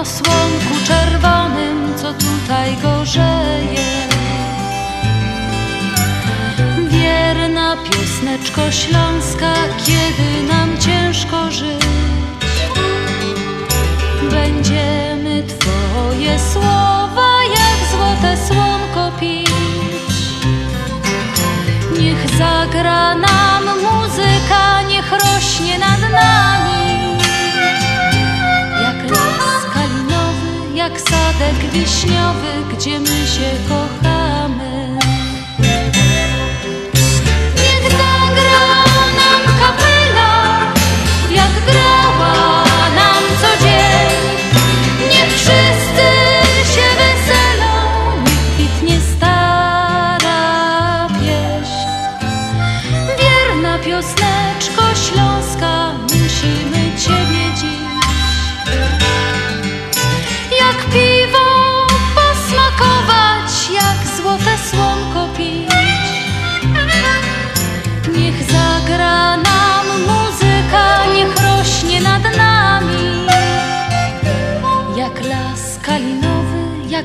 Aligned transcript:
o 0.00 0.04
słonku 0.04 0.74
czerwonym, 0.86 1.94
co 1.96 2.12
tutaj 2.12 2.76
gorzeje. 2.82 4.08
Wierna 6.88 7.76
piosneczko 7.76 8.70
śląska, 8.70 9.54
kiedy 9.86 10.48
nam 10.48 10.78
ciężko 10.78 11.50
żyć. 11.50 11.84
Będziemy 14.30 15.42
Twoje 15.42 16.38
słowa 16.52 17.30
jak 17.42 17.90
złote 17.90 18.36
słonko 18.48 19.18
pić. 19.20 19.50
Niech 21.98 22.38
zagra 22.38 23.14
nam 23.14 23.64
muzyka, 23.64 24.82
niech 24.88 25.12
rośnie 25.12 25.78
nad 25.78 26.00
nami. 26.00 26.69
Sadek 31.10 31.72
wiśniowy, 31.72 32.52
gdzie 32.72 33.00
my 33.00 33.26
się 33.26 33.50
kochamy. 33.68 33.99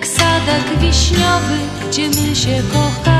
Sadek 0.05 0.79
wiśniowy, 0.79 1.57
gdzie 1.89 2.09
my 2.09 2.35
się 2.35 2.63
kochamy. 2.73 3.14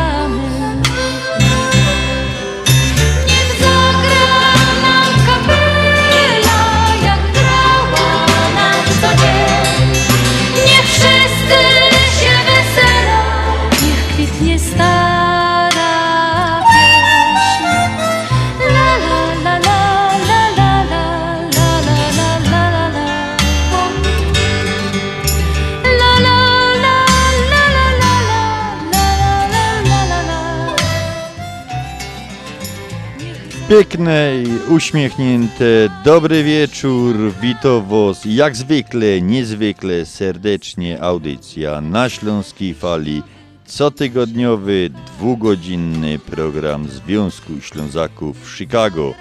Piękne 33.76 34.44
i 34.44 34.74
uśmiechnięte, 34.74 35.90
dobry 36.06 36.44
wieczór, 36.44 37.16
witam 37.42 37.86
was 37.86 38.22
jak 38.26 38.56
zwykle, 38.56 39.22
niezwykle 39.22 40.06
serdecznie 40.06 41.02
audycja 41.02 41.82
na 41.82 42.10
Śląskiej 42.10 42.74
Fali, 42.74 43.24
cotygodniowy, 43.66 44.90
dwugodzinny 45.06 46.20
program 46.20 46.88
Związku 46.88 47.62
Ślązaków 47.62 48.46
w 48.46 48.58
Chicago. 48.58 49.14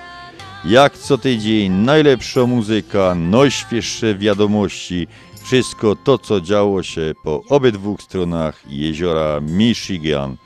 Jak 0.65 0.99
co 0.99 1.19
tydzień 1.19 1.73
najlepsza 1.73 2.47
muzyka, 2.47 3.15
najświeższe 3.15 4.15
wiadomości, 4.15 5.07
wszystko 5.45 5.97
to 5.97 6.19
co 6.19 6.41
działo 6.41 6.83
się 6.83 7.13
po 7.25 7.43
obydwu 7.49 7.97
stronach 8.01 8.63
jeziora 8.69 9.41
Michigan. 9.41 10.37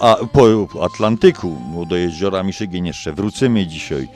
A 0.00 0.16
po 0.32 0.68
Atlantyku, 0.82 1.56
do 1.88 1.96
jeziora 1.96 2.42
Michigan 2.42 2.86
jeszcze 2.86 3.12
wrócimy 3.12 3.66
dzisiaj. 3.66 4.08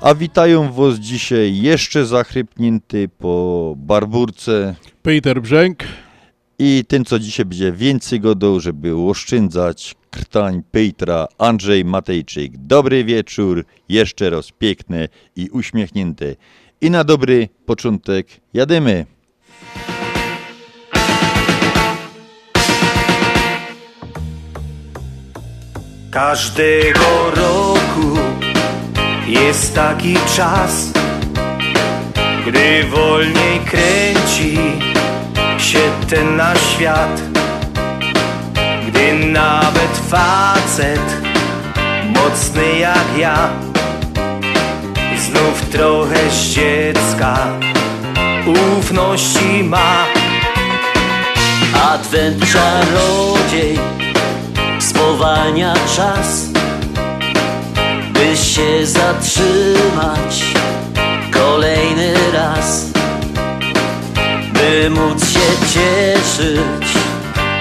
A 0.00 0.14
witają 0.14 0.72
was 0.72 0.94
dzisiaj 0.94 1.56
jeszcze 1.56 2.06
zachrypnięty 2.06 3.08
po 3.08 3.74
barburce 3.76 4.74
Peter 5.02 5.42
Brzęk. 5.42 5.84
i 6.58 6.84
ten, 6.88 7.04
co 7.04 7.18
dzisiaj 7.18 7.46
będzie 7.46 7.72
więcej 7.72 8.20
godą, 8.20 8.60
żeby 8.60 8.96
oszczędzać 8.96 9.94
krtań 10.10 10.62
Petra, 10.70 11.26
Andrzej 11.38 11.84
Matejczyk. 11.84 12.52
Dobry 12.56 13.04
wieczór, 13.04 13.64
jeszcze 13.88 14.30
raz 14.30 14.50
piękne 14.58 15.08
i 15.36 15.48
uśmiechnięte. 15.50 16.34
I 16.80 16.90
na 16.90 17.04
dobry 17.04 17.48
początek 17.66 18.26
jademy. 18.54 19.06
Każdego 26.10 27.30
roku 27.36 28.18
jest 29.26 29.74
taki 29.74 30.16
czas, 30.36 30.92
gdy 32.46 32.84
wolniej 32.84 33.60
kręci 33.66 34.58
się 35.58 35.78
ten 36.10 36.36
nasz 36.36 36.70
świat. 36.70 37.22
Gdy 38.88 39.14
nawet 39.14 40.00
facet, 40.10 41.16
mocny 42.04 42.78
jak 42.78 43.18
ja, 43.18 43.48
znów 45.18 45.60
trochę 45.72 46.30
z 46.30 46.54
dziecka 46.54 47.38
ufności 48.78 49.64
ma. 49.64 50.04
Adwent 51.92 52.52
czarodziej 52.52 53.97
spowalnia 54.88 55.74
czas, 55.96 56.44
by 58.12 58.36
się 58.36 58.86
zatrzymać 58.86 60.44
kolejny 61.32 62.14
raz, 62.32 62.84
by 64.52 64.90
móc 64.90 65.32
się 65.32 65.66
cieszyć 65.74 66.88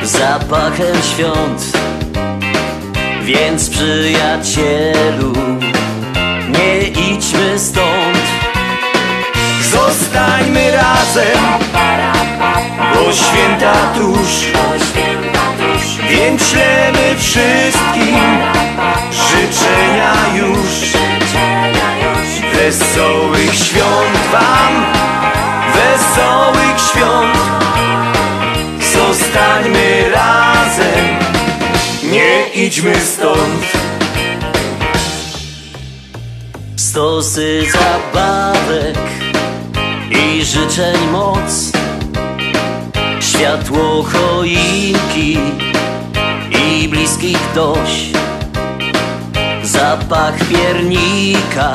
zapachem 0.04 0.96
świąt. 1.14 1.78
Więc 3.24 3.70
przyjacielu, 3.70 5.34
nie 6.50 6.88
idźmy 6.88 7.60
stąd. 7.60 8.24
Zostańmy 9.72 10.72
razem, 10.72 11.38
bo 12.94 13.14
święta 13.14 13.74
tuż. 13.96 14.52
Więc 16.10 16.50
ślemy 16.50 17.16
wszystkim 17.18 18.18
życzenia 19.12 20.14
już. 20.36 20.98
Wesołych 22.54 23.56
świąt 23.56 24.18
wam, 24.32 24.86
wesołych 25.74 26.80
świąt. 26.92 27.38
Zostańmy 28.94 30.10
razem, 30.10 31.06
nie 32.12 32.64
idźmy 32.66 32.96
stąd. 33.02 33.66
Stosy 36.76 37.64
zabawek 37.72 38.98
i 40.10 40.46
życzeń 40.46 41.08
moc 41.12 41.67
Światło 43.38 44.04
choinki 44.04 45.38
i 46.52 46.88
bliskich 46.88 47.40
dość 47.56 48.12
Zapach 49.64 50.34
piernika, 50.50 51.74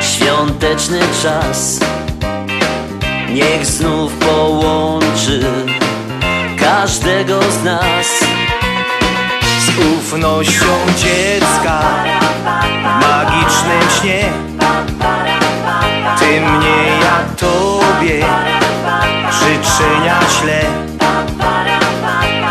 świąteczny 0.00 1.00
czas. 1.22 1.80
Niech 3.32 3.66
znów 3.66 4.12
połączy 4.12 5.40
każdego 6.58 7.40
z 7.42 7.64
nas. 7.64 8.06
Z 9.60 9.78
ufnością 9.98 10.66
dziecka 10.98 11.80
magicznym 13.00 14.00
śnie. 14.00 14.32
Ty 16.18 16.40
mnie, 16.40 16.98
ja 17.00 17.18
tobie 17.36 18.24
życzenia 19.44 20.20
ślę. 20.40 20.60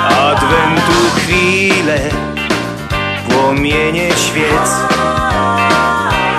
Adwentu 0.09 1.09
chwile, 1.15 1.99
płomienie 3.29 4.09
świec, 4.09 4.69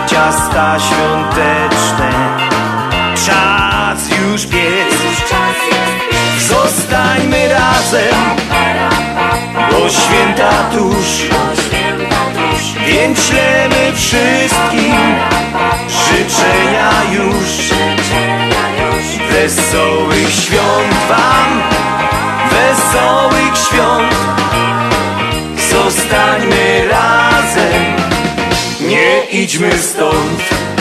ciasta 0.06 0.76
świąteczne, 0.78 2.10
czas 3.26 3.98
już 4.10 4.46
biec. 4.46 4.94
Zostańmy 6.48 7.48
razem, 7.48 8.14
bo 9.70 9.88
święta 9.90 10.50
tuż, 10.72 11.28
więc 12.86 13.26
ślemy 13.26 13.92
wszystkim 13.94 14.94
życzenia 15.88 16.90
już. 17.12 17.74
Wesołych 19.30 20.30
świąt 20.30 20.94
wam, 21.08 21.62
wesołych 22.50 23.56
świąt. 23.68 24.14
Zostańmy 25.70 26.88
razem, 26.88 27.82
nie 28.80 29.24
idźmy 29.42 29.78
stąd. 29.78 30.73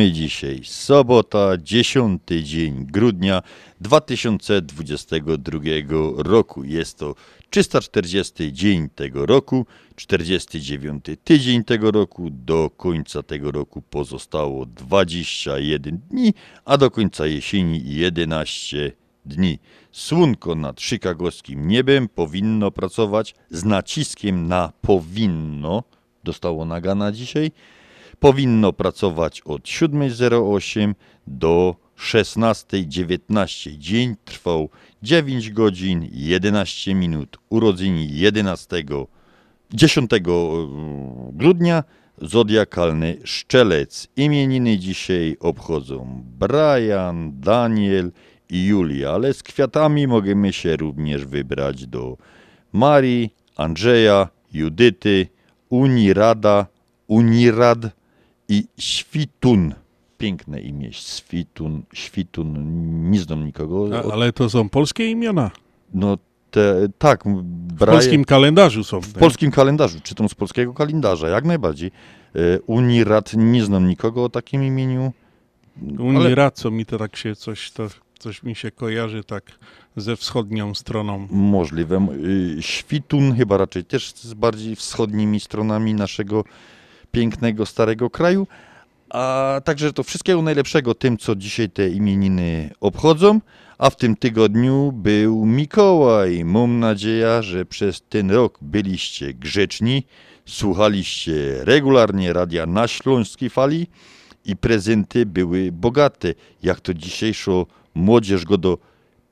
Mamy 0.00 0.12
dzisiaj 0.12 0.60
sobota, 0.64 1.56
10 1.62 2.22
dzień 2.42 2.86
grudnia 2.86 3.42
2022 3.80 5.58
roku. 6.16 6.64
Jest 6.64 6.98
to 6.98 7.14
340 7.50 8.52
dzień 8.52 8.88
tego 8.88 9.26
roku, 9.26 9.66
49 9.96 11.04
tydzień 11.24 11.64
tego 11.64 11.90
roku. 11.90 12.30
Do 12.30 12.70
końca 12.76 13.22
tego 13.22 13.50
roku 13.50 13.82
pozostało 13.82 14.66
21 14.66 15.98
dni, 16.10 16.34
a 16.64 16.76
do 16.76 16.90
końca 16.90 17.26
jesieni 17.26 17.82
11 17.84 18.92
dni. 19.24 19.58
Słonko 19.92 20.54
nad 20.54 20.80
chicagowskim 20.80 21.68
niebem 21.68 22.08
powinno 22.08 22.70
pracować 22.70 23.34
z 23.50 23.64
naciskiem 23.64 24.48
na 24.48 24.72
powinno. 24.82 25.82
Dostało 26.24 26.64
nagana 26.64 27.12
dzisiaj 27.12 27.50
powinno 28.20 28.72
pracować 28.72 29.40
od 29.40 29.62
7.08 29.62 30.94
do 31.26 31.76
16.19. 31.98 33.78
Dzień 33.78 34.16
trwał 34.24 34.68
9 35.02 35.50
godzin 35.50 36.08
11 36.12 36.94
minut. 36.94 37.38
Urodzeni 37.48 38.18
11 38.18 38.84
10 39.72 40.10
grudnia 41.32 41.84
zodiakalny 42.22 43.16
szczelec. 43.24 44.08
Imieniny 44.16 44.78
dzisiaj 44.78 45.36
obchodzą 45.40 46.22
Brian, 46.38 47.40
Daniel 47.40 48.12
i 48.50 48.64
Julia, 48.66 49.10
ale 49.10 49.34
z 49.34 49.42
kwiatami 49.42 50.06
możemy 50.06 50.52
się 50.52 50.76
również 50.76 51.24
wybrać 51.24 51.86
do 51.86 52.16
Marii, 52.72 53.34
Andrzeja, 53.56 54.28
Judyty, 54.52 55.26
Unirada, 55.68 56.66
Unirad 57.06 57.99
i 58.50 58.64
Świtun. 58.78 59.74
Piękne 60.18 60.60
imię, 60.60 60.92
Świtun, 60.92 61.82
Świtun, 61.94 62.54
nie 63.10 63.20
znam 63.20 63.44
nikogo. 63.44 63.88
A, 63.98 64.12
ale 64.12 64.32
to 64.32 64.50
są 64.50 64.68
polskie 64.68 65.10
imiona. 65.10 65.50
No 65.94 66.18
te, 66.50 66.88
tak, 66.98 67.24
W 67.24 67.42
Brian, 67.42 67.94
polskim 67.94 68.24
kalendarzu 68.24 68.84
są. 68.84 69.00
w 69.00 69.12
polskim 69.12 69.50
kalendarzu, 69.50 70.00
czytam 70.00 70.28
z 70.28 70.34
polskiego 70.34 70.74
kalendarza, 70.74 71.28
jak 71.28 71.44
najbardziej. 71.44 71.90
E, 72.34 72.60
Unirad, 72.60 73.32
nie 73.36 73.64
znam 73.64 73.88
nikogo 73.88 74.24
o 74.24 74.28
takim 74.28 74.64
imieniu. 74.64 75.12
Unirad, 75.98 76.54
co 76.54 76.70
mi 76.70 76.86
to 76.86 76.98
tak 76.98 77.16
się 77.16 77.36
coś, 77.36 77.70
to, 77.70 77.88
coś 78.18 78.42
mi 78.42 78.54
się 78.54 78.70
kojarzy 78.70 79.24
tak 79.24 79.58
ze 79.96 80.16
wschodnią 80.16 80.74
stroną. 80.74 81.28
Możliwe. 81.30 82.06
Y, 82.24 82.56
Świtun 82.60 83.34
chyba 83.36 83.56
raczej 83.56 83.84
też 83.84 84.12
z 84.14 84.34
bardziej 84.34 84.76
wschodnimi 84.76 85.40
stronami 85.40 85.94
naszego 85.94 86.44
pięknego, 87.12 87.66
starego 87.66 88.10
kraju. 88.10 88.46
A 89.10 89.60
także 89.64 89.92
to 89.92 90.02
wszystkiego 90.02 90.42
najlepszego 90.42 90.94
tym, 90.94 91.18
co 91.18 91.36
dzisiaj 91.36 91.70
te 91.70 91.88
imieniny 91.88 92.70
obchodzą. 92.80 93.40
A 93.78 93.90
w 93.90 93.96
tym 93.96 94.16
tygodniu 94.16 94.92
był 94.92 95.46
Mikołaj. 95.46 96.44
Mam 96.44 96.78
nadzieję, 96.78 97.42
że 97.42 97.64
przez 97.64 98.02
ten 98.08 98.30
rok 98.30 98.58
byliście 98.62 99.34
grzeczni, 99.34 100.06
słuchaliście 100.46 101.64
regularnie 101.64 102.32
radia 102.32 102.66
na 102.66 102.88
Śląskiej 102.88 103.50
Fali 103.50 103.86
i 104.44 104.56
prezenty 104.56 105.26
były 105.26 105.72
bogate. 105.72 106.34
Jak 106.62 106.80
to 106.80 106.94
dzisiejszo 106.94 107.66
młodzież 107.94 108.44
go 108.44 108.58
do 108.58 108.78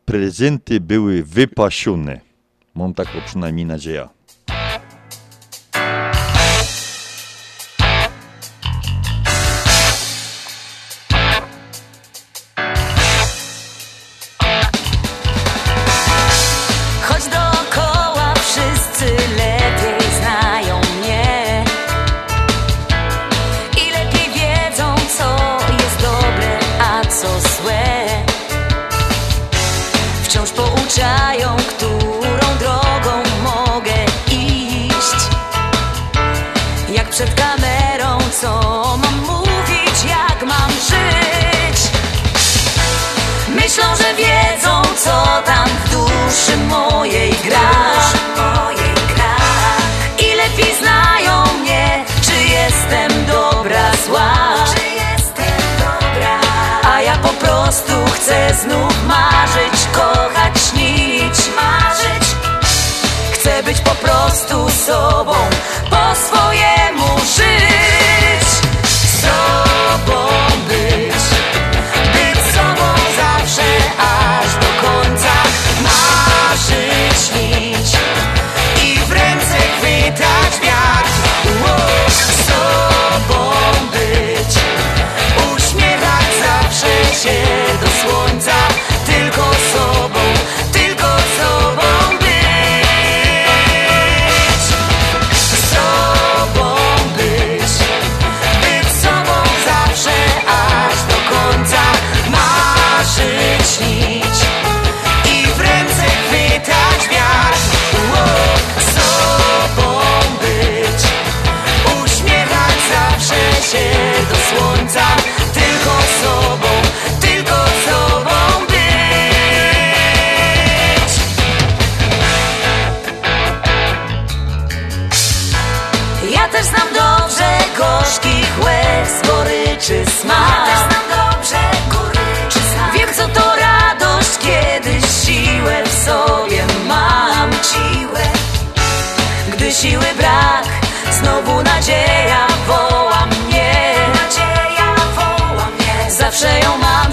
prezenty 0.05 0.81
były 0.81 1.25
wypasione. 1.25 2.21
Mam 2.75 2.95
taką 2.95 3.21
przynajmniej 3.27 3.67
nadzieję. 3.67 4.09
Prostu 64.89 65.28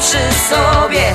przy 0.06 0.34
sobie. 0.50 1.14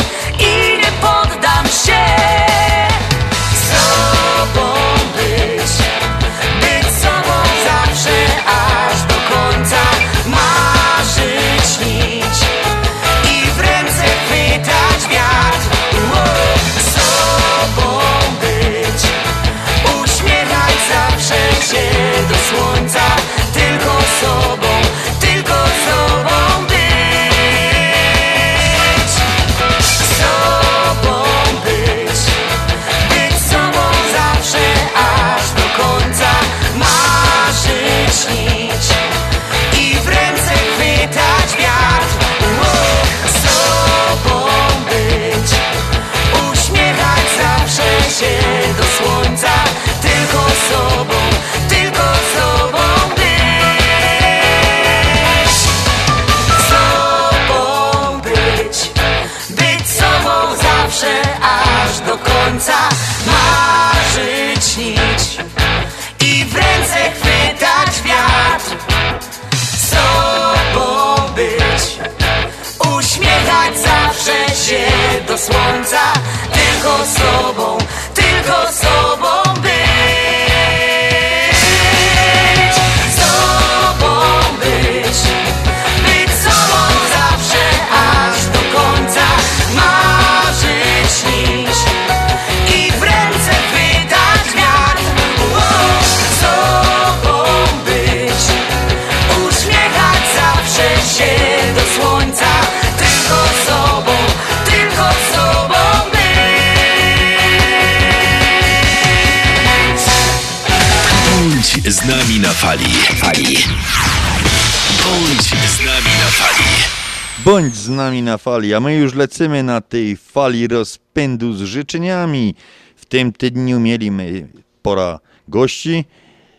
my 118.81 118.97
już 118.97 119.15
lecimy 119.15 119.63
na 119.63 119.81
tej 119.81 120.17
fali 120.17 120.69
rozpędu 120.69 121.53
z 121.53 121.63
życzeniami. 121.63 122.55
W 122.97 123.05
tym 123.05 123.33
tydniu 123.33 123.81
mieliśmy 123.81 124.49
pora 124.83 125.21
gości, 125.49 126.05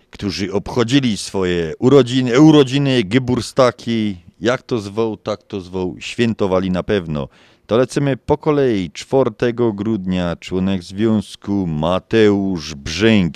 którzy 0.09 0.53
obchodzili 0.53 1.17
swoje 1.17 1.73
urodziny, 1.79 2.41
urodziny 2.41 3.03
Geburstaki, 3.03 4.17
jak 4.41 4.61
to 4.61 4.79
zwoł, 4.79 5.17
tak 5.17 5.43
to 5.43 5.61
zwoł, 5.61 5.95
świętowali 5.99 6.71
na 6.71 6.83
pewno. 6.83 7.27
To 7.67 7.77
lecimy 7.77 8.17
po 8.17 8.37
kolei. 8.37 8.91
4 8.91 9.31
grudnia 9.73 10.35
członek 10.35 10.83
związku 10.83 11.67
Mateusz 11.67 12.75
Brzęk 12.75 13.33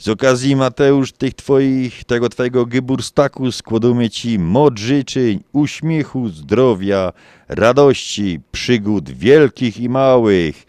z 0.00 0.08
okazji, 0.08 0.56
Mateusz, 0.56 1.12
tych 1.12 1.34
twoich, 1.34 2.04
tego 2.04 2.28
twojego 2.28 2.66
gyburstaku 2.66 3.52
składamy 3.52 4.10
ci 4.10 4.38
moc 4.38 4.78
życzeń, 4.78 5.40
uśmiechu, 5.52 6.28
zdrowia, 6.28 7.12
radości, 7.48 8.40
przygód 8.52 9.10
wielkich 9.10 9.80
i 9.80 9.88
małych. 9.88 10.66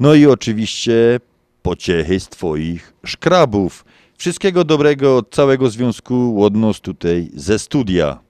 No 0.00 0.14
i 0.14 0.26
oczywiście 0.26 1.20
pociechy 1.62 2.20
z 2.20 2.28
twoich 2.28 2.92
szkrabów. 3.06 3.84
Wszystkiego 4.18 4.64
dobrego 4.64 5.16
od 5.16 5.30
całego 5.30 5.70
związku 5.70 6.34
Łodnos 6.34 6.80
tutaj 6.80 7.30
ze 7.34 7.58
studia. 7.58 8.29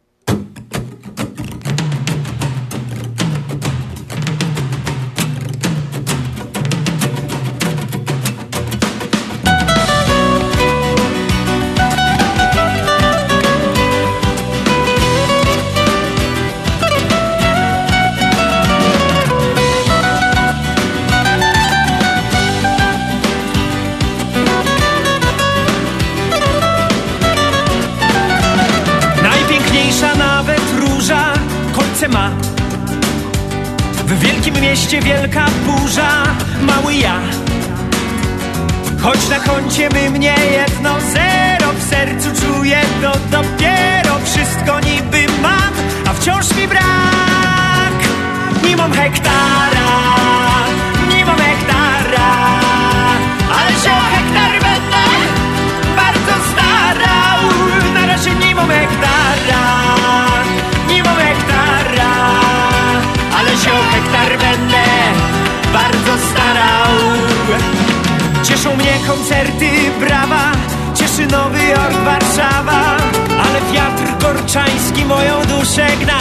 Cieszą 68.70 68.82
mnie 68.82 69.06
koncerty, 69.08 69.70
brawa 70.00 70.52
Cieszy 70.94 71.26
Nowy 71.26 71.64
Jork, 71.64 71.96
Warszawa 72.04 72.96
Ale 73.28 73.72
wiatr 73.72 74.24
korczański 74.24 75.04
moją 75.04 75.44
duszę 75.44 75.86
gna. 76.00 76.18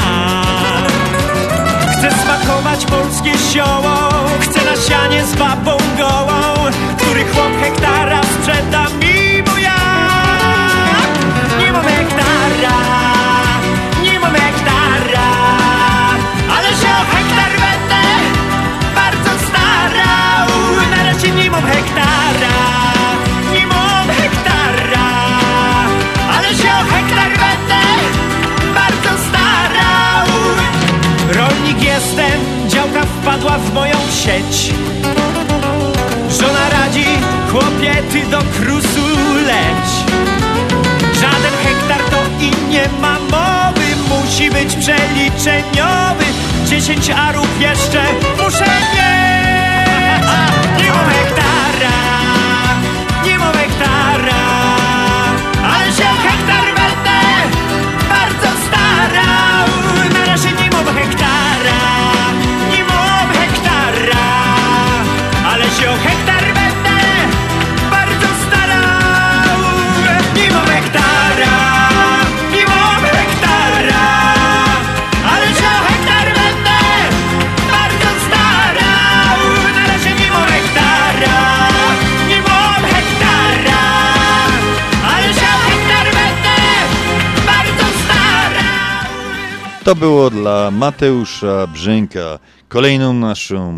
Chcę 1.91 2.11
smakować 2.11 2.85
polskie 2.85 3.31
zioło 3.53 4.09
Chcę 4.39 4.65
nasianie 4.65 5.25
z 5.25 5.35
babą 5.35 5.77
gołą 5.97 6.71
Który 6.97 7.25
chłop 7.25 7.61
hektara 7.61 8.21
sprzeda 8.23 8.83
mi. 8.83 9.28
działka 32.79 33.05
wpadła 33.05 33.57
w 33.57 33.73
moją 33.73 33.95
sieć. 34.23 34.73
Żona 36.29 36.69
radzi, 36.69 37.05
chłopie, 37.51 37.93
ty 38.11 38.25
do 38.25 38.37
krusu 38.37 39.07
leć. 39.45 39.89
Żaden 41.13 41.55
hektar 41.63 42.01
to 42.11 42.17
i 42.39 42.71
nie 42.71 42.89
ma 43.01 43.19
mowy 43.19 43.85
Musi 44.09 44.49
być 44.51 44.75
przeliczeniowy. 44.75 46.25
Dziesięć 46.65 47.09
arów 47.09 47.61
jeszcze 47.61 48.03
muszę 48.37 48.65
mieć. 48.65 48.99
Nie 50.77 50.91
mam 50.91 51.09
hektara, 51.09 51.99
nie 53.25 53.39
mam 53.39 53.53
hektara 53.53 54.43
Ale 55.63 55.85
się 55.85 56.03
hektar 56.03 56.65
będę 56.65 57.19
bardzo 58.09 58.49
starał. 58.67 59.67
Na 60.13 60.25
razie 60.25 60.51
nie 60.51 60.69
mam 60.69 60.95
hektara. 60.95 61.29
Się 65.79 65.91
o 65.91 65.95
hektar 65.95 66.43
będę 66.45 66.97
bardzo 67.91 68.27
starał. 68.47 69.59
Mam 70.53 70.65
hektara, 70.65 71.57
mam 72.69 73.03
hektara 73.03 74.05
Ale 75.31 75.47
się 75.47 75.67
o 75.77 75.81
hektar 75.87 76.27
będę 76.39 76.79
bardzo 77.71 78.09
starał. 78.25 79.39
Na 79.75 79.87
razie 79.87 80.09
mam 80.33 80.49
hektara, 80.49 81.39
mam 82.47 82.83
hektara 82.93 83.81
Ale 85.13 85.33
się 85.33 85.49
o 85.55 85.59
hektar 85.69 86.05
będę 86.05 86.57
bardzo 87.45 87.85
starał. 88.03 89.13
To 89.83 89.95
było 89.95 90.29
dla 90.29 90.71
Mateusza 90.71 91.67
Brzęka. 91.67 92.39
Kolejną 92.67 93.13
naszą 93.13 93.73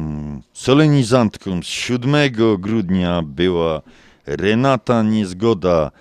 solenizantką 0.62 1.64
z 1.64 1.66
7 1.66 2.16
grudnia 2.60 3.22
była 3.22 3.82
Renata 4.26 5.04
Niezgoda. 5.04 5.92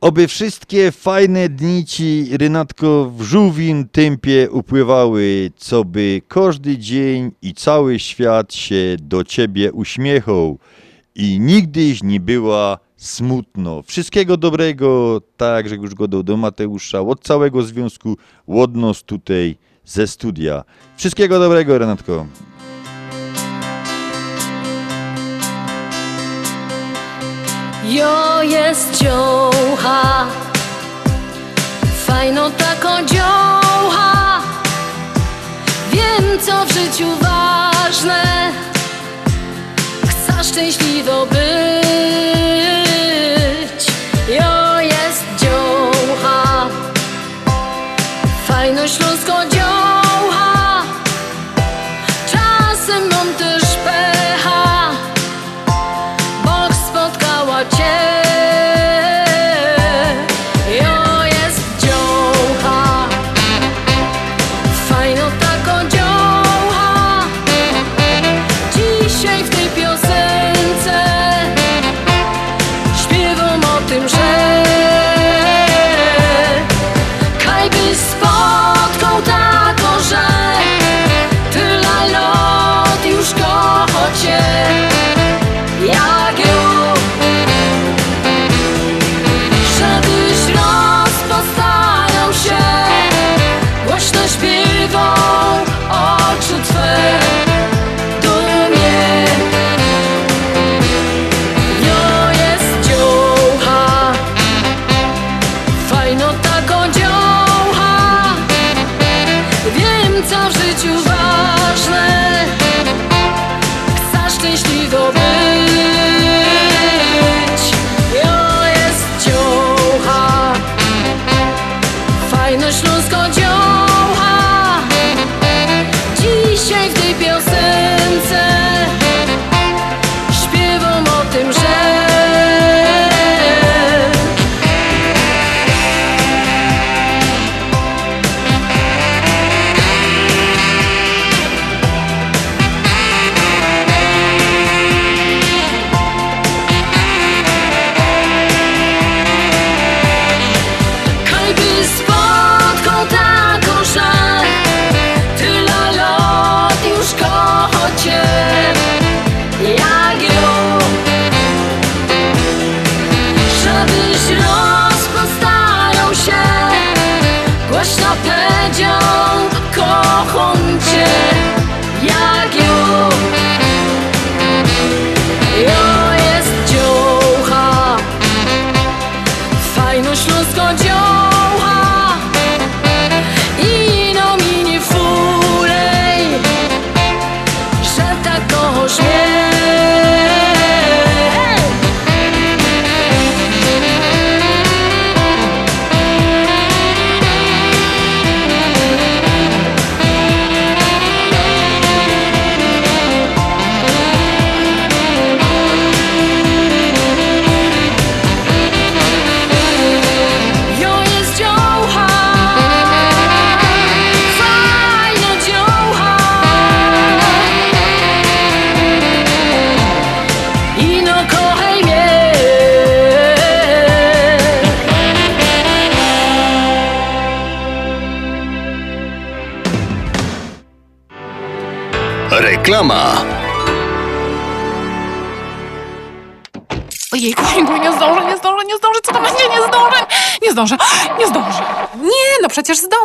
Oby 0.00 0.28
wszystkie 0.28 0.92
fajne 0.92 1.48
dni 1.48 1.84
ci, 1.84 2.28
Renatko, 2.32 3.12
w 3.16 3.22
żółwim 3.22 3.88
tempie 3.88 4.50
upływały, 4.50 5.50
co 5.56 5.84
by 5.84 6.22
każdy 6.28 6.78
dzień 6.78 7.30
i 7.42 7.54
cały 7.54 7.98
świat 7.98 8.54
się 8.54 8.96
do 9.00 9.24
ciebie 9.24 9.72
uśmiechał 9.72 10.58
i 11.14 11.40
nigdyś 11.40 12.02
nie 12.02 12.20
była 12.20 12.78
smutno. 12.96 13.82
Wszystkiego 13.82 14.36
dobrego, 14.36 15.20
tak 15.36 15.56
jak 15.56 15.64
Grzegorz 15.64 15.94
Godą 15.94 16.22
do 16.22 16.36
Mateusza, 16.36 17.00
od 17.00 17.20
całego 17.20 17.62
związku, 17.62 18.16
łodnos 18.46 19.02
tutaj 19.02 19.56
ze 19.84 20.06
studia. 20.06 20.64
Wszystkiego 20.96 21.38
dobrego, 21.38 21.78
Renatko. 21.78 22.26
Jo 27.84 28.42
jest 28.42 28.96
dziołcha, 28.98 30.26
fajno 32.06 32.50
taką 32.50 33.06
dziołcha. 33.06 34.40
Wiem, 35.92 36.40
co 36.40 36.66
w 36.66 36.72
życiu 36.72 37.06
ważne, 37.20 38.52
chcę 40.08 40.44
szczęśliwo 40.44 41.26
być. 41.26 41.40
Jo 44.28 44.80
jest 44.80 45.24
dziołcha, 45.40 46.66
fajno 48.46 48.88
śląsko 48.88 49.41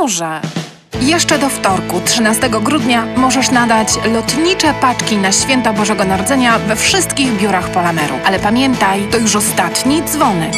zdążę. 0.08 0.42
Jeszcze 1.02 1.40
do 1.40 1.50
wtorku, 1.50 2.02
13 2.06 2.50
grudnia, 2.50 3.06
możesz 3.18 3.52
nadać 3.52 3.88
lotnicze 4.14 4.74
paczki 4.82 5.18
na 5.18 5.32
święta 5.32 5.74
Bożego 5.74 6.04
Narodzenia 6.04 6.60
we 6.60 6.76
wszystkich 6.76 7.38
biurach 7.38 7.70
Polameru. 7.70 8.16
Ale 8.26 8.40
pamiętaj, 8.40 9.08
to 9.12 9.18
już 9.18 9.36
ostatni 9.36 10.04
dzwonek. 10.04 10.54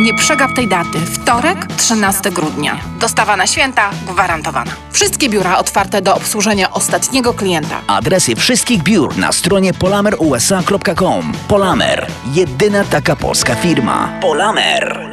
Nie 0.00 0.14
przegap 0.14 0.52
tej 0.52 0.68
daty. 0.68 0.98
Wtorek, 0.98 1.66
13 1.76 2.30
grudnia. 2.30 2.80
Dostawa 3.00 3.36
na 3.36 3.46
święta 3.46 3.90
gwarantowana. 4.06 4.70
Wszystkie 4.92 5.28
biura 5.28 5.58
otwarte 5.58 6.02
do 6.02 6.14
obsłużenia 6.14 6.70
ostatniego 6.70 7.34
klienta. 7.34 7.80
Adresy 7.86 8.36
wszystkich 8.36 8.82
biur 8.82 9.18
na 9.18 9.32
stronie 9.32 9.74
polamerusa.com. 9.74 11.32
Polamer. 11.48 12.06
Jedyna 12.34 12.84
taka 12.84 13.16
polska 13.16 13.54
firma. 13.54 14.08
Polamer. 14.20 15.05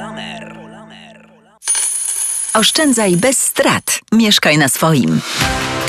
Oszczędzaj 2.54 3.18
bez 3.18 3.40
strat. 3.40 4.00
Mieszkaj 4.12 4.58
na 4.58 4.70
swoim. 4.70 5.22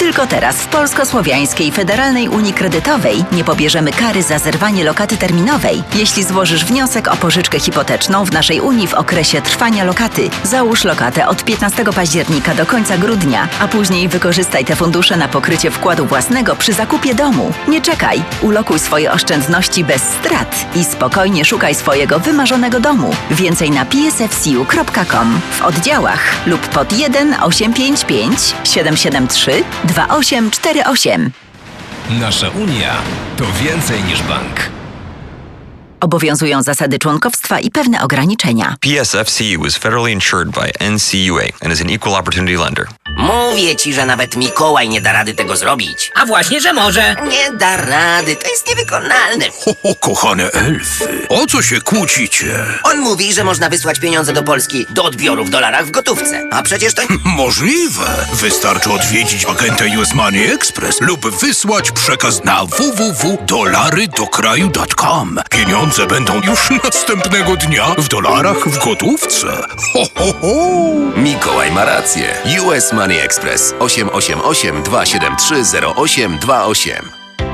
Tylko 0.04 0.26
teraz 0.26 0.56
w 0.56 0.66
Polsko-Słowiańskiej 0.66 1.72
Federalnej 1.72 2.28
Unii 2.28 2.52
Kredytowej 2.52 3.24
nie 3.32 3.44
pobierzemy 3.44 3.92
kary 3.92 4.22
za 4.22 4.38
zerwanie 4.38 4.84
lokaty 4.84 5.16
terminowej, 5.16 5.82
jeśli 5.94 6.24
złożysz 6.24 6.64
wniosek 6.64 7.08
o 7.08 7.16
pożyczkę 7.16 7.60
hipoteczną 7.60 8.24
w 8.24 8.32
naszej 8.32 8.60
Unii 8.60 8.88
w 8.88 8.94
okresie 8.94 9.42
trwania 9.42 9.84
lokaty. 9.84 10.30
Załóż 10.42 10.84
lokatę 10.84 11.28
od 11.28 11.44
15 11.44 11.84
października 11.84 12.54
do 12.54 12.66
końca 12.66 12.98
grudnia, 12.98 13.48
a 13.60 13.68
później 13.68 14.08
wykorzystaj 14.08 14.64
te 14.64 14.76
fundusze 14.76 15.16
na 15.16 15.28
pokrycie 15.28 15.70
wkładu 15.70 16.06
własnego 16.06 16.56
przy 16.56 16.72
zakupie 16.72 17.14
domu. 17.14 17.52
Nie 17.68 17.80
czekaj, 17.80 18.22
ulokuj 18.42 18.78
swoje 18.78 19.12
oszczędności 19.12 19.84
bez 19.84 20.02
strat 20.02 20.66
i 20.76 20.84
spokojnie 20.84 21.44
szukaj 21.44 21.74
swojego 21.74 22.20
wymarzonego 22.20 22.80
domu. 22.80 23.10
Więcej 23.30 23.70
na 23.70 23.84
psfcu.com 23.84 25.40
w 25.50 25.62
oddziałach 25.62 26.46
lub 26.46 26.68
pod 26.68 26.98
1 26.98 27.34
855 27.42 28.54
773 28.64 29.64
2848. 29.94 31.30
Nasza 32.11 32.48
Unia 32.48 32.94
to 33.37 33.44
więcej 33.62 34.02
niż 34.02 34.22
bank. 34.22 34.73
Obowiązują 36.04 36.62
zasady 36.62 36.98
członkowstwa 36.98 37.60
i 37.60 37.70
pewne 37.70 38.02
ograniczenia. 38.02 38.76
PSFCU 38.80 39.66
is 39.66 39.76
federally 39.76 40.12
insured 40.12 40.48
by 40.48 40.72
NCUA 40.90 41.42
and 41.62 41.74
is 41.74 41.80
an 41.80 41.90
equal 41.90 42.14
opportunity 42.14 42.58
lender. 42.58 42.86
Mówię 43.16 43.76
ci, 43.76 43.94
że 43.94 44.06
nawet 44.06 44.36
Mikołaj 44.36 44.88
nie 44.88 45.00
da 45.00 45.12
rady 45.12 45.34
tego 45.34 45.56
zrobić. 45.56 46.12
A 46.14 46.26
właśnie, 46.26 46.60
że 46.60 46.72
może. 46.72 47.16
Nie 47.30 47.52
da 47.58 47.76
rady, 47.76 48.36
to 48.36 48.48
jest 48.48 48.68
niewykonalne. 48.68 49.44
Ho, 49.64 49.74
ho, 49.82 49.94
kochane 50.00 50.50
elfy, 50.52 51.26
o 51.28 51.46
co 51.46 51.62
się 51.62 51.80
kłócicie? 51.80 52.64
On 52.82 52.98
mówi, 52.98 53.32
że 53.32 53.44
można 53.44 53.68
wysłać 53.68 53.98
pieniądze 53.98 54.32
do 54.32 54.42
Polski 54.42 54.86
do 54.90 55.04
odbioru 55.04 55.44
w 55.44 55.50
dolarach 55.50 55.86
w 55.86 55.90
gotówce. 55.90 56.48
A 56.50 56.62
przecież 56.62 56.94
to... 56.94 57.02
Możliwe. 57.24 58.26
Wystarczy 58.32 58.92
odwiedzić 58.92 59.44
agenta 59.44 59.84
US 59.98 60.14
Money 60.14 60.52
Express 60.52 61.00
lub 61.00 61.26
wysłać 61.40 61.90
przekaz 61.90 62.44
na 62.44 62.64
www.dolarydokraju.com. 62.64 65.40
Pieniądze 65.50 65.93
będą 66.02 66.40
już 66.40 66.70
następnego 66.85 67.57
dnia 67.57 67.87
w 67.98 68.09
dolarach 68.09 68.68
w 68.68 68.85
gotówce. 68.85 69.46
Ho, 69.92 70.04
ho, 70.14 70.33
ho. 70.40 70.57
Mikołaj 71.16 71.72
ma 71.72 71.85
rację. 71.85 72.35
US 72.66 72.92
Money 72.92 73.18
Express 73.18 73.74
888 73.78 74.83
273 74.83 75.54
0828. 75.96 77.23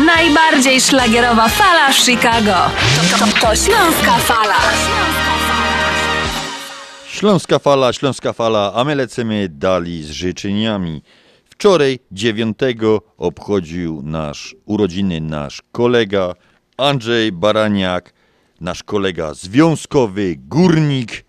Najbardziej 0.00 0.80
szlagierowa 0.80 1.48
fala 1.48 1.92
Chicago. 1.92 2.70
To, 2.96 3.18
to, 3.18 3.40
to 3.40 3.56
Śląska 3.56 4.18
Fala. 4.18 4.54
Śląska 7.08 7.58
fala, 7.58 7.92
śląska 7.92 8.32
fala, 8.32 8.72
a 8.74 8.84
my 8.84 8.94
lecimy 8.94 9.48
dali 9.48 10.02
z 10.02 10.10
życzeniami. 10.10 11.02
Wczoraj, 11.44 11.98
9, 12.12 12.58
obchodził 13.18 14.02
nasz 14.04 14.56
urodziny 14.64 15.20
nasz 15.20 15.62
kolega 15.72 16.34
Andrzej 16.76 17.32
Baraniak, 17.32 18.12
nasz 18.60 18.82
kolega 18.82 19.34
związkowy, 19.34 20.34
górnik, 20.38 21.24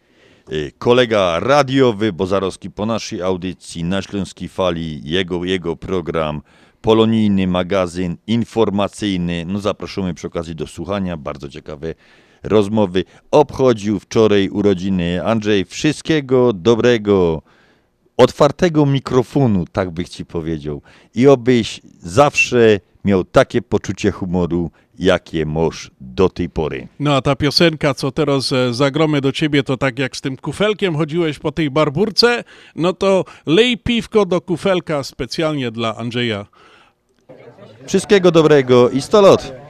y, 0.52 0.72
kolega 0.78 1.40
radiowy, 1.40 2.14
bo 2.14 2.26
Zarowski 2.28 2.72
po 2.72 2.86
naszej 2.86 3.22
audycji 3.22 3.84
na 3.84 4.02
Śląskiej 4.02 4.50
Fali, 4.50 5.02
jego, 5.04 5.44
jego 5.44 5.76
program, 5.76 6.42
polonijny 6.86 7.48
magazyn 7.48 8.18
informacyjny. 8.28 9.46
No 9.48 9.60
zapraszamy 9.60 10.14
przy 10.14 10.28
okazji 10.28 10.56
do 10.56 10.68
słuchania, 10.68 11.18
bardzo 11.18 11.50
ciekawe 11.50 11.96
rozmowy. 12.44 13.04
Obchodził 13.32 14.00
wczoraj 14.00 14.50
urodziny. 14.50 15.26
Andrzej, 15.26 15.66
wszystkiego 15.66 16.54
dobrego, 16.54 17.42
otwartego 18.18 18.86
mikrofonu, 18.86 19.66
tak 19.72 19.92
bych 19.92 20.10
ci 20.10 20.26
powiedział. 20.26 20.82
I 21.16 21.28
obyś 21.28 21.82
zawsze 22.00 22.80
miał 23.06 23.24
takie 23.24 23.62
poczucie 23.62 24.12
humoru, 24.12 24.72
jakie 25.00 25.46
masz 25.46 25.92
do 26.02 26.30
tej 26.30 26.50
pory. 26.50 26.88
No 27.00 27.16
a 27.16 27.22
ta 27.22 27.36
piosenka, 27.36 27.94
co 27.94 28.12
teraz 28.12 28.52
e, 28.52 28.74
zagromy 28.74 29.22
do 29.22 29.32
ciebie, 29.32 29.64
to 29.64 29.78
tak 29.78 30.00
jak 30.00 30.18
z 30.18 30.22
tym 30.22 30.38
kufelkiem 30.38 30.96
chodziłeś 30.96 31.40
po 31.40 31.52
tej 31.52 31.72
barburce, 31.72 32.44
no 32.76 32.94
to 32.94 33.26
lej 33.46 33.78
piwko 33.78 34.26
do 34.26 34.42
kufelka 34.42 35.04
specjalnie 35.04 35.72
dla 35.72 35.96
Andrzeja. 35.96 36.46
Wszystkiego 37.88 38.32
dobrego 38.32 38.90
i 38.90 39.02
100 39.02 39.22
lat. 39.22 39.66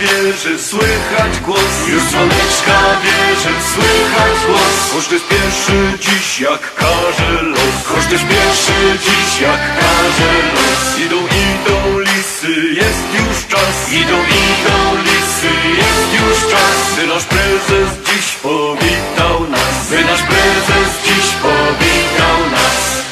Bierze 0.00 0.58
słychać 0.58 1.40
głos. 1.46 1.88
Już 1.88 2.02
dzwoneczka 2.02 2.78
bierze 3.04 3.50
słychać 3.74 4.46
głos. 4.46 5.08
Też 5.08 5.22
pierwszy 5.28 5.98
dziś 6.00 6.40
jak 6.40 6.74
każe 6.74 7.42
los. 7.42 8.06
Też 8.10 8.20
pierwszy 8.20 8.98
dziś 9.04 9.40
jak 9.40 9.60
każe 9.80 10.32
los. 10.54 10.98
Idą, 11.06 11.16
idą 11.16 12.03
lisy, 12.44 12.74
jest 12.74 13.04
już 13.14 13.46
czas. 13.46 13.92
Idą, 13.92 14.16
idą 14.16 15.02
lisy, 15.02 15.54
jest 15.76 16.22
już 16.22 16.50
czas. 16.52 16.96
By 16.96 17.06
nasz 17.06 17.24
prezes 17.24 17.88
dziś 18.06 18.32
powitał 18.42 19.48
nas. 19.48 19.88
By 19.90 20.04
nasz 20.04 20.22
prezes 20.22 20.88
dziś 21.04 21.26
powitał 21.42 22.50
nas. 22.50 23.04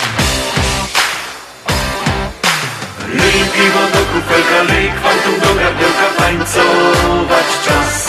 Lej 3.14 3.44
piwo 3.54 3.80
do 3.92 4.04
kufelka, 4.12 4.62
lej 4.72 4.92
kwantum 5.00 5.40
do 5.40 5.54
gardełka 5.60 6.06
Tańcować 6.18 7.46
czas. 7.66 8.08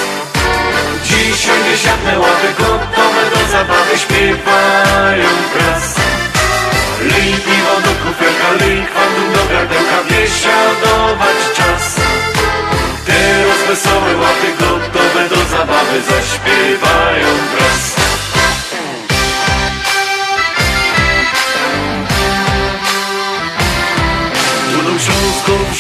Dzisiaj 1.06 1.58
dziesiątne 1.72 2.20
ławy 2.20 2.48
gotowe 2.58 3.24
do 3.34 3.52
zabawy 3.52 3.98
Śpiewają 3.98 5.30
wraz 5.54 6.13
Lej 7.12 7.34
piwo 7.46 7.76
do 7.86 7.92
kufelka, 8.02 8.50
lej 8.60 8.78
kwantum 8.92 9.28
do 9.34 9.44
gardełka 9.54 10.00
Biesiadować 10.10 11.40
czas. 11.58 11.84
Teraz 13.06 13.60
wesołe 13.68 14.18
ławy 14.18 14.50
gotowe 14.60 15.30
do 15.30 15.36
zabawy 15.36 16.02
Zaśpiewają 16.02 17.28
wraz 17.56 18.03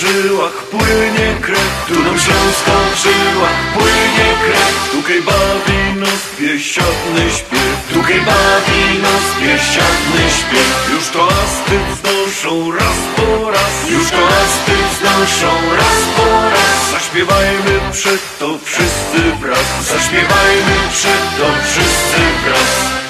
żyłach 0.03 0.53
płynie 0.71 1.27
krew 1.41 1.71
Tu 1.87 1.93
nam 1.93 2.19
Śląsko 2.19 2.71
w 2.93 3.03
żyłach 3.03 3.59
płynie 3.73 4.29
krew. 4.43 4.89
Tukaj 4.91 5.21
bawi 5.21 5.99
nos 5.99 6.23
biesiadny 6.39 7.23
śpiew 7.37 7.75
Tukaj 7.93 8.21
bawi 8.21 8.83
nos 9.05 9.25
biesiadny 9.41 10.23
śpiew. 10.39 10.73
Już 10.93 11.05
to 11.09 11.27
asty 11.27 11.75
wznoszą 11.89 12.71
raz 12.71 12.97
po 13.15 13.51
raz 13.51 13.75
Już 13.89 14.09
to 14.09 14.27
asty 14.41 14.75
wznoszą 14.91 15.51
raz 15.77 15.99
po 16.17 16.27
raz. 16.49 16.91
Zaśpiewajmy 16.91 17.79
przed 17.91 18.21
to 18.39 18.57
wszyscy 18.63 19.21
wraz 19.41 19.67
Zaśpiewajmy 19.91 20.75
przed 20.91 21.23
to 21.37 21.47
wszyscy 21.67 22.21
wraz. 22.43 23.03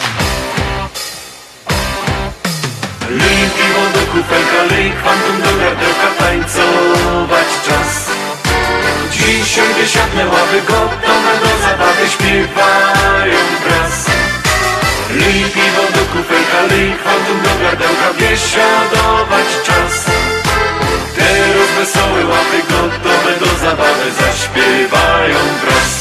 Lej 3.09 3.49
kufelka, 4.13 4.61
lej 4.71 4.91
kwantum 4.99 5.37
do 5.43 5.51
gardełka, 5.59 6.09
tańcować 6.19 7.49
czas. 7.67 7.91
Dzisiaj 9.11 9.69
ławy 10.33 10.61
gotowe 10.61 11.33
do 11.43 11.51
zabawy 11.65 12.05
śpiewają 12.13 13.39
wraz. 13.63 14.05
Do 15.95 16.03
kufelka, 16.11 16.61
lej 16.69 16.93
kwantum 17.01 17.37
do 17.45 17.53
gardełka, 17.63 18.07
biesiadować 18.19 19.49
czas. 19.67 19.93
Teraz 21.17 21.69
wesołe 21.77 22.25
łapy 22.25 22.59
gotowe 22.69 23.31
do 23.39 23.59
zabawy 23.65 24.07
zaśpiewają 24.21 25.39
wraz. 25.61 25.91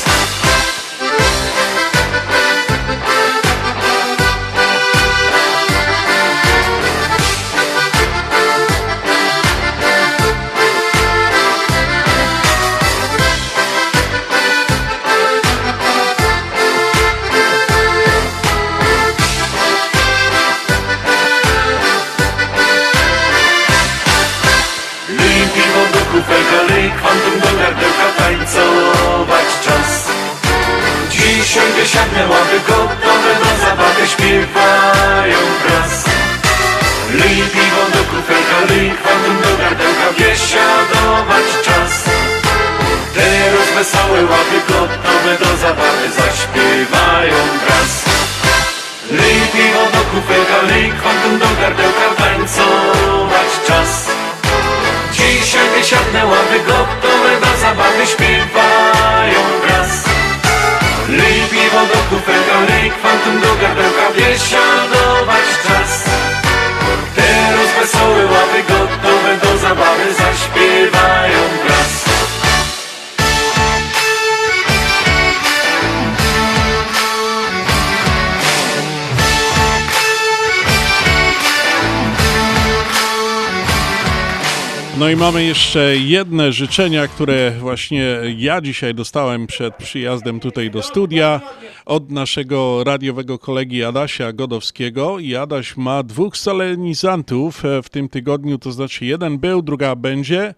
Jeszcze 85.73 85.97
jedne 85.97 86.53
życzenia, 86.53 87.09
które 87.09 87.51
właśnie 87.51 88.17
ja 88.37 88.61
dzisiaj 88.61 88.95
dostałem 88.95 89.47
przed 89.47 89.77
przyjazdem 89.77 90.41
tutaj 90.41 90.71
do 90.71 90.83
studia 90.83 91.41
od 91.87 92.11
naszego 92.11 92.85
radiowego 92.85 93.39
kolegi 93.39 93.85
Adasia 93.85 94.33
Godowskiego. 94.33 95.19
I 95.19 95.37
Adaś 95.37 95.77
ma 95.77 96.03
dwóch 96.03 96.37
solenizantów 96.37 97.65
e, 97.65 97.83
w 97.83 97.89
tym 97.89 98.09
tygodniu, 98.09 98.59
to 98.59 98.73
znaczy 98.73 99.05
jeden 99.05 99.39
był, 99.39 99.63
druga 99.63 99.97
będzie, 99.97 100.55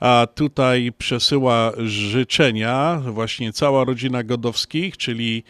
a 0.00 0.26
tutaj 0.34 0.92
przesyła 0.98 1.72
życzenia 1.78 3.02
właśnie 3.06 3.52
cała 3.52 3.84
rodzina 3.84 4.22
Godowskich, 4.22 4.96
czyli 4.96 5.44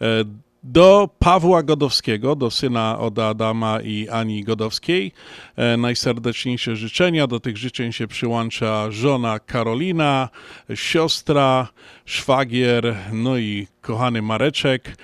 e, 0.00 0.24
do 0.62 1.08
Pawła 1.18 1.62
Godowskiego, 1.62 2.36
do 2.36 2.50
syna 2.50 2.98
od 2.98 3.18
Adama 3.18 3.80
i 3.80 4.08
Ani 4.08 4.44
Godowskiej. 4.44 5.12
E, 5.56 5.76
najserdeczniejsze 5.76 6.76
życzenia. 6.76 7.26
Do 7.26 7.40
tych 7.40 7.56
życzeń 7.56 7.92
się 7.92 8.06
przyłącza 8.06 8.90
żona 8.90 9.38
Karolina, 9.38 10.28
siostra, 10.74 11.68
szwagier, 12.04 12.96
no 13.12 13.38
i 13.38 13.66
kochany 13.80 14.22
Mareczek. 14.22 14.96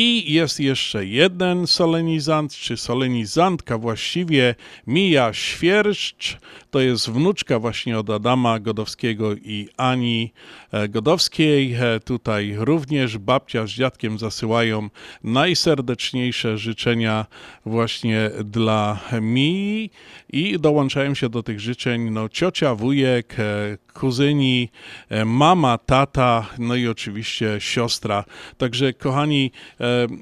I 0.00 0.32
jest 0.32 0.60
jeszcze 0.60 1.06
jeden 1.06 1.66
solenizant, 1.66 2.52
czy 2.52 2.76
solenizantka 2.76 3.78
właściwie, 3.78 4.54
Mija 4.86 5.32
Świerszcz. 5.32 6.38
To 6.70 6.80
jest 6.80 7.10
wnuczka 7.10 7.58
właśnie 7.58 7.98
od 7.98 8.10
Adama 8.10 8.58
Godowskiego 8.60 9.34
i 9.34 9.68
Ani 9.76 10.32
e, 10.72 10.88
Godowskiej. 10.88 11.74
E, 11.74 12.00
Tutaj 12.00 12.54
również 12.58 13.18
babcia 13.18 13.66
z 13.66 13.70
dziadkiem 13.70 14.18
zasyłają 14.18 14.88
najserdeczniejsze 15.24 16.58
życzenia 16.58 17.26
właśnie 17.66 18.30
dla 18.44 19.00
Mii 19.20 19.90
i 20.32 20.58
dołączają 20.58 21.14
się 21.14 21.28
do 21.28 21.42
tych 21.42 21.60
życzeń 21.60 22.10
no, 22.10 22.28
ciocia, 22.28 22.74
wujek, 22.74 23.36
e, 23.38 23.78
kuzyni, 23.94 24.68
mama, 25.24 25.78
tata, 25.78 26.46
no 26.58 26.74
i 26.76 26.88
oczywiście 26.88 27.56
siostra. 27.58 28.24
Także 28.58 28.92
kochani 28.92 29.52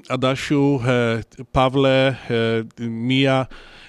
Adasiu, 0.09 0.79
e, 0.87 1.21
Pawle, 1.51 2.15
e, 2.79 2.89
Mija, 2.89 3.45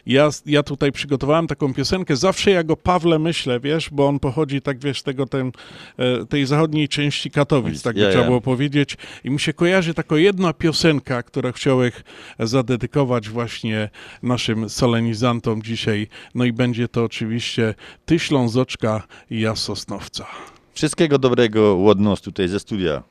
ja, 0.08 0.28
ja 0.46 0.62
tutaj 0.62 0.92
przygotowałem 0.92 1.46
taką 1.46 1.74
piosenkę. 1.74 2.16
Zawsze 2.16 2.50
jak 2.50 2.70
o 2.70 2.76
Pawle 2.76 3.18
myślę, 3.18 3.60
wiesz, 3.60 3.90
bo 3.92 4.08
on 4.08 4.18
pochodzi 4.18 4.62
tak, 4.62 4.78
wiesz, 4.78 5.02
tego, 5.02 5.26
ten, 5.26 5.52
e, 5.98 6.26
tej 6.26 6.46
zachodniej 6.46 6.88
części 6.88 7.30
Katowic, 7.30 7.82
tak 7.82 7.94
by 7.96 8.02
Ja, 8.02 8.08
trzeba 8.08 8.22
ja. 8.22 8.28
było 8.28 8.40
powiedzieć. 8.40 8.96
I 9.24 9.30
mi 9.30 9.40
się 9.40 9.52
kojarzy 9.52 9.94
taka 9.94 10.16
jedna 10.16 10.52
piosenka, 10.52 11.22
którą 11.22 11.52
chciałem 11.52 11.90
zadedykować 12.38 13.28
właśnie 13.28 13.90
naszym 14.22 14.68
solenizantom 14.68 15.62
dzisiaj. 15.62 16.06
No 16.34 16.44
i 16.44 16.52
będzie 16.52 16.88
to 16.88 17.04
oczywiście 17.04 17.74
Ty 18.04 18.18
Ślązoczka 18.18 19.02
i 19.30 19.40
ja 19.40 19.56
Sosnowca. 19.56 20.26
Wszystkiego 20.74 21.18
dobrego, 21.18 21.74
ładność 21.74 22.22
tutaj 22.22 22.48
ze 22.48 22.60
studia. 22.60 23.02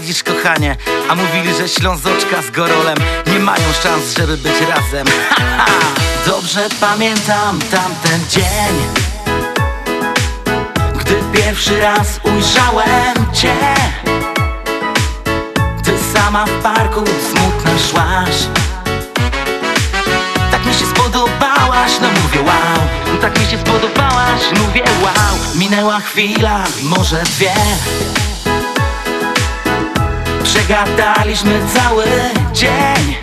Widzisz 0.00 0.22
kochanie, 0.22 0.76
a 1.08 1.14
mówili, 1.14 1.54
że 1.54 1.68
Ślązoczka 1.68 2.42
z 2.42 2.50
Gorolem 2.50 2.96
Nie 3.26 3.38
mają 3.38 3.72
szans, 3.82 4.16
żeby 4.16 4.36
być 4.36 4.52
razem. 4.60 5.06
Dobrze 6.26 6.68
pamiętam 6.80 7.58
tamten 7.58 8.20
dzień 8.30 8.76
Gdy 11.00 11.14
pierwszy 11.32 11.80
raz 11.80 12.20
ujrzałem 12.22 13.32
Cię. 13.32 13.56
Ty 15.84 15.92
sama 16.14 16.46
w 16.46 16.62
parku 16.62 17.04
smutna 17.30 17.70
szłaś. 17.90 18.36
Tak 20.50 20.66
mi 20.66 20.74
się 20.74 20.86
spodobałaś, 20.86 21.92
no 22.00 22.08
mówię 22.08 22.40
wow. 22.40 23.20
Tak 23.20 23.40
mi 23.40 23.46
się 23.46 23.58
spodobałaś, 23.58 24.42
mówię 24.66 24.82
wow. 25.02 25.38
Minęła 25.54 26.00
chwila, 26.00 26.64
może 26.82 27.22
dwie 27.22 27.54
Przegadaliśmy 30.56 31.60
cały 31.74 32.04
dzień. 32.52 33.16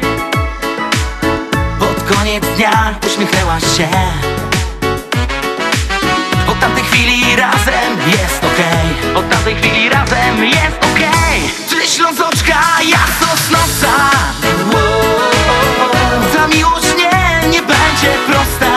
Pod 1.79 2.15
koniec 2.17 2.43
dnia 2.55 2.95
uśmiechnęłaś 3.07 3.63
się. 3.77 3.87
Od 6.51 6.59
tamtej 6.59 6.83
chwili 6.83 7.35
razem 7.35 7.97
jest 8.07 8.43
okej. 8.43 9.15
Od 9.15 9.29
tamtej 9.29 9.55
chwili 9.55 9.89
razem 9.89 10.43
jest 10.45 10.77
okej. 10.91 11.41
Ty 11.69 11.87
Ślązoczka, 11.87 12.59
ja 12.85 12.99
Sosnowca? 13.19 13.93
Wow. 14.73 16.33
Ta 16.33 16.47
miłość 16.47 16.87
nie, 16.97 17.47
nie 17.49 17.61
będzie 17.61 18.11
prosta 18.27 18.72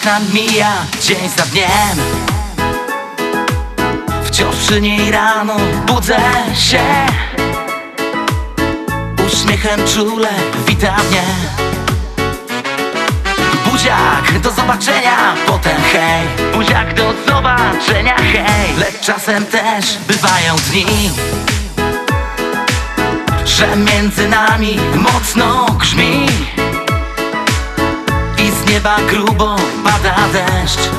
I 0.00 0.02
tak 0.02 0.12
nam 0.12 0.32
mija 0.34 0.72
dzień 1.00 1.28
za 1.36 1.42
dniem. 1.42 1.96
Wciąż 4.24 4.56
przy 4.56 4.80
niej 4.80 5.10
rano 5.10 5.56
budzę 5.86 6.18
się. 6.54 6.82
Uśmiechem 9.26 9.80
czule 9.94 10.28
wita 10.66 10.96
mnie. 10.96 11.22
Buziak, 13.64 14.40
do 14.40 14.50
zobaczenia, 14.50 15.34
potem 15.46 15.82
hej. 15.92 16.52
Buziak, 16.54 16.94
do 16.94 17.14
zobaczenia, 17.26 18.16
hej. 18.16 18.76
Lecz 18.78 19.00
czasem 19.00 19.46
też 19.46 19.98
bywają 20.08 20.56
dni 20.56 21.10
Że 23.44 23.76
między 23.76 24.28
nami 24.28 24.78
mocno 24.94 25.66
grzmi 25.78 26.26
nieba 28.70 28.96
grubo 29.10 29.56
pada 29.84 30.14
deszcz. 30.32 30.90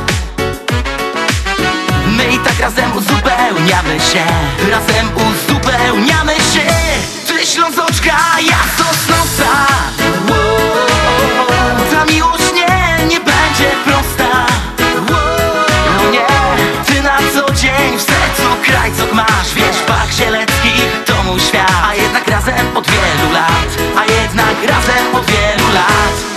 My 2.17 2.23
i 2.33 2.39
tak 2.39 2.59
razem 2.59 2.91
uzupełniamy 2.97 3.99
się. 3.99 4.25
Razem 4.71 5.07
uzupełniamy 5.15 6.35
się. 6.35 6.65
Ty 7.27 7.45
Ślązoczka, 7.45 8.17
ja 8.41 8.59
Sosnowca. 8.77 9.51
Ta 11.91 12.05
miłość 12.05 12.53
nie, 12.53 13.05
nie 13.05 13.19
będzie 13.19 13.69
prosta. 13.85 14.45
No 15.97 16.11
nie, 16.11 16.25
ty 16.85 17.01
na 17.01 17.17
co 17.33 17.53
dzień 17.53 17.97
w 17.97 18.01
sercu 18.01 18.47
krajcok 18.65 19.13
masz. 19.13 19.53
Wiesz, 19.55 19.87
Bach 19.87 20.11
Zielecki 20.11 20.73
to 21.05 21.23
mój 21.23 21.39
świat. 21.39 21.71
A 21.89 21.95
jednak 21.95 22.27
razem 22.27 22.77
od 22.77 22.87
wielu 22.87 23.33
lat. 23.33 23.69
A 23.97 24.05
jednak 24.05 24.55
razem 24.67 25.15
od 25.15 25.25
wielu 25.25 25.73
lat 25.73 26.30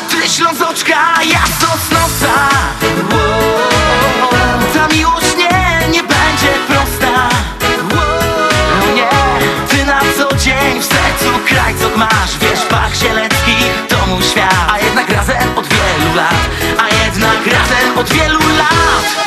od 18.05 18.13
wielu 18.13 18.39
lat 18.59 19.24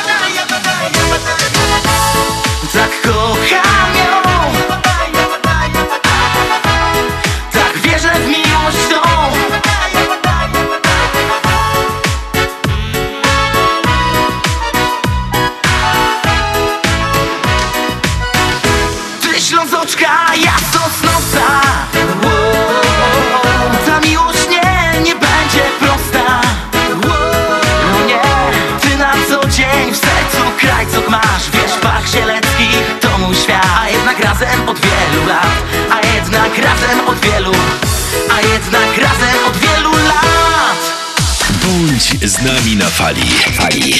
z 42.38 42.44
nami 42.44 42.76
na 42.76 42.90
fali. 42.90 43.20
Fali. 43.52 43.92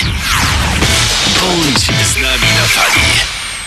Bądź 1.40 1.80
z 1.80 2.14
nami 2.14 2.48
na 2.58 2.66
fali. 2.66 3.00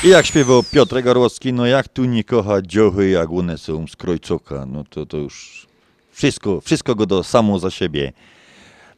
I 0.03 0.07
jak 0.07 0.25
śpiewał 0.25 0.63
Piotr 0.63 1.01
Garłowski, 1.03 1.53
no 1.53 1.65
jak 1.65 1.87
tu 1.87 2.05
nie 2.05 2.23
kocha 2.23 2.61
dziochy, 2.61 3.09
jak 3.09 3.31
one 3.31 3.57
są 3.57 3.87
z 3.87 3.95
Krojcoka, 3.95 4.65
no 4.65 4.83
to 4.89 5.05
to 5.05 5.17
już 5.17 5.67
wszystko, 6.11 6.61
wszystko 6.61 6.95
go 6.95 7.05
do 7.05 7.23
samo 7.23 7.59
za 7.59 7.71
siebie. 7.71 8.13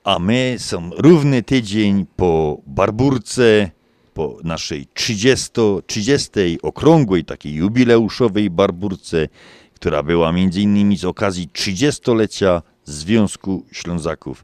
A 0.04 0.20
my 0.20 0.56
są 0.60 0.90
równy 0.98 1.44
tydzień 1.44 2.06
po 2.16 2.58
Barburce, 2.68 3.70
po 4.14 4.38
naszej 4.44 4.88
30, 4.94 5.52
30 5.88 6.30
okrągłej, 6.62 7.26
takiej 7.26 7.54
jubileuszowej 7.54 8.50
Barburce, 8.50 9.28
która 9.76 10.04
była 10.04 10.32
między 10.32 10.62
innymi 10.62 10.98
z 10.98 11.06
okazji 11.06 11.50
30-lecia 11.54 12.62
Związku 12.86 13.66
Ślązaków. 13.72 14.44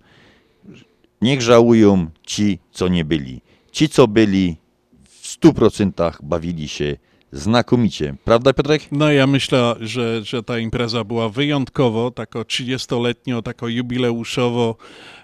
Niech 1.22 1.42
żałują 1.42 2.08
ci, 2.24 2.60
co 2.72 2.88
nie 2.88 3.06
byli. 3.06 3.42
Ci, 3.72 3.90
co 3.90 4.08
byli, 4.08 4.58
w 5.04 5.40
100% 5.42 6.12
bawili 6.24 6.68
się 6.68 6.98
znakomicie. 7.32 8.16
Prawda, 8.24 8.54
Piotrek? 8.54 8.82
No 8.92 9.12
ja 9.12 9.28
myślę, 9.28 9.76
że, 9.80 10.24
że 10.24 10.44
ta 10.44 10.60
impreza 10.60 11.04
była 11.04 11.30
wyjątkowo, 11.30 12.12
tako 12.12 12.42
30-letnio, 12.42 13.42
tako 13.42 13.68
jubileuszowo. 13.68 14.76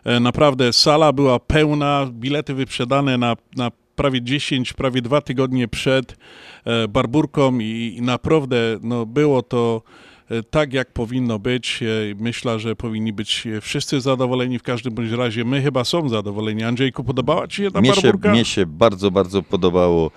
E, 0.03 0.19
Naprawdę 0.19 0.73
sala 0.73 1.13
była 1.13 1.39
pełna, 1.39 2.07
bilety 2.11 2.53
wyprzedane 2.53 3.17
na, 3.17 3.35
na 3.55 3.71
prawie 3.95 4.21
10, 4.21 4.73
prawie 4.73 5.01
dwa 5.01 5.21
tygodnie 5.21 5.67
przed 5.67 6.17
e, 6.65 6.87
Barburką 6.87 7.59
i, 7.59 7.95
i 7.97 8.01
naprawdę 8.01 8.77
no, 8.81 9.05
było 9.05 9.41
to 9.41 9.81
tak, 10.49 10.73
jak 10.73 10.91
powinno 10.93 11.39
być. 11.39 11.83
E, 11.83 12.15
Myślę, 12.19 12.59
że 12.59 12.75
powinni 12.75 13.13
być 13.13 13.47
e, 13.47 13.61
wszyscy 13.61 14.01
zadowoleni. 14.01 14.59
W 14.59 14.63
każdym 14.63 14.93
bądź 14.93 15.11
razie 15.11 15.45
my 15.45 15.61
chyba 15.61 15.83
są 15.83 16.09
zadowoleni. 16.09 16.63
Andrzejku, 16.63 17.03
podobała 17.03 17.47
Ci 17.47 17.55
się 17.63 17.71
ta 17.71 17.81
Mnie 17.81 17.93
się, 17.93 18.01
Barburka? 18.01 18.31
mnie 18.31 18.45
się 18.45 18.65
bardzo, 18.65 19.11
bardzo 19.11 19.43
podobało. 19.43 20.11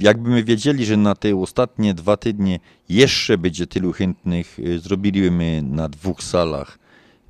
Jakbyśmy 0.00 0.44
wiedzieli, 0.44 0.84
że 0.84 0.96
na 0.96 1.14
te 1.14 1.36
ostatnie 1.36 1.94
dwa 1.94 2.16
tygodnie 2.16 2.58
jeszcze 2.88 3.38
będzie 3.38 3.66
tylu 3.66 3.92
chętnych, 3.92 4.58
y, 4.58 4.78
zrobilibyśmy 4.78 5.62
na 5.62 5.88
dwóch 5.88 6.22
salach. 6.22 6.78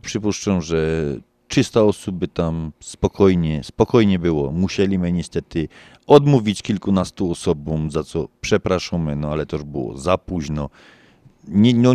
Przypuszczam, 0.02 0.62
że 0.62 1.04
300 1.48 1.82
osób 1.82 2.16
by 2.16 2.28
tam 2.28 2.72
spokojnie, 2.80 3.64
spokojnie 3.64 4.18
było. 4.18 4.52
Musieliśmy 4.52 5.12
niestety 5.12 5.68
odmówić 6.06 6.62
kilkunastu 6.62 7.30
osobom, 7.30 7.90
za 7.90 8.04
co 8.04 8.28
przepraszamy, 8.40 9.16
no 9.16 9.30
ale 9.32 9.46
to 9.46 9.56
już 9.56 9.64
było 9.64 9.96
za 9.98 10.18
późno. 10.18 10.70
Nie, 11.48 11.74
no, 11.74 11.94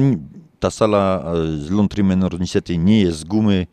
ta 0.59 0.71
sala 0.71 1.23
e, 1.25 1.57
z 1.57 1.69
Luntry 1.69 2.03
Menor 2.03 2.39
niestety 2.39 2.77
nie 2.77 3.01
jest 3.01 3.19
z 3.19 3.23
gumy, 3.23 3.67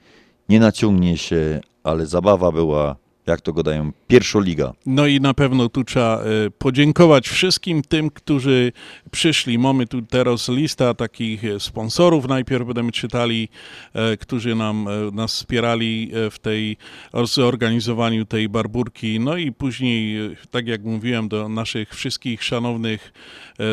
nie 0.49 0.61
naciągnie 0.61 1.19
się, 1.19 1.61
ale 1.85 2.07
zabawa 2.07 2.53
była, 2.53 2.97
jak 3.27 3.41
to 3.41 3.53
gadają, 3.53 3.93
pierwszoliga. 4.09 4.73
No 4.87 5.07
i 5.07 5.21
na 5.21 5.35
pewno 5.35 5.69
tu 5.69 5.85
trzeba 5.85 6.23
e, 6.23 6.51
podziękować 6.51 7.29
wszystkim 7.29 7.83
tym, 7.83 8.11
którzy 8.11 8.73
przyszli. 9.11 9.59
Mamy 9.59 9.87
tu 9.87 10.03
teraz 10.03 10.49
lista 10.49 10.95
takich 10.95 11.45
e, 11.45 11.61
sponsorów. 11.61 12.29
Najpierw 12.29 12.67
będziemy 12.67 12.93
czytali, 12.93 13.49
e, 13.93 14.17
którzy 14.17 14.55
nam, 14.55 14.89
nas 15.13 15.35
wspierali 15.35 16.11
w 16.31 16.39
tej 16.39 16.77
zorganizowaniu 17.25 18.25
tej 18.25 18.49
barburki. 18.49 19.21
No 19.21 19.37
i 19.37 19.53
później, 19.53 20.17
tak 20.51 20.67
jak 20.67 20.85
mówiłem, 20.85 21.29
do 21.29 21.49
naszych 21.49 21.95
wszystkich 21.95 22.45
szanownych, 22.45 23.13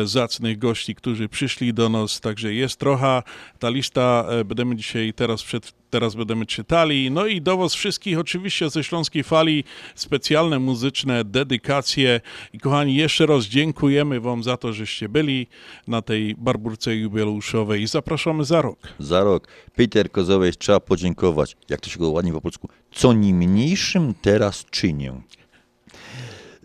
zacnych 0.04 0.58
gości, 0.58 0.94
którzy 0.94 1.28
przyszli 1.28 1.74
do 1.74 1.88
nas. 1.88 2.20
Także 2.20 2.54
jest 2.54 2.80
trochę. 2.80 3.22
Ta 3.58 3.68
lista 3.68 4.26
będziemy 4.44 4.76
dzisiaj 4.76 5.12
teraz 5.12 5.42
przed 5.42 5.72
teraz 5.90 6.14
będziemy 6.14 6.46
czytali. 6.46 7.10
No 7.10 7.26
i 7.26 7.42
do 7.42 7.56
Was 7.56 7.74
wszystkich 7.74 8.18
oczywiście 8.18 8.70
ze 8.70 8.84
Śląskiej 8.84 9.24
Fali 9.24 9.64
specjalne 9.94 10.58
muzyczne 10.58 11.24
dedykacje. 11.24 12.20
I 12.52 12.58
kochani, 12.58 12.94
jeszcze 12.94 13.26
raz 13.26 13.44
dziękujemy 13.44 14.20
Wam 14.20 14.42
za 14.42 14.56
to, 14.56 14.72
żeście 14.72 15.08
byli 15.08 15.46
na 15.88 16.02
tej 16.02 16.34
barburce 16.34 16.96
jubileuszowej 16.96 17.86
zapraszamy 17.86 18.44
za 18.44 18.62
rok. 18.62 18.78
Za 18.98 19.24
rok. 19.24 19.48
Peter 19.76 20.10
Kozołeś 20.10 20.58
trzeba 20.58 20.80
podziękować, 20.80 21.56
jak 21.68 21.80
to 21.80 21.90
się 21.90 21.98
go 21.98 22.10
ładnie 22.10 22.32
po 22.32 22.40
polsku, 22.40 22.68
co 22.90 23.12
nimniejszym 23.12 24.14
teraz 24.22 24.64
czynię. 24.64 25.12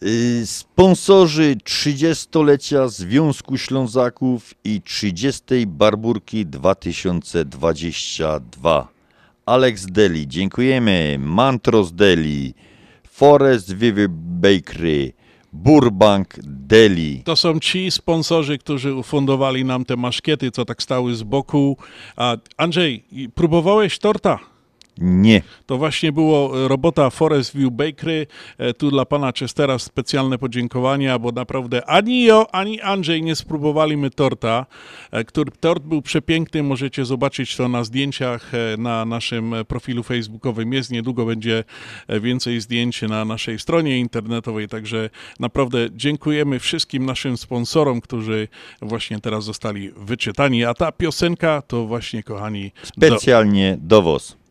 Y, 0.03 0.47
Sponsorzy 0.47 1.55
30-lecia 1.63 2.87
Związku 2.87 3.57
Ślązaków 3.57 4.53
i 4.63 4.81
30. 4.81 5.43
Barburki 5.67 6.45
2022. 6.45 8.92
Alex 9.45 9.85
Deli, 9.85 10.27
dziękujemy. 10.27 11.17
Mantros 11.19 11.91
Deli, 11.91 12.53
Forest 13.09 13.73
Vivi 13.73 14.05
Bakery, 14.09 15.13
Burbank 15.53 16.27
Deli. 16.43 17.21
To 17.25 17.35
są 17.35 17.59
ci 17.59 17.91
sponsorzy, 17.91 18.57
którzy 18.57 18.95
ufundowali 18.95 19.65
nam 19.65 19.85
te 19.85 19.95
maszkiety, 19.95 20.51
co 20.51 20.65
tak 20.65 20.83
stały 20.83 21.15
z 21.15 21.23
boku. 21.23 21.77
Andrzej, 22.57 23.03
próbowałeś 23.35 23.99
torta? 23.99 24.39
Nie. 24.97 25.41
To 25.65 25.77
właśnie 25.77 26.11
było 26.11 26.65
e, 26.65 26.67
robota 26.67 27.09
Forest 27.09 27.57
View 27.57 27.71
Bakery. 27.71 28.27
E, 28.57 28.73
Tu 28.73 28.91
dla 28.91 29.05
pana 29.05 29.31
Chestera 29.39 29.79
specjalne 29.79 30.37
podziękowania, 30.37 31.19
bo 31.19 31.31
naprawdę 31.31 31.85
ani 31.85 32.23
ja, 32.23 32.45
ani 32.51 32.81
Andrzej 32.81 33.23
nie 33.23 33.35
spróbowali 33.35 33.97
my 33.97 34.09
torta, 34.09 34.65
e, 35.11 35.23
który 35.23 35.51
tort 35.59 35.83
był 35.83 36.01
przepiękny. 36.01 36.63
Możecie 36.63 37.05
zobaczyć 37.05 37.55
to 37.55 37.67
na 37.67 37.83
zdjęciach 37.83 38.51
na 38.77 39.05
naszym 39.05 39.55
profilu 39.67 40.03
facebookowym. 40.03 40.73
Jest 40.73 40.91
niedługo 40.91 41.25
będzie 41.25 41.63
więcej 42.09 42.61
zdjęć 42.61 43.01
na 43.01 43.25
naszej 43.25 43.59
stronie 43.59 43.99
internetowej, 43.99 44.67
także 44.67 45.09
naprawdę 45.39 45.87
dziękujemy 45.91 46.59
wszystkim 46.59 47.05
naszym 47.05 47.37
sponsorom, 47.37 48.01
którzy 48.01 48.47
właśnie 48.81 49.19
teraz 49.19 49.43
zostali 49.43 49.91
wyczytani. 49.97 50.65
A 50.65 50.73
ta 50.73 50.91
piosenka 50.91 51.61
to 51.61 51.85
właśnie, 51.85 52.23
kochani, 52.23 52.71
Specjalnie 52.83 53.77
do 53.79 54.01
WOS. 54.01 54.42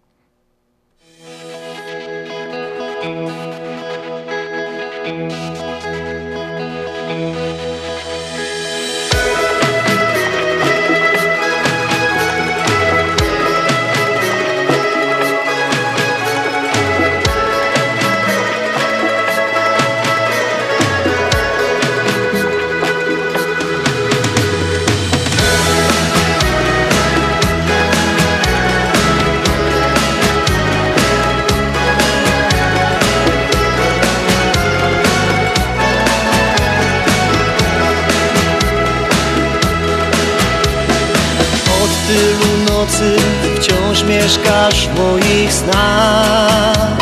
Nocy 42.83 43.17
wciąż 43.57 44.03
mieszkasz 44.03 44.89
w 44.89 44.99
moich 44.99 45.53
snach. 45.53 46.97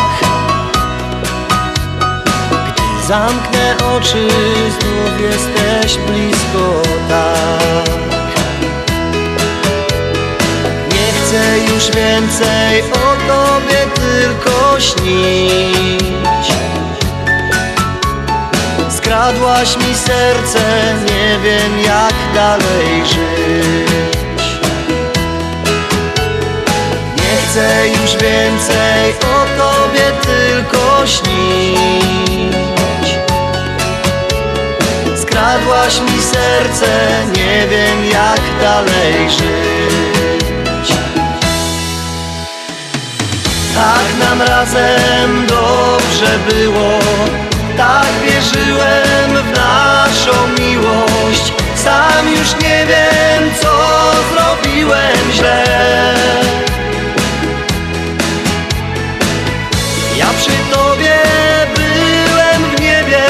Gdy 2.66 3.06
zamknę 3.08 3.74
oczy, 3.96 4.28
znów 4.70 5.20
jesteś 5.20 5.98
blisko 5.98 6.82
tak. 7.08 7.90
Nie 10.92 11.12
chcę 11.12 11.58
już 11.74 11.84
więcej 11.84 12.82
o 12.82 13.16
tobie 13.28 13.86
tylko 13.94 14.80
śnić. 14.80 16.52
Skradłaś 18.96 19.76
mi 19.76 19.94
serce, 19.94 20.94
nie 21.00 21.38
wiem 21.38 21.78
jak 21.78 22.14
dalej 22.34 23.06
żyć 23.06 24.29
chcę 27.50 27.88
już 27.88 28.12
więcej 28.12 29.14
o 29.20 29.46
tobie 29.58 30.12
tylko 30.22 31.06
śnić. 31.06 32.54
Skradłaś 35.16 36.00
mi 36.00 36.22
serce, 36.22 36.88
nie 37.36 37.66
wiem 37.68 38.04
jak 38.04 38.40
dalej 38.60 39.30
żyć. 39.30 40.96
Tak 43.74 44.28
nam 44.28 44.42
razem 44.42 45.46
dobrze 45.46 46.38
było 46.48 46.98
Tak 47.76 48.06
wierzyłem 48.24 49.44
w 49.44 49.56
naszą 49.56 50.48
miłość. 50.58 51.52
Sam 51.74 52.28
już 52.38 52.52
nie 52.62 52.86
wiem 52.86 53.50
co 53.60 53.70
zrobiłem 54.32 55.32
źle 55.32 55.64
Ja 60.20 60.26
przy 60.38 60.74
tobie 60.74 61.16
byłem 61.74 62.70
w 62.70 62.80
niebie 62.80 63.22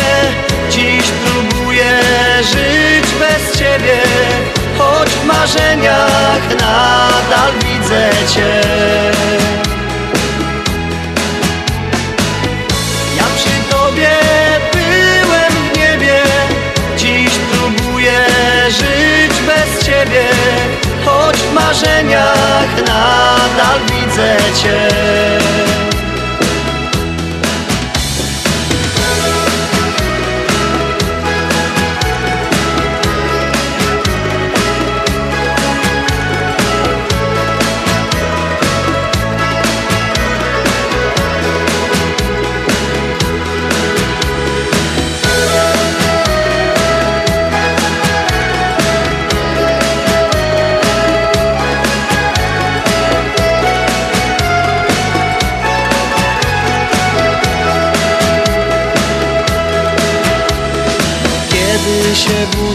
Dziś 0.71 1.05
próbuję 1.25 2.01
żyć 2.43 3.07
bez 3.21 3.59
ciebie. 3.59 3.99
Choć 4.79 5.09
w 5.09 5.25
marzeniach 5.25 6.43
nadal 6.61 7.53
widzę 7.65 8.11
cię. 8.35 8.61
Ja 13.17 13.25
przy 13.37 13.71
tobie 13.71 14.11
byłem 14.73 15.53
w 15.53 15.79
niebie 15.79 16.23
Dziś 16.97 17.31
próbuję 17.53 18.25
żyć 18.69 19.41
bez 19.47 19.87
ciebie. 19.87 20.25
Choć 21.05 21.37
w 21.37 21.53
marzeniach 21.53 22.77
nadal 22.87 23.79
widzę 23.87 24.37
cię 24.63 24.89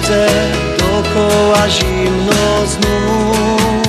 się 0.05 0.11
budzę, 0.11 0.27
dookoła 0.77 1.69
zimno 1.69 2.67
znów. 2.67 3.85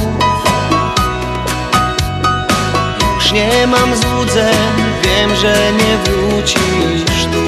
Już 3.15 3.33
nie 3.33 3.67
mam 3.67 3.97
złudzeń, 3.97 4.75
wiem, 5.03 5.37
że 5.37 5.73
nie 5.73 5.99
wrócisz 6.05 7.25
tu. 7.25 7.47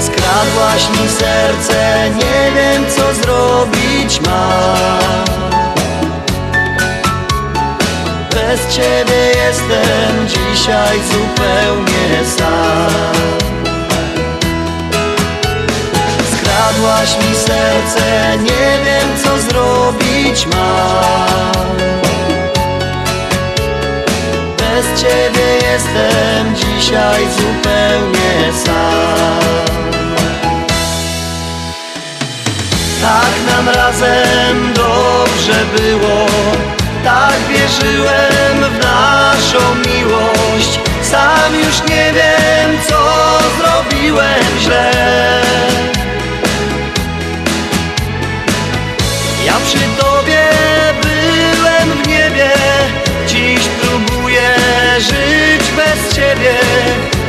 Skradłaś 0.00 0.88
mi 0.90 1.08
serce, 1.08 2.10
nie 2.10 2.52
wiem 2.54 2.84
co 2.96 3.14
zrobić 3.14 4.20
mam. 4.20 5.24
Bez 8.30 8.76
ciebie 8.76 9.32
jestem 9.46 10.28
dzisiaj 10.28 10.98
zupełnie 11.10 12.24
sam 12.36 13.57
Skradłaś 16.78 17.16
mi 17.16 17.34
serce, 17.34 18.38
nie 18.38 18.84
wiem 18.84 19.08
co 19.24 19.38
zrobić 19.38 20.46
mam. 20.46 21.76
Bez 24.58 25.00
ciebie 25.00 25.46
jestem 25.72 26.56
dzisiaj 26.56 27.26
zupełnie 27.36 28.52
sam. 28.64 29.66
Tak 33.02 33.56
nam 33.56 33.68
razem 33.74 34.72
dobrze 34.74 35.64
było 35.76 36.26
Tak 37.04 37.38
wierzyłem 37.48 38.72
w 38.74 38.84
naszą 38.84 39.74
miłość. 39.74 40.80
Sam 41.02 41.54
już 41.54 41.80
nie 41.90 42.12
wiem 42.12 42.78
co 42.88 42.98
zrobiłem 43.58 44.58
źle 44.60 44.92
żyć 55.00 55.72
bez 55.76 56.14
ciebie 56.14 56.54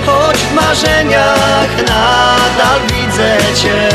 Choć 0.06 0.38
w 0.38 0.54
marzeniach 0.54 1.78
nadal 1.78 2.80
widzę 2.88 3.38
cię 3.56 3.90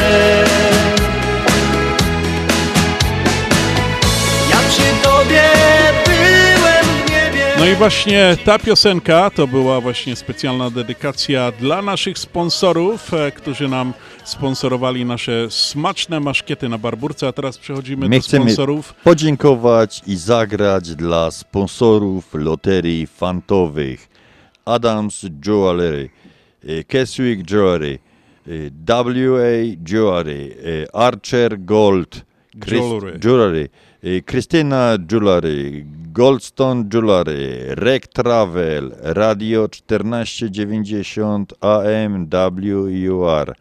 No 7.64 7.70
i 7.70 7.74
właśnie 7.74 8.36
ta 8.44 8.58
piosenka 8.58 9.30
to 9.30 9.46
była 9.46 9.80
właśnie 9.80 10.16
specjalna 10.16 10.70
dedykacja 10.70 11.52
dla 11.52 11.82
naszych 11.82 12.18
sponsorów, 12.18 13.14
e, 13.14 13.32
którzy 13.32 13.68
nam 13.68 13.92
sponsorowali 14.24 15.04
nasze 15.04 15.50
smaczne 15.50 16.20
maszkiety 16.20 16.68
na 16.68 16.78
Barburce, 16.78 17.28
a 17.28 17.32
teraz 17.32 17.58
przechodzimy 17.58 18.08
My 18.08 18.16
do 18.16 18.22
sponsorów. 18.22 18.94
podziękować 18.94 20.02
i 20.06 20.16
zagrać 20.16 20.94
dla 20.94 21.30
sponsorów 21.30 22.34
loterii 22.34 23.06
fantowych 23.06 24.08
Adams 24.64 25.26
Jewelry, 25.46 26.10
e, 26.68 26.84
Keswick 26.84 27.50
Jewelry, 27.50 27.98
e, 28.46 28.50
WA 28.86 29.76
Jewelry, 29.88 30.56
Archer 30.92 31.60
Gold, 31.60 32.24
Jewelry. 32.66 33.18
Jewelry, 33.24 33.68
Krystyna 34.04 34.98
Jewelry, 35.12 35.86
Goldstone 36.12 36.84
Jewelry, 36.92 37.74
Rec 37.74 38.08
Travel, 38.08 38.92
Radio 39.00 39.68
1490 39.68 41.54
AM 41.60 42.28
WUR 42.28 43.54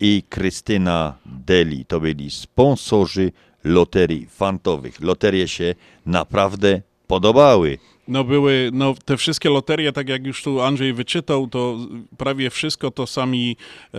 i 0.00 0.22
Krystyna 0.28 1.14
Deli. 1.26 1.84
To 1.84 2.00
byli 2.00 2.30
sponsorzy 2.30 3.32
loterii 3.64 4.26
fantowych. 4.26 5.00
Loterie 5.00 5.48
się 5.48 5.74
naprawdę 6.06 6.82
podobały. 7.06 7.78
No 8.08 8.24
były, 8.24 8.70
no 8.72 8.94
te 9.04 9.16
wszystkie 9.16 9.50
loterie, 9.50 9.92
tak 9.92 10.08
jak 10.08 10.26
już 10.26 10.42
tu 10.42 10.60
Andrzej 10.60 10.92
wyczytał, 10.92 11.46
to 11.46 11.78
prawie 12.16 12.50
wszystko 12.50 12.90
to 12.90 13.06
sami 13.06 13.56
e, 13.94 13.98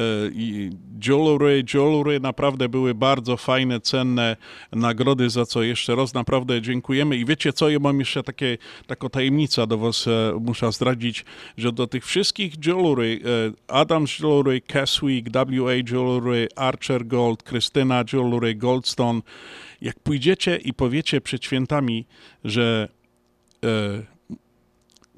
jewelry, 1.05 1.63
jewelry 1.73 2.19
naprawdę 2.19 2.69
były 2.69 2.95
bardzo 2.95 3.37
fajne, 3.37 3.79
cenne 3.79 4.35
nagrody, 4.71 5.29
za 5.29 5.45
co 5.45 5.63
jeszcze 5.63 5.95
raz 5.95 6.13
naprawdę 6.13 6.61
dziękujemy. 6.61 7.17
I 7.17 7.25
wiecie 7.25 7.53
co, 7.53 7.69
ja 7.69 7.79
mam 7.79 7.99
jeszcze 7.99 8.23
takie, 8.23 8.57
taką 8.87 9.09
tajemnicę 9.09 9.67
do 9.67 9.77
was 9.77 10.07
e, 10.07 10.39
muszę 10.39 10.71
zdradzić, 10.71 11.25
że 11.57 11.71
do 11.71 11.87
tych 11.87 12.05
wszystkich 12.05 12.65
jewelry, 12.65 13.19
e, 13.69 13.73
Adams 13.73 14.19
Jewelry, 14.19 14.61
Keswick, 14.61 15.29
WA 15.33 15.73
Jewelry, 15.73 16.47
Archer 16.55 17.07
Gold, 17.07 17.43
Krystyna 17.43 18.03
Jewelry, 18.13 18.55
Goldstone, 18.55 19.21
jak 19.81 19.99
pójdziecie 19.99 20.55
i 20.55 20.73
powiecie 20.73 21.21
przed 21.21 21.43
świętami, 21.43 22.05
że 22.43 22.96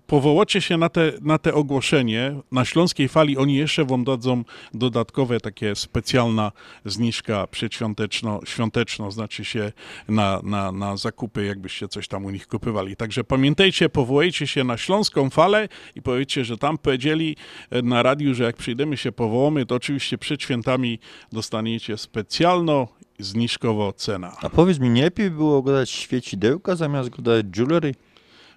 powołacie 0.10 0.62
się 0.62 0.78
na 0.78 0.90
te, 0.90 1.12
na 1.22 1.38
te 1.38 1.54
ogłoszenie, 1.54 2.36
na 2.52 2.66
Śląskiej 2.66 3.08
Fali 3.08 3.38
oni 3.38 3.56
jeszcze 3.56 3.86
wam 3.86 4.04
dadzą 4.04 4.44
dodatkowe 4.74 5.40
takie 5.40 5.76
specjalna 5.76 6.52
zniżka 6.86 7.48
przedświąteczno, 7.48 8.40
świąteczno, 8.46 9.12
znaczy 9.12 9.46
się 9.46 9.72
na, 10.08 10.42
na, 10.44 10.72
na 10.72 10.98
zakupy, 10.98 11.46
jakbyście 11.46 11.88
coś 11.88 12.08
tam 12.08 12.26
u 12.26 12.30
nich 12.30 12.48
kupywali. 12.48 12.96
Także 12.96 13.24
pamiętajcie, 13.24 13.90
powołajcie 13.90 14.48
się 14.48 14.64
na 14.64 14.78
Śląską 14.78 15.30
Falę 15.30 15.68
i 15.96 16.02
powiedzcie, 16.02 16.46
że 16.46 16.58
tam 16.58 16.78
powiedzieli 16.78 17.36
e, 17.70 17.82
na 17.82 18.04
radiu, 18.04 18.34
że 18.34 18.44
jak 18.44 18.58
przyjdziemy 18.58 18.98
się 18.98 19.12
powołamy, 19.12 19.66
to 19.66 19.76
oczywiście 19.76 20.18
przed 20.18 20.42
świętami 20.42 21.00
dostaniecie 21.32 21.98
specjalną 21.98 22.88
zniżkowo 23.20 23.94
cena. 23.94 24.36
A 24.42 24.50
powiedz 24.50 24.80
mi, 24.80 24.90
nie 24.90 25.02
lepiej 25.02 25.32
było 25.32 25.62
gadać 25.62 25.90
świecidełka 25.90 26.76
zamiast 26.76 27.10
gadać 27.10 27.46
jewelry? 27.58 27.94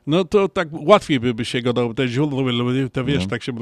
No 0.06 0.24
to 0.24 0.48
tak 0.48 0.68
łatwiej 0.72 1.20
by, 1.20 1.34
by 1.34 1.44
się 1.44 1.62
gadał, 1.62 1.94
te 1.94 2.08
źródły, 2.08 2.52
to 2.92 3.04
wiesz, 3.04 3.22
No. 3.22 3.28
tak 3.28 3.42
się 3.42 3.52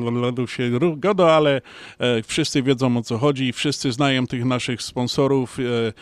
się 0.46 0.70
gada, 0.96 1.32
ale 1.32 1.60
e, 1.98 2.22
wszyscy 2.22 2.62
wiedzą 2.62 2.96
o 2.96 3.02
co 3.02 3.18
chodzi, 3.18 3.52
wszyscy 3.52 3.92
znają 3.92 4.26
tych 4.26 4.44
naszych 4.44 4.82
sponsorów, 4.82 5.58
e, 5.58 5.92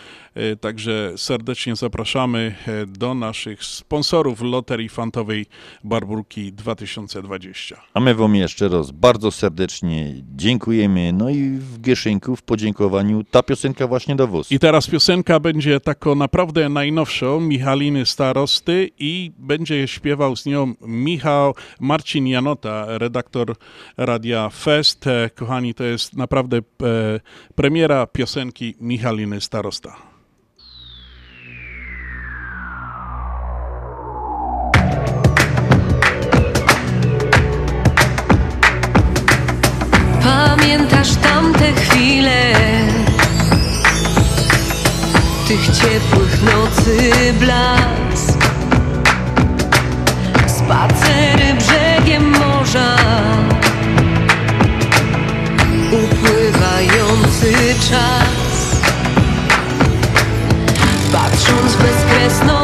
e, 0.42 0.56
także 0.56 1.12
serdecznie 1.16 1.76
zapraszamy 1.76 2.54
e, 2.66 2.86
do 2.86 3.14
naszych 3.14 3.64
sponsorów 3.64 4.42
Loterii 4.42 4.88
Fantowej 4.88 5.46
Barburki 5.84 6.52
2020. 6.52 7.80
A 7.94 8.00
my 8.00 8.14
wam 8.14 8.34
jeszcze 8.36 8.68
raz 8.68 8.90
bardzo 8.90 9.30
serdecznie 9.30 10.14
dziękujemy. 10.36 11.12
No 11.12 11.30
i 11.30 11.50
w 11.50 11.80
Gieszynku 11.80 12.36
w 12.36 12.42
podziękowaniu 12.42 13.24
ta 13.30 13.42
piosenka 13.42 13.86
właśnie 13.86 14.16
do 14.16 14.28
was. 14.28 14.52
I 14.52 14.58
teraz 14.58 14.86
piosenka 14.86 15.40
będzie 15.40 15.80
taką 15.80 16.14
naprawdę 16.14 16.68
najnowszą, 16.68 17.40
Michaliny 17.40 18.06
Starosty 18.06 18.90
i 18.98 19.32
będzie 19.38 19.88
śpiewał 19.88 20.27
z 20.36 20.46
nią 20.46 20.74
Michał 20.80 21.54
Marcin 21.80 22.26
Janota, 22.26 22.98
redaktor 22.98 23.54
Radia 23.96 24.48
Fest. 24.48 25.06
E, 25.06 25.30
Kochani, 25.34 25.74
to 25.74 25.84
jest 25.84 26.16
naprawdę 26.16 26.56
e, 26.56 26.60
premiera 27.54 28.06
piosenki 28.06 28.74
Michaliny 28.80 29.40
Starosta. 29.40 29.96
Pamiętasz 40.22 41.16
tamte 41.16 41.72
chwile 41.72 42.54
Tych 45.48 45.66
ciepłych 45.66 46.42
nocy 46.42 47.12
blask 47.40 48.57
Spacery 50.68 51.54
brzegiem 51.54 52.30
morza. 52.30 52.96
Upływający 55.92 57.54
czas. 57.90 58.80
Patrząc 61.12 61.72
w 61.74 62.57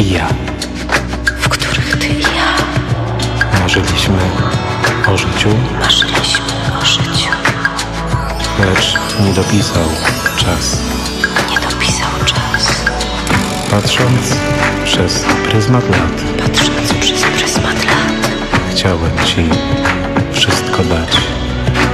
i 0.00 0.10
ja 0.12 0.28
w 1.40 1.48
których 1.48 1.96
ty 1.98 2.06
i 2.06 2.20
ja 2.22 2.54
marzyliśmy 3.60 4.18
o 5.12 5.16
życiu, 5.16 5.48
marzyliśmy 5.80 6.44
o 6.82 6.84
życiu. 6.86 7.30
lecz 8.58 8.94
nie 9.20 9.32
dopisał 9.32 9.84
czas. 10.36 10.78
Nie 11.50 11.58
dopisał 11.60 12.10
czas, 12.24 12.82
Patrząc 13.70 14.36
przez 14.84 15.24
pryzmat 15.50 15.90
lat, 15.90 16.22
patrząc 16.38 16.92
przez 17.00 17.22
pryzmat 17.22 17.84
lat. 17.84 18.30
chciałem 18.70 19.10
ci 19.26 19.48
wszystko 20.32 20.82
dać, 20.84 21.16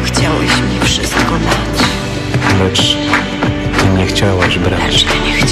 Chciałeś 0.04 0.50
mi 0.50 0.80
wszystko 0.88 1.32
dać, 1.32 1.86
lecz 2.58 2.96
ty 3.78 3.88
nie 3.98 4.06
chciałaś 4.06 4.58
brać. 4.58 4.80
lecz 4.82 5.04
ja 5.04 5.36
nie. 5.40 5.45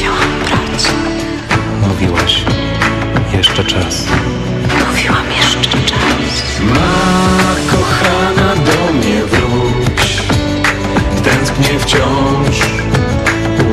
Mówiłaś 1.88 2.44
jeszcze 3.32 3.64
czas. 3.64 4.04
Mówiłam 4.88 5.26
jeszcze 5.36 5.78
czas. 5.78 6.42
Ma 6.60 7.54
kochana 7.70 8.54
do 8.56 8.92
mnie 8.92 9.22
wróć. 9.24 10.22
Tęsknię 11.24 11.78
wciąż. 11.78 12.60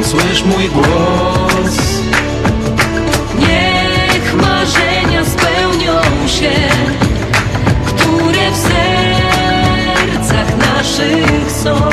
Usłysz 0.02 0.44
mój 0.44 0.70
głos. 0.70 1.78
Niech 3.40 4.36
marzenia 4.36 5.26
spełnią 5.26 6.02
się, 6.28 6.52
które 7.86 8.52
w 8.52 8.58
sercach 8.58 10.58
naszych 10.58 11.52
są. 11.64 11.91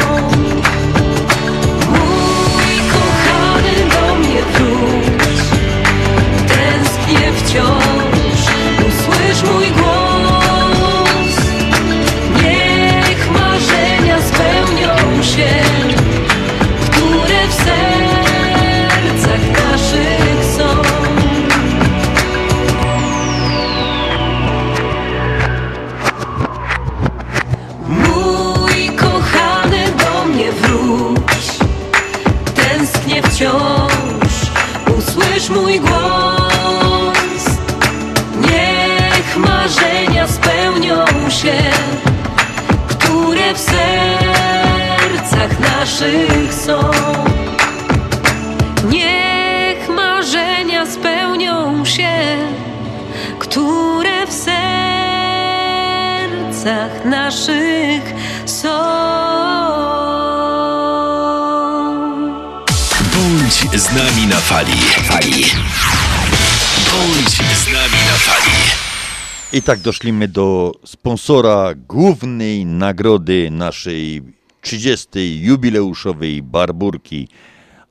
I 69.59 69.63
tak 69.63 69.81
doszliśmy 69.81 70.29
do 70.29 70.73
sponsora 70.85 71.75
głównej 71.89 72.67
nagrody 72.67 73.51
naszej 73.51 74.23
30. 74.61 75.43
jubileuszowej 75.43 76.43
barburki, 76.43 77.29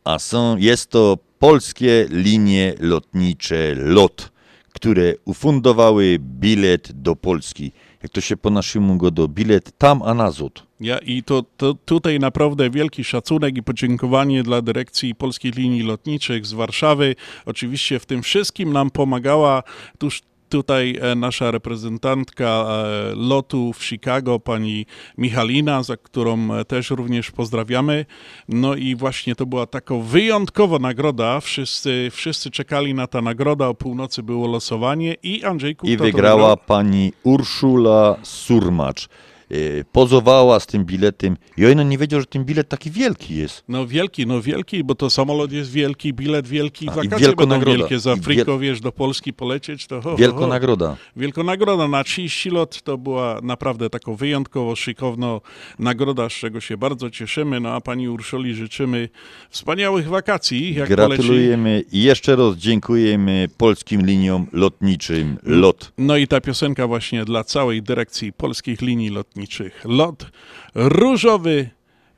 a 0.04 0.20
są, 0.20 0.58
jest 0.58 0.90
to 0.90 1.18
polskie 1.40 2.08
linie 2.10 2.74
lotnicze 2.80 3.76
LOT, 3.76 4.32
które 4.74 5.14
ufundowały 5.26 6.18
bilet 6.20 6.92
do 6.92 7.16
Polski. 7.16 7.72
Jak 8.04 8.12
to 8.12 8.22
się 8.22 8.38
po 8.38 8.50
naszemu 8.50 8.98
go 8.98 9.12
do 9.12 9.28
bilet 9.28 9.78
tam, 9.78 10.02
a 10.02 10.14
nazad. 10.14 10.64
Ja, 10.80 10.98
I 10.98 11.24
to, 11.24 11.44
to 11.58 11.74
tutaj 11.74 12.20
naprawdę 12.20 12.70
wielki 12.70 13.04
szacunek 13.04 13.58
i 13.58 13.64
podziękowanie 13.64 14.44
dla 14.44 14.62
dyrekcji 14.62 15.16
Polskich 15.16 15.56
Linii 15.56 15.84
Lotniczych 15.84 16.46
z 16.46 16.54
Warszawy. 16.54 17.16
Oczywiście 17.46 18.00
w 18.00 18.06
tym 18.06 18.22
wszystkim 18.22 18.74
nam 18.74 18.90
pomagała 18.92 19.64
tuż 19.98 20.22
tutaj 20.50 21.00
e, 21.02 21.16
nasza 21.16 21.52
reprezentantka 21.52 22.46
e, 22.46 23.16
lotu 23.16 23.74
w 23.74 23.86
Chicago, 23.86 24.40
pani 24.40 24.86
Michalina, 25.18 25.84
za 25.84 25.98
którą 25.98 26.54
e, 26.54 26.66
też 26.66 26.90
również 26.90 27.32
pozdrawiamy. 27.32 28.06
No 28.50 28.76
i 28.76 28.96
właśnie 28.96 29.36
to 29.36 29.46
była 29.46 29.66
taka 29.66 29.96
wyjątkowa 29.96 30.80
nagroda. 30.80 31.40
Wszyscy, 31.40 32.10
wszyscy 32.12 32.52
czekali 32.52 32.94
na 32.94 33.08
tę 33.08 33.22
nagrodę. 33.22 33.68
O 33.68 33.74
północy 33.74 34.24
było 34.24 34.48
losowanie 34.48 35.16
i 35.24 35.44
Andrzejku... 35.44 35.88
I 35.88 35.98
wygrała 35.98 36.50
wygrał? 36.50 36.68
pani 36.68 37.14
Urszula 37.24 38.16
Surmacz. 38.24 39.10
E, 39.52 39.84
Pozowała 39.92 40.60
z 40.60 40.68
tym 40.68 40.86
biletem 40.86 41.38
i 41.58 41.66
on 41.66 41.90
nie 41.90 41.98
wiedział, 41.98 42.20
że 42.20 42.26
ten 42.26 42.46
bilet 42.46 42.70
taki 42.70 42.92
wielki 42.92 43.36
jest. 43.36 43.64
No 43.68 43.88
wielki, 43.88 44.28
no 44.28 44.42
wielki, 44.42 44.84
bo 44.84 44.96
to 44.96 45.10
samolot 45.10 45.52
jest 45.52 45.72
wielki, 45.72 46.14
bilet 46.14 46.48
wielki, 46.48 46.90
A, 46.90 46.92
i 46.92 46.96
wakacje 46.96 47.18
wielko 47.28 47.42
będą 47.42 47.56
nagroda. 47.56 47.78
wielkie. 47.78 48.00
Z 48.00 48.08
Afryką, 48.08 48.60
wiesz, 48.60 48.82
do 48.82 48.92
Polski 48.92 49.34
polecieć, 49.34 49.88
to 49.88 50.02
ho, 50.02 50.18
ho. 50.36 50.48
nagroda. 50.48 50.98
Wielko 51.16 51.44
nagroda 51.44 51.88
na 51.88 52.04
30 52.04 52.50
lot 52.50 52.82
to 52.82 52.98
była 52.98 53.40
naprawdę 53.44 53.90
taką 53.90 54.16
wyjątkowo 54.16 54.76
szykowną 54.76 55.42
nagroda, 55.80 56.30
z 56.30 56.34
czego 56.34 56.62
się 56.62 56.78
bardzo 56.78 57.10
cieszymy. 57.10 57.60
No 57.60 57.70
a 57.70 57.82
pani 57.82 58.10
Urszuli 58.10 58.54
życzymy 58.56 59.10
wspaniałych 59.50 60.08
wakacji. 60.08 60.76
Jak 60.76 60.90
poleci. 60.90 61.08
Gratulujemy 61.24 61.84
i 61.92 62.04
jeszcze 62.04 62.36
raz 62.36 62.56
dziękujemy 62.56 63.48
polskim 63.58 64.06
liniom 64.06 64.48
lotniczym 64.54 65.38
LOT. 65.44 65.92
No 65.98 66.18
i 66.18 66.28
ta 66.28 66.42
piosenka 66.42 66.88
właśnie 66.88 67.26
dla 67.26 67.44
całej 67.44 67.82
dyrekcji 67.84 68.34
polskich 68.34 68.82
linii 68.82 69.10
lotniczych. 69.10 69.37
Lot 69.86 70.32
różowy, 70.76 71.70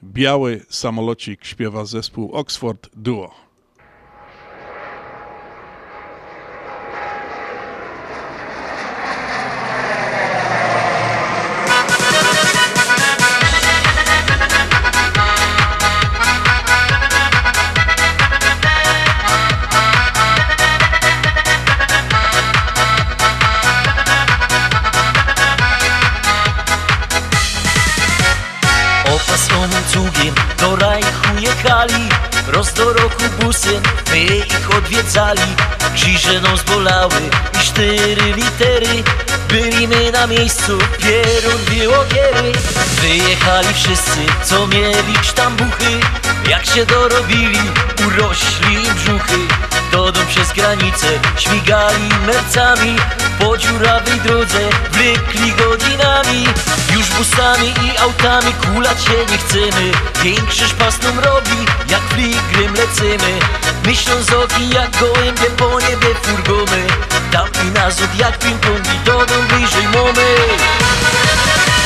biały 0.03 0.65
samolocik 0.69 1.45
śpiewa 1.45 1.85
zespół 1.85 2.31
Oxford 2.31 2.89
Duo. 2.95 3.48
Roz 32.49 32.73
do 32.73 32.93
roku 32.93 33.23
busem 33.39 33.81
my 34.11 34.37
ich 34.37 34.77
odwiedzali. 34.77 35.41
Krzyże 35.95 36.41
nos 36.41 36.63
bolały 36.63 37.21
i 37.53 37.57
cztery 37.57 38.33
litery. 38.35 39.03
Byliśmy 39.49 40.11
na 40.11 40.27
miejscu, 40.27 40.77
pierun 40.97 41.61
bił 41.69 41.91
ogiery. 41.93 42.51
Wyjechali 43.01 43.73
wszyscy, 43.73 44.19
co 44.43 44.67
mieli 44.67 45.15
sztambuchy. 45.21 45.99
Jak 46.49 46.65
się 46.65 46.85
dorobili, 46.85 47.59
urośli 48.07 48.73
im 48.73 48.95
brzuchy 48.95 49.37
Dodą 49.91 50.19
przez 50.25 50.53
granicę, 50.53 51.07
śmigali 51.37 52.09
mercami. 52.27 52.95
Po 53.39 53.57
dziurawej 53.57 54.19
drodze, 54.19 54.59
wlekli 54.91 55.53
godzinami. 55.53 56.45
Już 56.93 57.09
busami 57.09 57.67
i 57.67 57.97
autami 57.97 58.53
kulać 58.53 59.03
się 59.03 59.25
nie 59.31 59.37
chcemy. 59.37 59.91
Większy 60.23 60.67
szpas 60.67 61.01
nam 61.01 61.19
robi, 61.19 61.65
jak 61.89 62.01
fligrym 62.01 62.73
lecimy. 62.73 63.39
Myśląc 63.85 64.33
oki 64.33 64.69
jak 64.69 64.97
gołębie 64.99 65.49
po 65.57 65.79
niebie 65.79 66.15
furgony. 66.21 66.87
Tam 67.31 67.47
i 67.67 67.71
nazad 67.71 68.15
jak 68.19 68.39
ping-pong 68.39 68.95
i 68.95 68.99
dodą 69.05 69.33
bliżej 69.47 69.83
mamy 69.83 70.27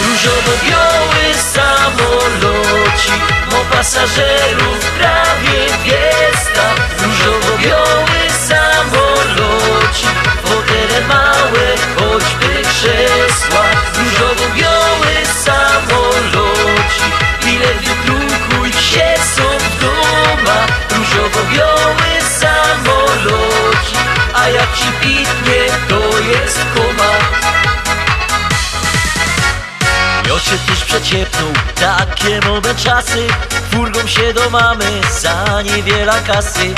Różowo-biały 0.04 1.24
samolocik 1.54 3.24
Ma 3.52 3.76
pasażerów 3.78 4.80
prawie 5.00 5.78
dwiesta 5.84 6.66
przeciepnął 31.14 31.54
takie 31.76 32.40
nowe 32.40 32.76
czasy 32.76 33.28
Furgą 33.74 34.08
się 34.08 34.34
do 34.34 34.50
mamy 34.50 35.02
za 35.22 35.62
niewiele 35.62 36.22
kasy. 36.28 36.74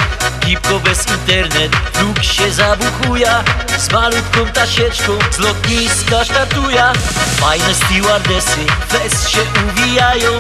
Gipko 0.45 0.79
bez 0.79 1.07
internet, 1.07 1.71
fluk 1.93 2.23
się 2.23 2.51
zabuchuja 2.51 3.43
Z 3.77 3.91
malutką 3.91 4.45
tasieczką 4.53 5.11
z 5.31 5.39
lotniska 5.39 6.25
startuja 6.25 6.93
Fajne 7.39 7.75
stewardesy 7.75 8.65
fest 8.89 9.29
się 9.29 9.39
uwijają. 9.69 10.31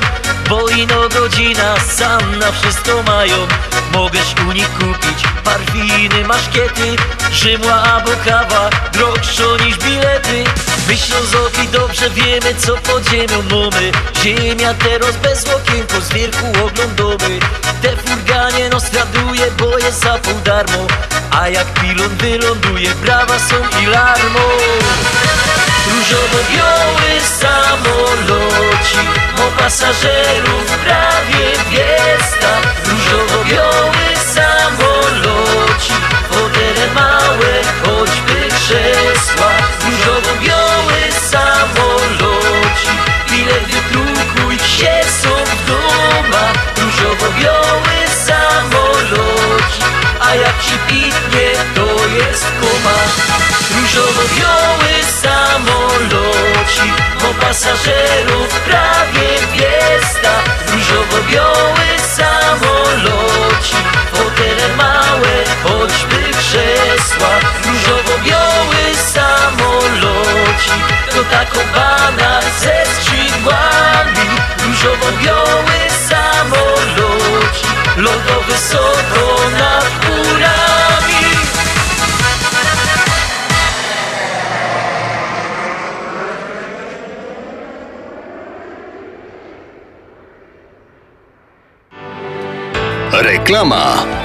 Bo 0.49 0.69
ino 0.69 1.09
godzina 1.09 1.79
sam 1.79 2.39
na 2.39 2.51
wszystko 2.51 3.03
mają. 3.03 3.47
Mogesz 3.93 4.35
u 4.49 4.51
nich 4.51 4.69
kupić 4.69 5.23
parfiny, 5.43 6.27
maszkiety. 6.27 6.95
Rzymła 7.31 7.73
albo 7.73 8.11
kawa, 8.25 8.69
droższą 8.93 9.65
niż 9.65 9.77
bilety. 9.77 10.43
Myślą 10.87 11.17
z 11.21 11.35
oki 11.35 11.67
dobrze 11.67 12.09
wiemy 12.09 12.55
co 12.57 12.77
pod 12.77 13.09
ziemią 13.09 13.43
mamy. 13.43 13.91
Ziemia 14.23 14.73
teraz 14.73 15.17
bez 15.17 15.45
okienko 15.49 16.01
z 16.01 16.09
wierchu 16.45 16.65
oglądamy 16.65 17.39
Te 17.81 17.95
furganie 17.97 18.69
nos 18.69 18.93
raduje, 18.93 19.51
bo 19.59 19.77
jest 19.77 20.01
za 20.03 20.17
pół 20.17 20.33
darmo. 20.43 20.87
A 21.31 21.49
jak 21.49 21.73
pilot 21.73 22.13
wyląduje, 22.13 22.95
brawa 22.95 23.39
są 23.39 23.55
i 23.81 23.85
larmo. 23.85 24.39
Różowo-biały 25.91 27.21
samolocik 27.39 29.09
Ma 29.37 29.63
pasażerów 29.63 30.77
prawie 30.85 31.45
dwiesta. 31.69 32.51
Różowo-biały 32.85 34.05
samolocik 34.33 36.05
Fotele 36.29 36.93
małe, 36.95 37.53
choćby 37.83 38.55
krzesła. 38.55 39.49
Różowo-biały 39.85 41.11
samolocik 41.31 41.84
co 47.25 47.31
biały 47.31 47.97
samoloci 48.25 49.81
A 50.19 50.35
jak 50.35 50.61
się 50.61 50.77
pitnie, 50.87 51.47
to 51.75 52.07
jest 52.07 52.45
kuma. 52.59 52.97
Różowo-biały 53.75 54.93
samoloci 55.21 56.87
Bo 57.21 57.45
pasażerów 57.45 58.59
prawie 58.67 59.29
gwiazda. 59.53 60.33
Różowo-biały 60.73 61.87
samoloci 62.15 63.75
Hotele 64.11 64.75
małe, 64.77 65.35
choćby 65.63 66.31
krzesła. 66.37 67.29
Różowo-biały 67.65 68.95
samoloci 69.13 70.71
To 71.15 71.23
taką 71.23 71.59
bana 71.75 72.41
ze 72.41 72.85
skrzydłami. 72.95 74.54
Samolot 76.07 77.55
Lodo 77.97 78.37
nad 79.57 79.87
górami. 80.03 81.25
Reklama. 93.11 94.24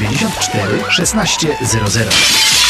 1600. 0.00 2.65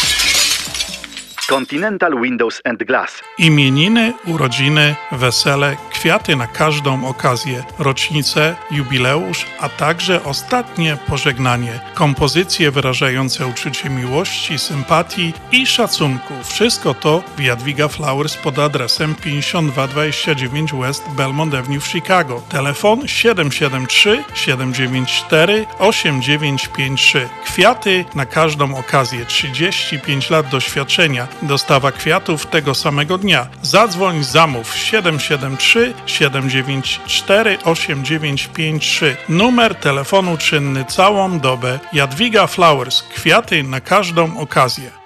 Continental 1.49 2.21
Windows 2.21 2.61
and 2.65 2.85
Glass. 2.85 3.23
Imieniny, 3.39 4.13
urodziny, 4.27 4.95
wesele, 5.13 5.77
kwiaty 5.91 6.37
na 6.37 6.47
każdą 6.47 7.07
okazję, 7.07 7.65
rocznicę, 7.79 8.57
jubileusz, 8.71 9.47
a 9.61 9.69
także 9.69 10.25
ostatnie 10.25 10.97
pożegnanie. 11.09 11.81
Kompozycje 11.95 12.71
wyrażające 12.71 13.47
uczucie 13.47 13.91
miłości, 13.91 14.59
sympatii 14.59 15.33
i 15.53 15.67
szacunku. 15.67 16.35
Wszystko 16.45 16.95
to 16.95 17.23
w 17.37 17.41
Jadwiga 17.41 17.89
Flowers 17.89 18.37
pod 18.37 18.59
adresem 18.59 19.15
5229 19.15 20.73
West 20.73 21.05
Belmont 21.17 21.55
Avenue 21.55 21.81
w 21.81 21.87
Chicago. 21.87 22.43
Telefon 22.49 23.09
773 23.09 24.25
794 24.35 25.67
8953. 25.79 27.29
Kwiaty 27.45 28.05
na 28.15 28.27
każdą 28.27 28.77
okazję. 28.77 29.25
35 29.27 30.31
lat 30.31 30.49
doświadczenia. 30.49 31.29
Dostawa 31.43 31.93
kwiatów 31.93 32.47
tego 32.47 32.75
samego 32.75 33.19
dnia. 33.19 33.47
Zadzwoń, 33.63 34.25
zamów 34.25 34.77
773 34.77 35.95
794 36.07 37.59
8953. 37.65 39.17
Numer 39.29 39.75
telefonu 39.75 40.37
czynny 40.37 40.85
całą 40.85 41.41
dobę. 41.41 41.79
Jadwiga 41.93 42.47
Flowers. 42.47 43.03
Kwiaty 43.03 43.63
na 43.63 43.81
każdą 43.81 44.39
okazję. 44.39 45.06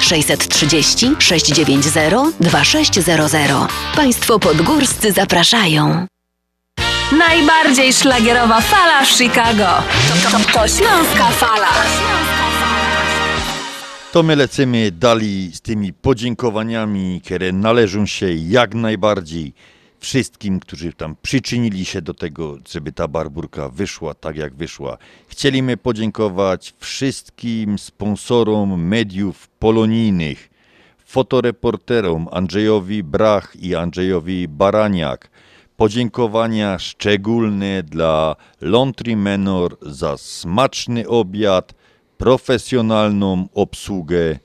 630 0.00 1.16
690 1.18 2.36
2600. 2.40 3.68
Państwo 3.96 4.38
podgórscy 4.38 5.12
zapraszają. 5.12 6.06
Najbardziej 7.18 7.92
szlagierowa 7.92 8.60
fala 8.60 9.04
w 9.04 9.08
Chicago. 9.08 9.82
To, 10.22 10.30
to, 10.30 10.38
to 10.52 10.68
Śląska 10.68 11.28
Fala. 11.30 11.68
To 14.12 14.22
my 14.22 14.36
lecimy 14.36 14.90
dalej 14.90 15.50
z 15.54 15.60
tymi 15.60 15.92
podziękowaniami, 15.92 17.20
które 17.24 17.52
należą 17.52 18.06
się 18.06 18.32
jak 18.32 18.74
najbardziej 18.74 19.52
wszystkim, 20.00 20.60
którzy 20.60 20.92
tam 20.92 21.16
przyczynili 21.22 21.84
się 21.84 22.02
do 22.02 22.14
tego, 22.14 22.58
żeby 22.70 22.92
ta 22.92 23.08
barburka 23.08 23.68
wyszła 23.68 24.14
tak, 24.14 24.36
jak 24.36 24.54
wyszła. 24.54 24.98
Chcieliśmy 25.28 25.76
podziękować 25.76 26.74
wszystkim 26.78 27.78
sponsorom 27.78 28.82
mediów 28.82 29.48
polonijnych, 29.48 30.50
fotoreporterom 31.04 32.28
Andrzejowi 32.30 33.02
Brach 33.02 33.56
i 33.56 33.74
Andrzejowi 33.74 34.48
Baraniak. 34.48 35.30
Podziękowania 35.76 36.78
szczególne 36.78 37.82
dla 37.82 38.36
Laundry 38.60 39.16
Menor 39.16 39.76
za 39.82 40.16
smaczny 40.16 41.08
obiad, 41.08 41.74
profesjonalną 42.18 43.48
obsługę, 43.54 44.38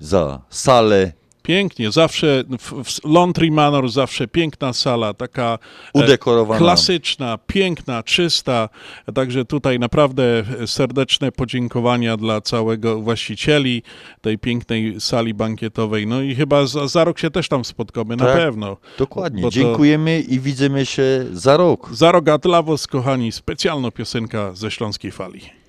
za 0.00 0.42
salę 0.50 1.12
Pięknie, 1.42 1.92
zawsze 1.92 2.44
w, 2.58 3.04
Laundry 3.04 3.50
Manor 3.50 3.88
zawsze 3.90 4.28
piękna 4.28 4.72
sala, 4.72 5.14
taka 5.14 5.58
e, 5.94 5.98
Udekorowana. 5.98 6.58
klasyczna, 6.58 7.38
piękna, 7.46 8.02
czysta. 8.02 8.68
Także 9.14 9.44
tutaj 9.44 9.78
naprawdę 9.78 10.44
serdeczne 10.66 11.32
podziękowania 11.32 12.16
dla 12.16 12.40
całego 12.40 13.00
właścicieli 13.00 13.82
tej 14.20 14.38
pięknej 14.38 15.00
sali 15.00 15.34
bankietowej. 15.34 16.06
No 16.06 16.22
i 16.22 16.34
chyba 16.34 16.66
za, 16.66 16.88
za 16.88 17.04
rok 17.04 17.18
się 17.18 17.30
też 17.30 17.48
tam 17.48 17.64
spotkamy, 17.64 18.16
na 18.16 18.24
Tak, 18.26 18.36
pewno. 18.36 18.76
Dokładnie. 18.98 19.42
To- 19.42 19.50
Dziękujemy 19.50 20.20
i 20.20 20.40
widzimy 20.40 20.86
się 20.86 21.26
za 21.32 21.56
rok. 21.56 21.88
Za 21.92 22.12
rok 22.12 22.28
a 22.28 22.38
dla 22.38 22.62
was, 22.62 22.86
kochani, 22.86 23.32
specjalna 23.32 23.90
piosenka 23.90 24.54
ze 24.54 24.70
Śląskiej 24.70 25.10
Fali. 25.12 25.61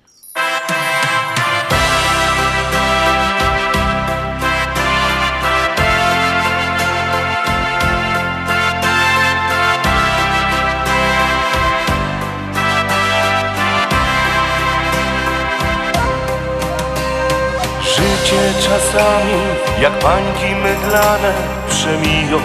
Życie 18.04 18.52
czasami 18.60 19.32
jak 19.80 19.92
bańki 20.02 20.54
mydlane 20.62 21.32
przemiją. 21.68 22.38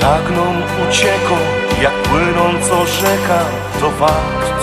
Nam 0.00 0.62
uciekło 0.88 1.36
jak 1.82 1.92
płynąco 1.92 2.86
rzeka 2.86 3.38
to 3.80 3.90
fakt. 3.90 4.54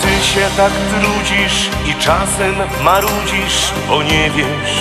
Ty 0.00 0.24
się 0.24 0.46
tak 0.56 0.72
trudzisz 0.72 1.70
i 1.86 1.94
czasem 1.94 2.54
marudzisz, 2.84 3.72
bo 3.88 4.02
nie 4.02 4.30
wiesz 4.30 4.76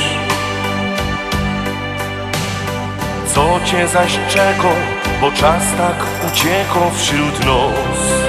Co 3.33 3.59
cię 3.65 3.87
zaś 3.87 4.19
czeka, 4.29 4.73
bo 5.21 5.31
czas 5.31 5.63
tak 5.77 5.95
uciekł 6.27 6.79
wśród 6.97 7.45
nos 7.45 8.20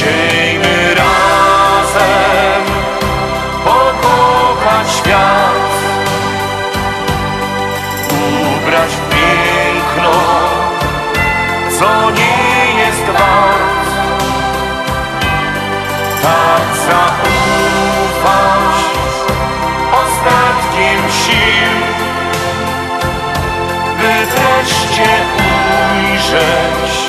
Chciejmy 0.00 0.94
razem 0.94 2.64
pokochać 3.64 4.92
świat 4.92 5.70
Ubrać 8.10 8.90
w 8.90 9.08
piękno, 9.10 10.12
co 11.78 12.10
nie 12.10 12.80
jest 12.80 13.04
wart. 13.06 13.90
Tak 16.22 16.76
zaufać 16.86 18.30
ostatkiem 19.92 21.00
sił 21.10 21.74
By 23.98 24.26
wreszcie 24.26 25.10
ujrzeć 26.02 26.99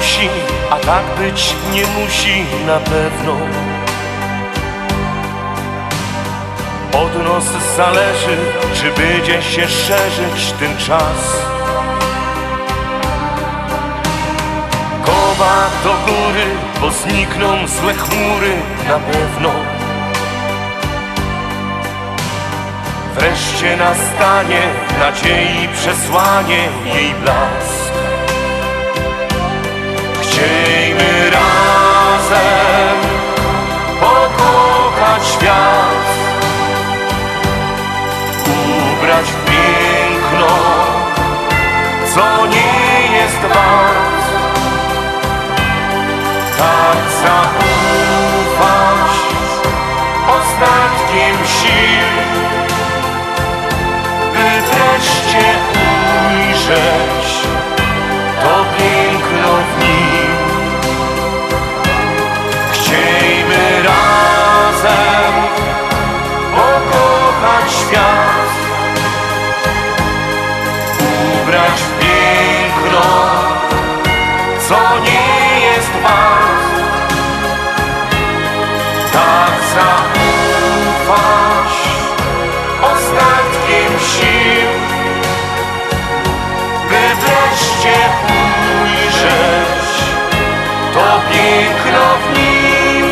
kusi, 0.00 0.28
a 0.70 0.76
tak 0.76 1.04
być 1.18 1.54
nie 1.72 1.86
musi 1.86 2.44
na 2.66 2.76
pewno. 2.76 3.36
Od 6.92 7.24
nas 7.24 7.44
zależy, 7.76 8.36
czy 8.74 9.02
będzie 9.02 9.42
się 9.42 9.68
szerzyć 9.68 10.52
ten 10.60 10.76
czas. 10.76 11.18
Kowa 15.04 15.70
do 15.84 15.90
góry, 15.90 16.46
bo 16.80 16.90
znikną 16.90 17.66
złe 17.66 17.94
chmury 17.94 18.52
na 18.88 18.98
pewno. 18.98 19.50
Wreszcie 23.14 23.76
nastanie 23.76 24.62
nadziei 25.00 25.68
przesłanie 25.74 26.68
jej 26.94 27.14
blask 27.14 27.79
Chciejmy 30.40 31.30
razem 31.30 32.98
pokochać 34.00 35.26
świat. 35.28 36.04
Ubrać 38.46 39.26
w 39.26 39.44
piękno, 39.44 40.56
co 42.14 42.46
nie 42.46 43.16
jest 43.16 43.40
wart. 43.40 44.24
Tak 46.58 46.98
zaufać 47.22 49.12
ostatkiem 50.28 51.36
sił 51.46 52.10
by 54.32 54.48
wreszcie 54.60 55.46
ujrzeć 56.30 57.59
wreszcie 87.80 88.00
ujrzeć 88.82 89.90
to 90.94 91.20
piękno 91.30 92.16
w 92.16 92.38
nim. 92.38 93.06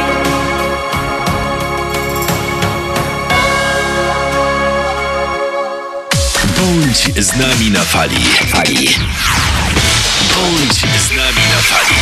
Bądź 6.56 7.24
z 7.26 7.36
nami 7.36 7.70
na 7.70 7.80
fali. 7.80 8.24
Fali. 8.24 8.88
Bądź 10.34 10.78
z 10.78 11.10
nami 11.10 11.44
na 11.54 11.62
fali. 11.62 12.00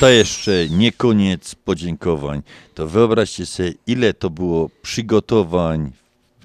To 0.00 0.08
jeszcze 0.08 0.68
nie 0.70 0.92
koniec 0.92 1.54
podziękowań. 1.54 2.42
To 2.74 2.86
wyobraźcie 2.86 3.46
sobie, 3.46 3.72
ile 3.86 4.14
to 4.14 4.30
było 4.30 4.70
przygotowań, 4.82 5.92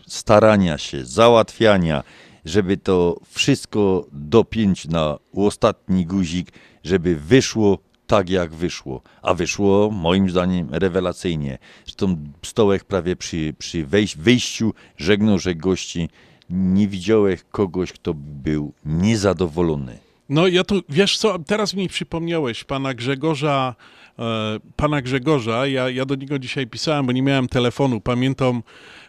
starania 0.08 0.78
się, 0.78 1.06
załatwiania, 1.06 2.04
żeby 2.46 2.78
to 2.78 3.18
wszystko 3.32 4.06
dopiąć 4.12 4.88
na 4.88 5.18
ostatni 5.36 6.06
guzik, 6.06 6.52
żeby 6.84 7.16
wyszło 7.16 7.78
tak, 8.08 8.30
jak 8.30 8.54
wyszło. 8.54 9.02
A 9.22 9.34
wyszło 9.34 9.92
moim 9.92 10.30
zdaniem 10.30 10.68
rewelacyjnie. 10.72 11.58
Zresztą 11.86 12.18
stołek 12.46 12.84
prawie 12.84 13.16
przy, 13.16 13.54
przy 13.58 13.86
wejś- 13.88 14.18
wyjściu 14.18 14.74
żegnał, 14.98 15.40
że 15.40 15.56
gości 15.56 16.10
nie 16.50 16.88
widziałem 16.88 17.38
kogoś, 17.52 17.92
kto 17.94 18.14
był 18.18 18.74
niezadowolony. 18.86 19.98
No 20.30 20.48
ja 20.48 20.64
tu, 20.64 20.82
wiesz 20.90 21.18
co, 21.18 21.40
teraz 21.40 21.74
mi 21.74 21.88
przypomniałeś 21.88 22.64
pana 22.64 22.94
Grzegorza, 22.94 23.76
e, 24.20 24.24
pana 24.76 25.02
Grzegorza, 25.02 25.68
ja, 25.68 25.90
ja 25.90 26.06
do 26.06 26.16
niego 26.16 26.40
dzisiaj 26.40 26.68
pisałem, 26.68 27.06
bo 27.06 27.12
nie 27.12 27.22
miałem 27.22 27.48
telefonu, 27.48 28.02
pamiętam 28.02 28.64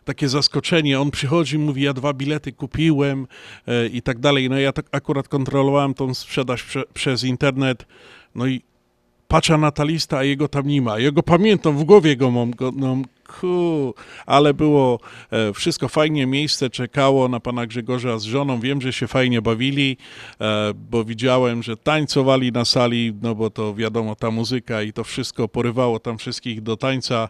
takie 0.06 0.28
zaskoczenie, 0.28 1.00
on 1.00 1.10
przychodzi, 1.10 1.58
mówi, 1.58 1.82
ja 1.82 1.92
dwa 1.92 2.12
bilety 2.12 2.52
kupiłem 2.52 3.26
e, 3.66 3.86
i 3.86 4.02
tak 4.02 4.18
dalej, 4.18 4.50
no 4.50 4.58
ja 4.58 4.72
tak 4.72 4.86
akurat 4.92 5.28
kontrolowałem 5.28 5.94
tą 5.94 6.14
sprzedaż 6.14 6.62
prze, 6.62 6.84
przez 6.94 7.24
internet, 7.24 7.86
no 8.34 8.46
i 8.46 8.62
patrzę 9.28 9.58
na 9.58 9.70
ta 9.70 9.84
lista, 9.84 10.18
a 10.18 10.22
jego 10.22 10.48
tam 10.48 10.66
nie 10.66 10.82
ma. 10.82 10.98
Ja 10.98 11.10
go 11.10 11.22
pamiętam, 11.22 11.78
w 11.78 11.84
głowie 11.84 12.16
go 12.16 12.30
mam, 12.30 12.50
go, 12.50 12.72
no, 12.76 12.96
ku, 13.40 13.94
ale 14.26 14.54
było 14.54 15.00
e, 15.30 15.52
wszystko 15.52 15.88
fajnie, 15.88 16.26
miejsce 16.26 16.70
czekało 16.70 17.28
na 17.28 17.40
pana 17.40 17.66
Grzegorza 17.66 18.18
z 18.18 18.22
żoną. 18.22 18.60
Wiem, 18.60 18.80
że 18.80 18.92
się 18.92 19.06
fajnie 19.06 19.42
bawili, 19.42 19.96
e, 20.40 20.72
bo 20.90 21.04
widziałem, 21.04 21.62
że 21.62 21.76
tańcowali 21.76 22.52
na 22.52 22.64
sali, 22.64 23.14
no 23.22 23.34
bo 23.34 23.50
to 23.50 23.74
wiadomo, 23.74 24.16
ta 24.16 24.30
muzyka 24.30 24.82
i 24.82 24.92
to 24.92 25.04
wszystko 25.04 25.48
porywało 25.48 26.00
tam 26.00 26.18
wszystkich 26.18 26.62
do 26.62 26.76
tańca. 26.76 27.28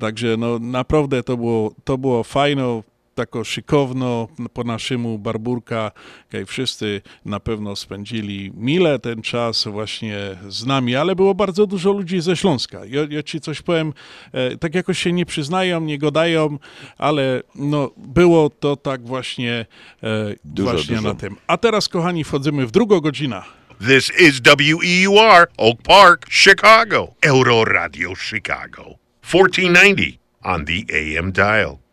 Także 0.00 0.36
no 0.36 0.58
naprawdę 0.58 1.22
to 1.22 1.36
było, 1.36 1.74
to 1.84 1.98
było 1.98 2.24
fajno 2.24 2.82
tako 3.14 3.44
szykowno 3.44 4.28
po 4.52 4.64
naszemu 4.64 5.18
Barburka, 5.18 5.90
kaj 6.30 6.44
wszyscy 6.46 7.02
na 7.24 7.40
pewno 7.40 7.76
spędzili 7.76 8.52
mile 8.56 8.98
ten 8.98 9.22
czas 9.22 9.64
właśnie 9.68 10.18
z 10.48 10.66
nami, 10.66 10.96
ale 10.96 11.16
było 11.16 11.34
bardzo 11.34 11.66
dużo 11.66 11.92
ludzi 11.92 12.20
ze 12.20 12.36
Śląska. 12.36 12.84
Ja, 12.84 13.00
ja 13.10 13.22
ci 13.22 13.40
coś 13.40 13.62
powiem, 13.62 13.92
e, 14.32 14.56
tak 14.56 14.74
jakoś 14.74 14.98
się 14.98 15.12
nie 15.12 15.26
przyznają, 15.26 15.80
nie 15.80 15.98
godają, 15.98 16.58
ale 16.98 17.42
no, 17.54 17.90
było 17.96 18.50
to 18.50 18.76
tak 18.76 19.06
właśnie, 19.06 19.66
e, 20.02 20.34
Dużo, 20.44 20.70
właśnie 20.72 20.96
dużo. 20.96 21.08
na 21.08 21.14
tym. 21.14 21.36
A 21.46 21.56
teraz, 21.56 21.88
kochani, 21.88 22.24
wchodzimy 22.24 22.66
w 22.66 22.70
drugą 22.70 23.00
godzinę. 23.00 23.42
This 23.78 24.20
is 24.20 24.40
WEUR, 24.40 25.48
Oak 25.56 25.82
Park, 25.82 26.26
Chicago. 26.30 27.14
Euro 27.22 27.64
Radio 27.64 28.14
Chicago. 28.14 28.98
1490 29.22 30.18
on 30.44 30.64
the 30.64 30.84
AM 30.92 31.32
dial. 31.32 31.83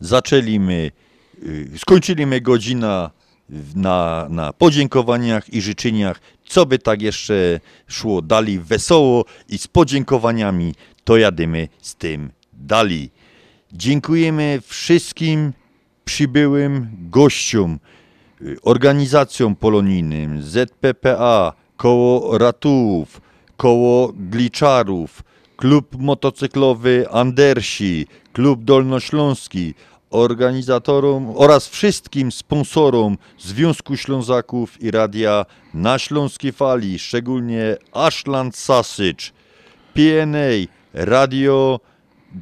Zaczęliśmy, 0.00 0.90
y, 1.42 1.70
skończyliśmy 1.78 2.40
godzina 2.40 3.10
na, 3.74 4.26
na 4.30 4.52
podziękowaniach 4.52 5.54
i 5.54 5.62
życzeniach, 5.62 6.20
co 6.46 6.66
by 6.66 6.78
tak 6.78 7.02
jeszcze 7.02 7.60
szło 7.88 8.22
dalej 8.22 8.60
wesoło 8.60 9.24
i 9.48 9.58
z 9.58 9.66
podziękowaniami 9.66 10.74
to 11.04 11.16
jadymy 11.16 11.68
z 11.80 11.94
tym 11.94 12.30
dalej. 12.52 13.10
Dziękujemy 13.72 14.60
wszystkim 14.66 15.52
przybyłym 16.04 16.88
gościom, 17.10 17.78
y, 18.42 18.56
organizacjom 18.62 19.56
polonijnym, 19.56 20.42
ZPPA, 20.42 21.52
Koło 21.76 22.38
Ratułów, 22.38 23.20
Koło 23.56 24.12
Gliczarów, 24.16 25.22
Klub 25.56 25.96
Motocyklowy 25.98 27.06
Andersi, 27.10 28.06
Klub 28.32 28.64
Dolnośląski, 28.64 29.74
organizatorom 30.10 31.32
oraz 31.36 31.68
wszystkim 31.68 32.32
sponsorom 32.32 33.18
Związku 33.38 33.96
Ślązaków 33.96 34.82
i 34.82 34.90
Radia 34.90 35.46
na 35.74 35.98
Śląskiej 35.98 36.52
Fali, 36.52 36.98
szczególnie 36.98 37.76
Ashland 37.92 38.56
Sausage, 38.56 39.24
PNA, 39.94 40.66
Radio 40.94 41.80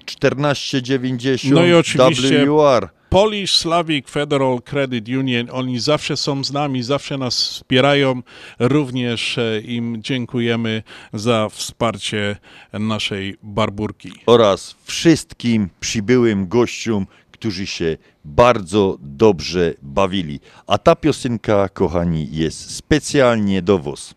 1490, 0.06 1.54
No 1.54 1.66
i 1.66 1.74
oczywiście 1.74 2.46
WR. 2.46 2.88
Polish 3.14 3.58
Slavic 3.58 4.08
Federal 4.08 4.60
Credit 4.62 5.08
Union, 5.08 5.48
oni 5.52 5.80
zawsze 5.80 6.16
są 6.16 6.44
z 6.44 6.52
nami, 6.52 6.82
zawsze 6.82 7.18
nas 7.18 7.48
wspierają. 7.48 8.22
Również 8.58 9.38
e, 9.38 9.60
im 9.60 10.02
dziękujemy 10.02 10.82
za 11.12 11.48
wsparcie 11.48 12.36
naszej 12.72 13.36
barburki. 13.42 14.12
oraz 14.26 14.74
wszystkim 14.84 15.68
przybyłym 15.80 16.48
gościom, 16.48 17.06
którzy 17.30 17.66
się 17.66 17.96
bardzo 18.24 18.96
dobrze 19.00 19.74
bawili. 19.82 20.40
A 20.66 20.78
ta 20.78 20.96
piosenka, 20.96 21.68
kochani, 21.68 22.28
jest 22.32 22.70
specjalnie 22.76 23.62
do 23.62 23.78
Was. 23.78 24.14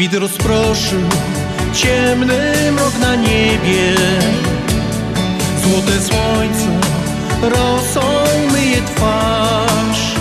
Świt 0.00 0.14
rozproszył 0.14 1.00
ciemny 1.72 2.72
mrok 2.72 2.98
na 3.00 3.16
niebie. 3.16 3.94
Złote 5.62 5.92
słońce 6.00 6.68
rosą 7.42 8.00
myje 8.52 8.82
twarz. 8.82 10.14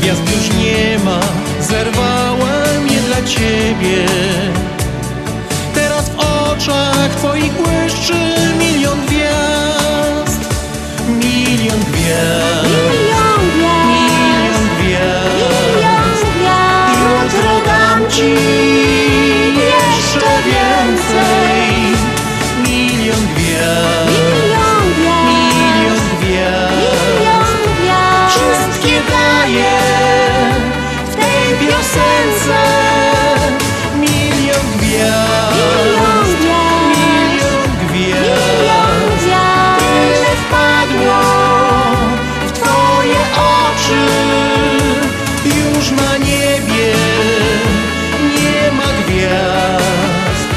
Gwiazd 0.00 0.22
już 0.36 0.56
nie 0.56 0.98
ma, 1.04 1.20
zerwałem 1.60 2.88
je 2.88 3.00
dla 3.00 3.22
ciebie. 3.22 4.06
Teraz 5.74 6.08
w 6.08 6.18
oczach 6.18 7.10
twoich 7.16 7.52
błyszczy 7.52 8.34
milion 8.58 9.06
gwiazd 9.06 10.40
Milion 11.08 11.80
gwiazd. 11.80 13.07
piosence. 31.60 32.58
Milion 34.00 34.66
gwiazd, 34.80 36.40
milion 36.90 37.70
gwiazd, 37.88 39.24
tyle 39.78 40.32
wpadło 40.42 41.20
w 42.46 42.52
twoje 42.52 43.20
oczy, 43.56 44.06
już 45.44 45.90
na 45.90 46.16
niebie 46.16 46.94
nie 48.36 48.72
ma 48.72 48.88
gwiazd, 49.06 50.48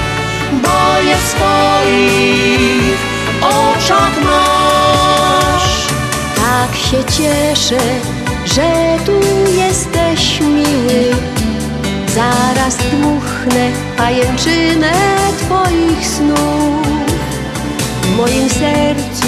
bo 0.63 1.01
je 1.01 1.15
w 1.17 1.27
swoich 1.27 2.99
oczach 3.41 4.15
masz. 4.23 5.87
Tak 6.35 6.75
się 6.75 7.03
cieszę, 7.03 7.79
że 8.45 8.97
tu 9.05 9.40
jesteś 10.21 10.39
miły. 10.41 11.15
Zaraz 12.07 12.77
dmuchnę 12.77 13.71
pajęczynę 13.97 14.91
twoich 15.37 16.07
snów. 16.07 16.87
W 18.01 18.17
moim 18.17 18.49
sercu 18.49 19.27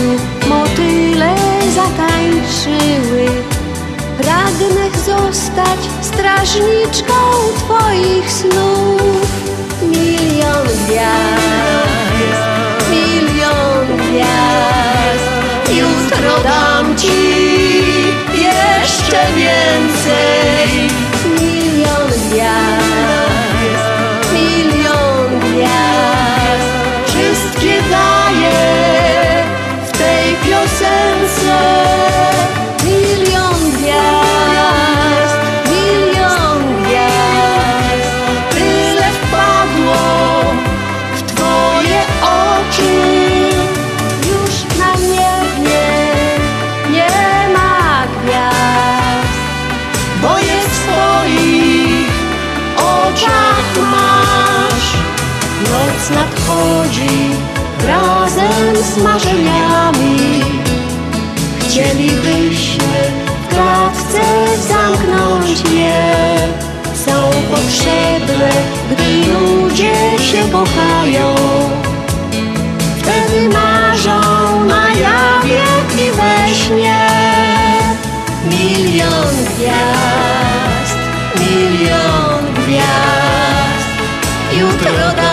motyle 0.50 1.36
zatańczyły. 1.76 3.28
Pragnę 4.18 4.90
zostać 5.06 5.80
strażniczką 6.02 7.14
twoich 7.58 8.32
snów. 8.32 9.28
Milion 9.82 10.68
gwiazd, 10.86 12.44
milion 12.92 13.98
gwiazd. 13.98 15.30
Jutro 15.70 16.44
dam 16.44 16.98
ci 16.98 17.44
jeszcze 18.36 19.26
więcej. 19.36 19.93
Z 58.94 58.98
marzeniami. 58.98 60.42
Chcielibyśmy 61.60 63.12
w 63.44 63.54
klatce 63.54 64.22
zamknąć 64.68 65.62
je. 65.72 66.14
Są 67.06 67.32
potrzebne, 67.52 68.52
gdy 68.92 69.04
ludzie 69.34 69.94
się 70.24 70.52
kochają. 70.52 71.36
Wtedy 72.98 73.50
marzą 73.50 74.66
na 74.66 74.90
jawie 74.90 75.64
i 75.98 76.12
we 76.12 76.56
śnie. 76.56 77.10
Milion 78.46 79.36
gwiazd, 79.46 80.98
milion 81.40 82.54
gwiazd. 82.54 83.90
Jutro 84.60 85.16
dam 85.16 85.33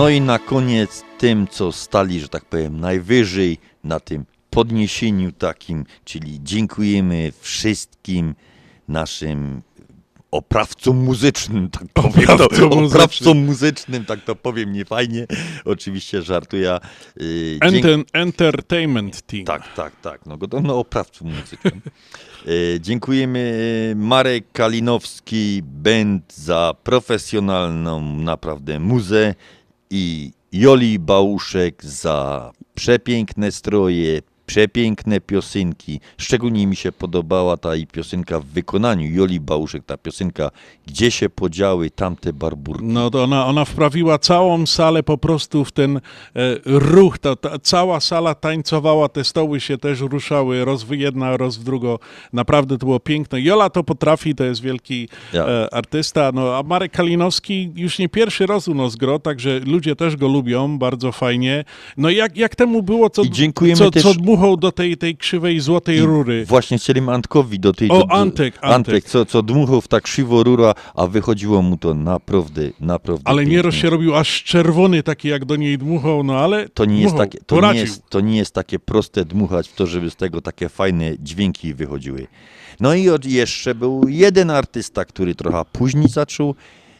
No 0.00 0.08
i 0.08 0.20
na 0.20 0.38
koniec 0.38 1.04
tym, 1.18 1.48
co 1.48 1.72
stali, 1.72 2.20
że 2.20 2.28
tak 2.28 2.44
powiem, 2.44 2.80
najwyżej 2.80 3.58
na 3.84 4.00
tym 4.00 4.24
podniesieniu 4.50 5.32
takim, 5.32 5.84
czyli 6.04 6.38
dziękujemy 6.42 7.32
wszystkim 7.40 8.34
naszym 8.88 9.62
oprawcom 10.30 10.96
muzycznym, 10.96 11.70
tak 11.70 11.82
powiem. 11.92 12.30
Oprawcom 12.30 12.48
to, 12.70 12.76
muzycznym. 12.76 12.84
oprawcom 12.86 13.44
muzycznym, 13.44 14.04
tak 14.04 14.24
to 14.24 14.34
powiem, 14.36 14.72
nie 14.72 14.84
fajnie. 14.84 15.26
Oczywiście 15.64 16.22
żartuję. 16.22 16.78
Yy, 17.16 17.58
dzięk- 17.70 18.04
entertainment 18.12 19.22
Team. 19.22 19.44
tak, 19.44 19.74
tak, 19.74 20.00
tak. 20.00 20.26
No, 20.26 20.38
no 20.62 20.78
oprawcom 20.78 21.28
muzycznym. 21.28 21.80
E, 22.46 22.80
Dziękujemy 22.80 23.62
e, 23.92 23.94
Marek 23.94 24.52
Kalinowski 24.52 25.62
Band 25.64 26.34
za 26.34 26.74
profesjonalną 26.84 28.16
naprawdę 28.16 28.80
muzę 28.80 29.34
i 29.90 30.32
Joli 30.52 30.98
Bałuszek 30.98 31.84
za 31.84 32.50
przepiękne 32.74 33.52
stroje, 33.52 34.22
przepiękne 34.50 35.20
piosenki. 35.20 36.00
Szczególnie 36.18 36.66
mi 36.66 36.76
się 36.76 36.92
podobała 36.92 37.56
ta 37.56 37.76
i 37.76 37.86
piosenka 37.86 38.40
w 38.40 38.44
wykonaniu 38.44 39.10
Joli 39.10 39.40
Bałuszek, 39.40 39.84
ta 39.86 39.96
piosenka 39.96 40.50
Gdzie 40.86 41.10
się 41.10 41.28
podziały 41.30 41.90
tamte 41.90 42.32
barburki. 42.32 42.84
No 42.84 43.10
to 43.10 43.22
ona, 43.22 43.46
ona 43.46 43.64
wprawiła 43.64 44.18
całą 44.18 44.66
salę 44.66 45.02
po 45.02 45.18
prostu 45.18 45.64
w 45.64 45.72
ten 45.72 45.96
e, 45.96 46.00
ruch. 46.64 47.18
Ta, 47.18 47.36
ta, 47.36 47.58
cała 47.58 48.00
sala 48.00 48.34
tańcowała, 48.34 49.08
te 49.08 49.24
stoły 49.24 49.60
się 49.60 49.78
też 49.78 50.00
ruszały, 50.00 50.64
roz 50.64 50.82
w 50.82 50.92
jedna, 50.92 51.36
roz 51.36 51.56
w 51.56 51.64
drugo. 51.64 51.98
Naprawdę 52.32 52.78
to 52.78 52.86
było 52.86 53.00
piękne. 53.00 53.40
Jola 53.40 53.70
to 53.70 53.84
potrafi, 53.84 54.34
to 54.34 54.44
jest 54.44 54.62
wielki 54.62 55.08
Ja. 55.32 55.46
e, 55.46 55.74
artysta. 55.74 56.30
No, 56.34 56.56
a 56.56 56.62
Marek 56.62 56.92
Kalinowski 56.92 57.70
już 57.76 57.98
nie 57.98 58.08
pierwszy 58.08 58.46
raz 58.46 58.68
u 58.68 58.74
nas 58.74 58.96
gro, 58.96 59.18
także 59.18 59.60
ludzie 59.60 59.96
też 59.96 60.16
go 60.16 60.28
lubią, 60.28 60.78
bardzo 60.78 61.12
fajnie. 61.12 61.64
No 61.96 62.10
jak, 62.10 62.36
jak 62.36 62.56
temu 62.56 62.82
było, 62.82 63.10
co, 63.10 63.22
I 63.22 63.30
dziękujemy 63.30 63.78
co, 63.78 63.90
też- 63.90 64.02
co 64.02 64.14
dmuchał 64.40 64.56
do 64.56 64.72
tej, 64.72 64.96
tej 64.96 65.16
krzywej 65.16 65.60
złotej 65.60 65.96
I 65.96 66.00
rury. 66.00 66.44
Właśnie 66.46 66.78
chcieli 66.78 67.00
Antkowi 67.00 67.60
do 67.60 67.72
tej... 67.72 67.90
O, 67.90 67.98
do, 67.98 68.10
Antek, 68.10 68.54
Antek. 68.54 68.74
Antek, 68.74 69.04
co, 69.04 69.26
co 69.26 69.42
dmuchał 69.42 69.80
w 69.80 69.88
tak 69.88 70.02
krzywo 70.02 70.42
rura, 70.42 70.74
a 70.94 71.06
wychodziło 71.06 71.62
mu 71.62 71.76
to 71.76 71.94
naprawdę, 71.94 72.62
naprawdę 72.80 73.22
Ale 73.24 73.46
pięknie. 73.46 73.72
Się 73.72 73.90
robił 73.90 74.16
aż 74.16 74.44
czerwony, 74.44 75.02
taki 75.02 75.28
jak 75.28 75.44
do 75.44 75.56
niej 75.56 75.78
dmuchał, 75.78 76.22
no 76.24 76.38
ale 76.38 76.68
To 76.68 76.84
nie, 76.84 77.00
jest 77.00 77.16
takie, 77.16 77.38
to, 77.46 77.72
nie 77.72 77.80
jest, 77.80 78.02
to 78.08 78.20
nie 78.20 78.36
jest 78.36 78.54
takie 78.54 78.78
proste 78.78 79.24
dmuchać 79.24 79.68
w 79.68 79.74
to, 79.74 79.86
żeby 79.86 80.10
z 80.10 80.16
tego 80.16 80.40
takie 80.40 80.68
fajne 80.68 81.18
dźwięki 81.18 81.74
wychodziły. 81.74 82.26
No 82.80 82.94
i 82.94 83.08
od, 83.08 83.24
jeszcze 83.24 83.74
był 83.74 84.08
jeden 84.08 84.50
artysta, 84.50 85.04
który 85.04 85.34
trochę 85.34 85.62
później 85.72 86.08
zaczął, 86.08 86.54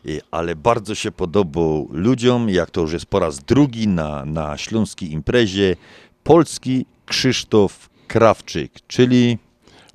y, 0.06 0.20
ale 0.30 0.56
bardzo 0.56 0.94
się 0.94 1.12
podobał 1.12 1.88
ludziom, 1.92 2.48
jak 2.48 2.70
to 2.70 2.80
już 2.80 2.92
jest 2.92 3.06
po 3.06 3.18
raz 3.18 3.38
drugi 3.38 3.88
na, 3.88 4.24
na 4.24 4.56
śląskiej 4.56 5.12
imprezie, 5.12 5.76
polski 6.24 6.86
Krzysztof 7.10 7.88
Krawczyk, 8.06 8.72
czyli 8.86 9.38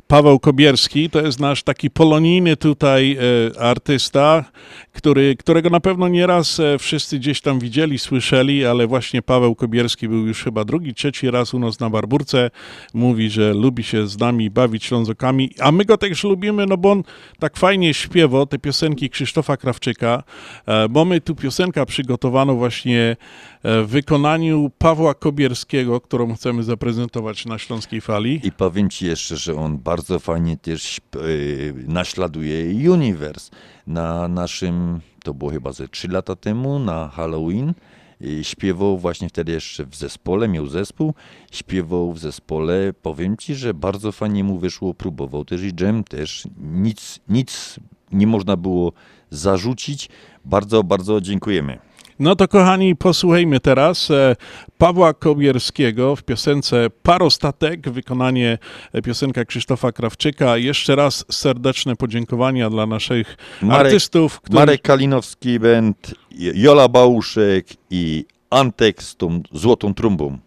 Paweł 0.08 0.40
Kobierski 0.40 1.10
to 1.10 1.22
jest 1.22 1.40
nasz 1.40 1.64
taki 1.64 1.90
polonijny 1.90 2.58
tutaj 2.58 3.18
e, 3.56 3.60
artysta, 3.62 4.46
który, 4.96 5.36
którego 5.36 5.70
na 5.70 5.80
pewno 5.80 6.08
nieraz 6.08 6.60
e, 6.60 6.80
wszyscy 6.80 7.20
gdzieś 7.20 7.42
tam 7.42 7.60
widzieli, 7.60 8.00
słyszeli, 8.00 8.66
ale 8.66 8.88
właśnie 8.88 9.22
Paweł 9.22 9.56
Kobierski 9.56 10.08
był 10.08 10.28
już 10.28 10.44
chyba 10.44 10.66
drugi, 10.66 10.94
trzeci 10.94 11.32
raz 11.32 11.54
u 11.54 11.60
nas 11.60 11.80
na 11.80 11.90
Barburce. 11.90 12.52
Mówi, 12.94 13.30
że 13.30 13.54
lubi 13.54 13.84
się 13.84 14.08
z 14.08 14.20
nami 14.20 14.50
bawić 14.50 14.84
ślązokami, 14.84 15.52
a 15.60 15.72
my 15.72 15.86
go 15.86 15.98
też 15.98 16.24
lubimy, 16.24 16.66
no 16.66 16.78
bo 16.78 16.92
on 16.92 17.04
tak 17.40 17.58
fajnie 17.58 17.94
śpiewa 17.94 18.46
te 18.46 18.60
piosenki 18.60 19.10
Krzysztofa 19.10 19.58
Krawczyka. 19.58 20.24
E, 20.66 20.88
mamy 20.90 21.22
tu 21.22 21.36
piosenkę 21.36 21.86
przygotowaną 21.86 22.56
właśnie 22.56 23.16
e, 23.64 23.84
w 23.84 23.88
wykonaniu 23.88 24.72
Pawła 24.78 25.14
Kobierskiego, 25.14 26.02
którą 26.02 26.36
chcemy 26.36 26.64
zaprezentować 26.64 27.46
na 27.46 27.58
Śląskiej 27.58 28.02
Fali. 28.02 28.40
I 28.44 28.52
powiem 28.52 28.90
Ci 28.90 29.06
jeszcze, 29.06 29.38
że 29.38 29.56
on 29.56 29.78
bardzo 29.78 30.20
fajnie 30.20 30.58
też 30.58 31.02
y, 31.16 31.74
naśladuje 31.88 32.92
Universe. 32.92 33.52
Na 33.88 34.28
naszym, 34.28 35.00
to 35.24 35.34
było 35.34 35.52
chyba 35.52 35.72
ze 35.72 35.88
3 35.88 36.08
lata 36.08 36.36
temu, 36.36 36.80
na 36.80 37.08
Halloween, 37.08 37.74
y, 38.22 38.44
śpiewał 38.44 38.98
właśnie 38.98 39.30
wtedy 39.30 39.52
jeszcze 39.52 39.86
w 39.86 39.96
zespole, 39.96 40.48
miał 40.48 40.68
zespół, 40.68 41.14
śpiewał 41.52 42.14
w 42.14 42.20
zespole. 42.20 42.94
Powiem 43.02 43.38
ci, 43.38 43.56
że 43.56 43.74
bardzo 43.74 44.12
fajnie 44.12 44.44
mu 44.44 44.60
wyszło, 44.60 44.94
próbował 44.94 45.46
też 45.46 45.64
i 45.64 45.74
dżem, 45.74 46.04
też 46.04 46.48
nic, 46.58 47.20
nic 47.30 47.80
nie 48.12 48.28
można 48.28 48.58
było 48.58 48.92
zarzucić. 49.30 50.10
Bardzo, 50.46 50.84
bardzo 50.84 51.22
dziękujemy. 51.22 51.80
No 52.20 52.36
to 52.36 52.48
kochani, 52.48 52.96
posłuchajmy 52.96 53.60
teraz 53.60 54.12
e, 54.12 54.36
Pawła 54.78 55.14
Kobierskiego 55.14 56.16
w 56.16 56.24
piosence 56.24 56.88
Parostatek, 57.04 57.90
wykonanie 57.90 58.58
e, 58.94 59.02
piosenka 59.02 59.46
Krzysztofa 59.46 59.92
Krawczyka. 59.92 60.58
Jeszcze 60.58 60.96
raz 60.96 61.26
serdeczne 61.32 61.96
podziękowania 61.96 62.70
dla 62.70 62.86
naszych 62.86 63.38
Marek, 63.62 63.86
artystów. 63.86 64.42
którzy- 64.42 64.56
Marek 64.60 64.82
Kalinowski 64.82 65.60
Band, 65.60 66.16
Jola 66.56 66.88
Bałuszek 66.88 67.68
i 67.90 68.26
Antek 68.50 69.04
z 69.04 69.16
tą 69.16 69.42
złotą 69.52 69.94
trumbą. 69.94 70.38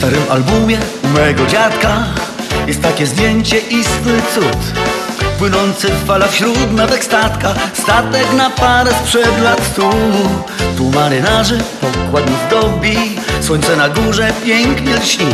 Starym 0.00 0.30
albumie 0.30 0.78
u 1.04 1.08
mego 1.08 1.46
dziadka 1.46 2.04
Jest 2.66 2.82
takie 2.82 3.06
zdjęcie 3.06 3.58
istny 3.58 4.22
cud. 4.34 4.60
Płynący 5.38 5.88
fala 6.06 6.28
wśród 6.28 6.72
natek 6.72 7.04
statka 7.04 7.54
Statek 7.74 8.32
na 8.36 8.50
parę 8.50 8.90
sprzed 9.02 9.42
lat 9.42 9.60
stu 9.72 9.90
Tu 10.76 10.90
marynarzy 10.90 11.58
pokład 11.80 12.30
mu 12.30 12.36
zdobi 12.46 12.96
Słońce 13.40 13.76
na 13.76 13.88
górze 13.88 14.32
pięknie 14.44 14.96
lśni. 14.96 15.26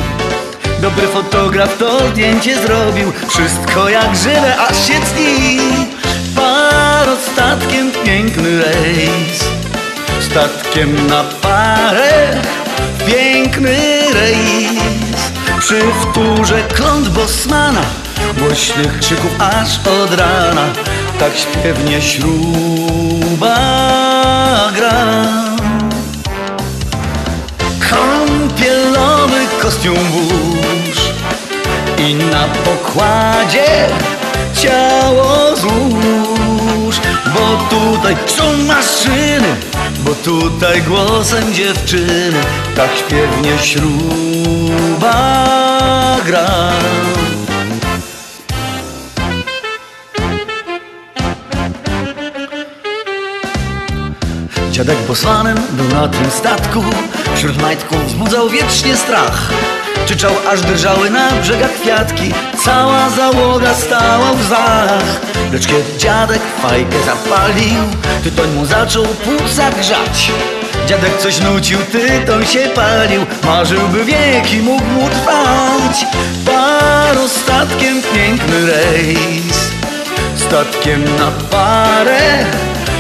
Dobry 0.81 1.07
fotograf 1.07 1.79
to 1.79 2.09
zdjęcie 2.09 2.57
zrobił 2.63 3.13
Wszystko 3.29 3.89
jak 3.89 4.17
żywe, 4.17 4.57
aż 4.57 4.87
się 4.87 4.95
cni. 4.95 5.59
Parostatkiem 6.37 7.93
piękny 8.05 8.63
rejs 8.63 9.45
Statkiem 10.21 11.07
na 11.07 11.25
parę 11.43 12.43
Piękny 13.07 13.96
Przy 15.61 15.81
wtórze 16.03 16.63
kląt 16.75 17.09
Bosmana 17.09 17.83
Głośnych 18.39 18.99
krzyków 18.99 19.31
aż 19.39 19.87
od 19.89 20.15
rana. 20.15 20.69
Tak 21.19 21.33
śpiewnie 21.37 22.03
śruba 22.03 23.57
gra. 24.77 25.25
Kąpielowy 27.91 29.47
kostium 29.63 29.97
burz 30.13 31.01
I 31.99 32.15
na 32.15 32.45
pokładzie 32.49 33.89
ciało 34.63 35.57
złóż 35.57 36.97
Bo 37.35 37.69
tutaj 37.71 38.17
są 38.27 38.57
maszyny 38.57 39.57
Bo 40.07 40.15
tutaj 40.15 40.83
głosem 40.83 41.55
dziewczyny 41.55 42.41
Tak 42.77 42.91
śpiewnie 42.97 43.59
śruba 43.59 45.17
gra. 46.27 46.73
Dziadek 54.71 54.99
Bosmanem 55.09 55.59
był 55.71 55.89
na 55.89 56.09
tym 56.09 56.31
statku 56.31 56.85
Wśród 57.37 57.63
majtków 57.63 58.07
wzbudzał 58.07 58.49
wiecznie 58.49 58.97
strach 58.97 59.51
Krzyczał 60.07 60.33
aż 60.53 60.61
drżały 60.61 61.11
na 61.11 61.31
brzegach 61.31 61.75
kwiatki. 61.81 62.33
Cała 62.65 63.11
załoga 63.11 63.75
stała 63.75 64.33
w 64.33 64.43
zach 64.43 65.21
Lecz 65.53 65.67
kiedy 65.67 65.99
dziadek 65.99 66.41
fajkę 66.63 66.97
zapalił 67.07 67.83
Tytoń 68.25 68.51
mu 68.51 68.67
zaczął 68.67 69.05
płuca 69.05 69.71
grzać. 69.71 70.33
Dziadek 70.87 71.19
coś 71.19 71.41
nucił, 71.41 71.79
tytoń 71.93 72.47
się 72.47 72.69
palił. 72.75 73.27
Marzyłby 73.45 74.05
wieki, 74.05 74.57
mógł 74.57 74.85
mu 74.85 75.09
trwać. 75.09 76.07
Parostatkiem 76.47 78.03
piękny 78.15 78.67
rejs. 78.67 79.71
Statkiem 80.37 81.05
na 81.05 81.31
parę 81.51 82.45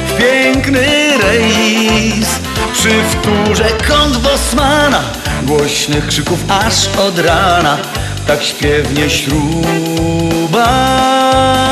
w 0.08 0.18
piękny 0.18 0.86
rejs. 1.22 2.28
Przy 2.72 2.90
wtórze 3.10 3.68
kąt 3.88 4.16
Bosmana 4.16 5.25
Głośnych 5.42 6.06
krzyków 6.06 6.38
aż 6.48 6.88
od 6.98 7.18
rana. 7.18 7.78
Tak 8.26 8.42
śpiewnie 8.42 9.10
śruba 9.10 10.66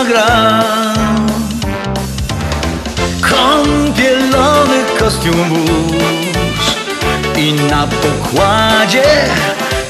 gra. 0.08 0.64
Kąpielowy 3.20 4.78
kostium 4.98 5.48
burz 5.48 6.74
I 7.36 7.52
na 7.52 7.86
pokładzie 7.86 9.04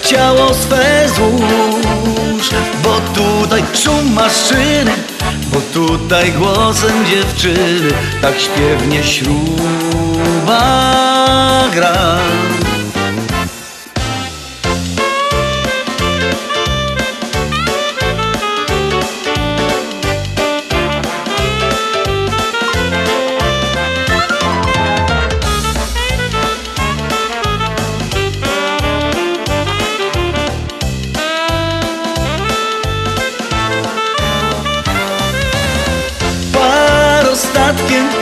ciało 0.05 0.55
swe 0.55 1.09
złóż. 1.17 2.51
Bo 2.83 3.01
tutaj 3.15 3.63
szum 3.75 4.13
maszyny 4.13 4.93
Bo 5.53 5.61
tutaj 5.61 6.33
głosem 6.33 7.07
dziewczyny. 7.07 7.91
Tak 8.23 8.35
śpiewnie 8.41 9.05
śruba 9.05 10.61
gra 11.75 12.19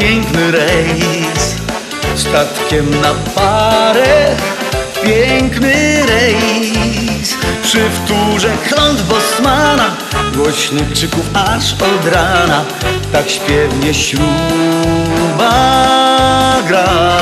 piękny 0.03 0.51
rejs. 0.51 1.57
Statkiem 2.15 2.91
na 3.01 3.15
parę 3.35 4.37
Piękny 5.05 6.07
rejs. 6.07 7.37
Przy 7.63 7.91
wtórze 7.91 8.57
kląt 8.69 9.03
Bosmana 9.03 9.97
Głośnych 10.35 10.93
krzyków 10.93 11.31
aż 11.35 11.73
od 11.73 12.07
rana. 12.15 12.65
Tak 13.13 13.31
śpiewnie 13.31 13.95
śruba 13.95 14.23
gra. 16.69 17.21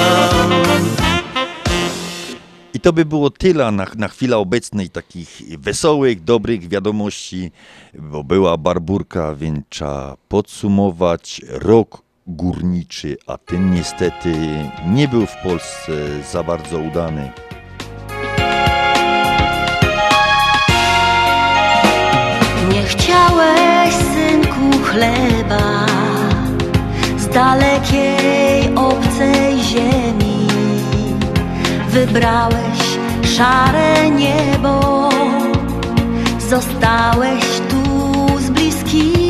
I 2.74 2.80
to 2.80 2.92
by 2.92 3.04
było 3.04 3.30
tyle 3.30 3.72
na, 3.72 3.86
na 3.96 4.08
chwilę 4.08 4.36
obecnej 4.36 4.90
takich 4.90 5.42
wesołych, 5.58 6.24
dobrych 6.24 6.68
wiadomości, 6.68 7.50
bo 7.94 8.24
była 8.24 8.56
barburka, 8.56 9.34
więc 9.34 9.66
trzeba 9.68 10.16
podsumować 10.28 11.40
rok 11.48 12.09
górniczy, 12.30 13.16
a 13.26 13.38
ten 13.38 13.74
niestety 13.74 14.34
nie 14.86 15.08
był 15.08 15.26
w 15.26 15.36
Polsce 15.36 15.92
za 16.32 16.42
bardzo 16.42 16.78
udany. 16.78 17.30
Nie 22.72 22.82
chciałeś, 22.82 23.94
synku, 23.94 24.84
chleba 24.84 25.86
z 27.18 27.28
dalekiej, 27.28 28.74
obcej 28.76 29.62
ziemi. 29.62 30.46
Wybrałeś 31.88 32.80
szare 33.36 34.10
niebo, 34.10 35.08
zostałeś 36.48 37.44
tu 37.70 38.38
z 38.38 38.50
bliskimi. 38.50 39.29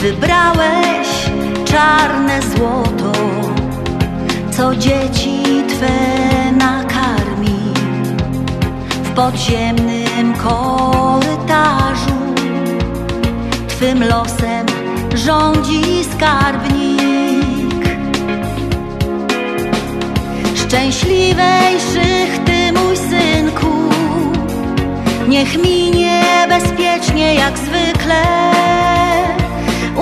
Wybrałeś 0.00 1.08
czarne 1.64 2.42
złoto, 2.42 3.12
co 4.50 4.76
dzieci 4.76 5.42
twe 5.68 6.52
nakarmi 6.52 7.74
w 9.04 9.10
podziemnym 9.10 10.34
korytarzu. 10.34 12.20
Twym 13.68 14.04
losem 14.04 14.66
rządzi 15.14 16.04
skarbnik. 16.12 17.84
Szczęśliwejszych 20.54 22.44
ty, 22.44 22.72
mój 22.72 22.96
synku, 22.96 23.72
niech 25.28 25.62
minie 25.62 26.46
bezpiecznie 26.48 27.34
jak 27.34 27.58
zwykle. 27.58 28.50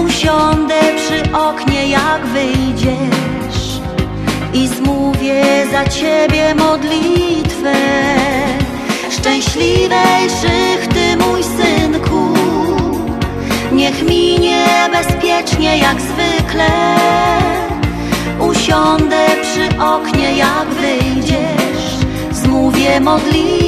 Usiądę 0.08 0.74
przy 0.96 1.32
oknie, 1.32 1.88
jak 1.88 2.26
wyjdziesz. 2.26 3.80
I 4.54 4.68
zmówię 4.68 5.44
za 5.72 5.84
ciebie 5.84 6.54
modlitwę. 6.54 7.74
Szczęśliwejszych 9.10 10.88
ty 10.94 11.16
mój 11.16 11.42
synku. 11.42 12.34
Niech 13.72 14.02
minie 14.02 14.66
bezpiecznie 14.92 15.78
jak 15.78 16.00
zwykle. 16.00 16.70
Usiądę 18.40 19.26
przy 19.42 19.82
oknie 19.82 20.36
jak 20.36 20.68
wyjdziesz. 20.68 21.96
Zmówię 22.32 23.00
modlitwę 23.00 23.67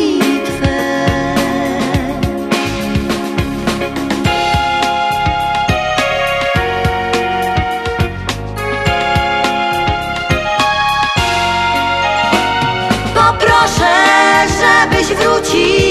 żebyś 14.61 15.07
wrócił 15.07 15.90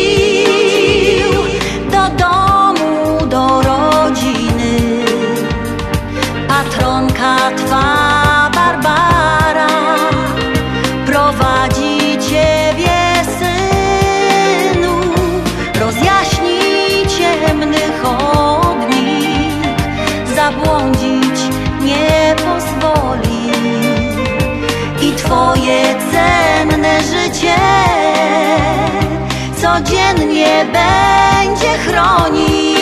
codziennie 29.79 30.65
będzie 30.65 31.77
chronić. 31.77 32.79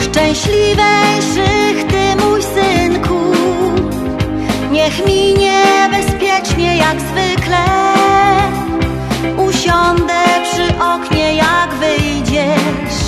Szczęśliwejszych 0.00 1.86
ty 1.90 2.24
mój 2.24 2.42
synku, 2.42 3.20
niech 4.72 5.06
minie 5.06 5.62
bezpiecznie 5.90 6.76
jak 6.76 7.00
zwykle. 7.00 7.64
Usiądę 9.36 10.22
przy 10.42 10.78
oknie 10.78 11.34
jak 11.34 11.74
wyjdziesz 11.74 12.98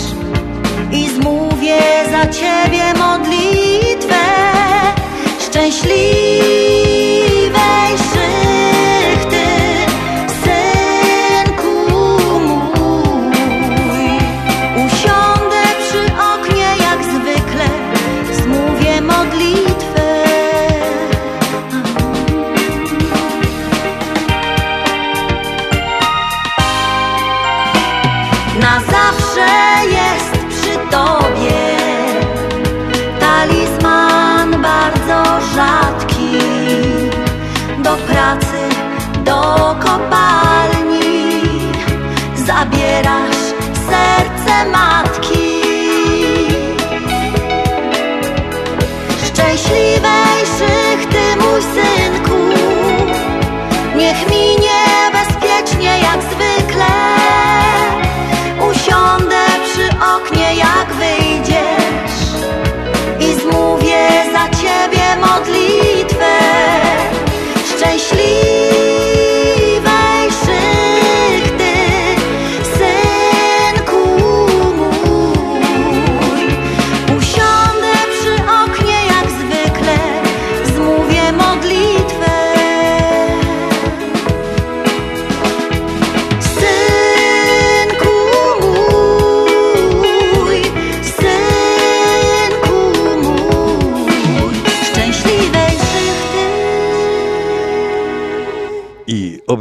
i 0.92 1.08
zmówię 1.08 1.78
za 2.10 2.26
ciebie 2.32 2.95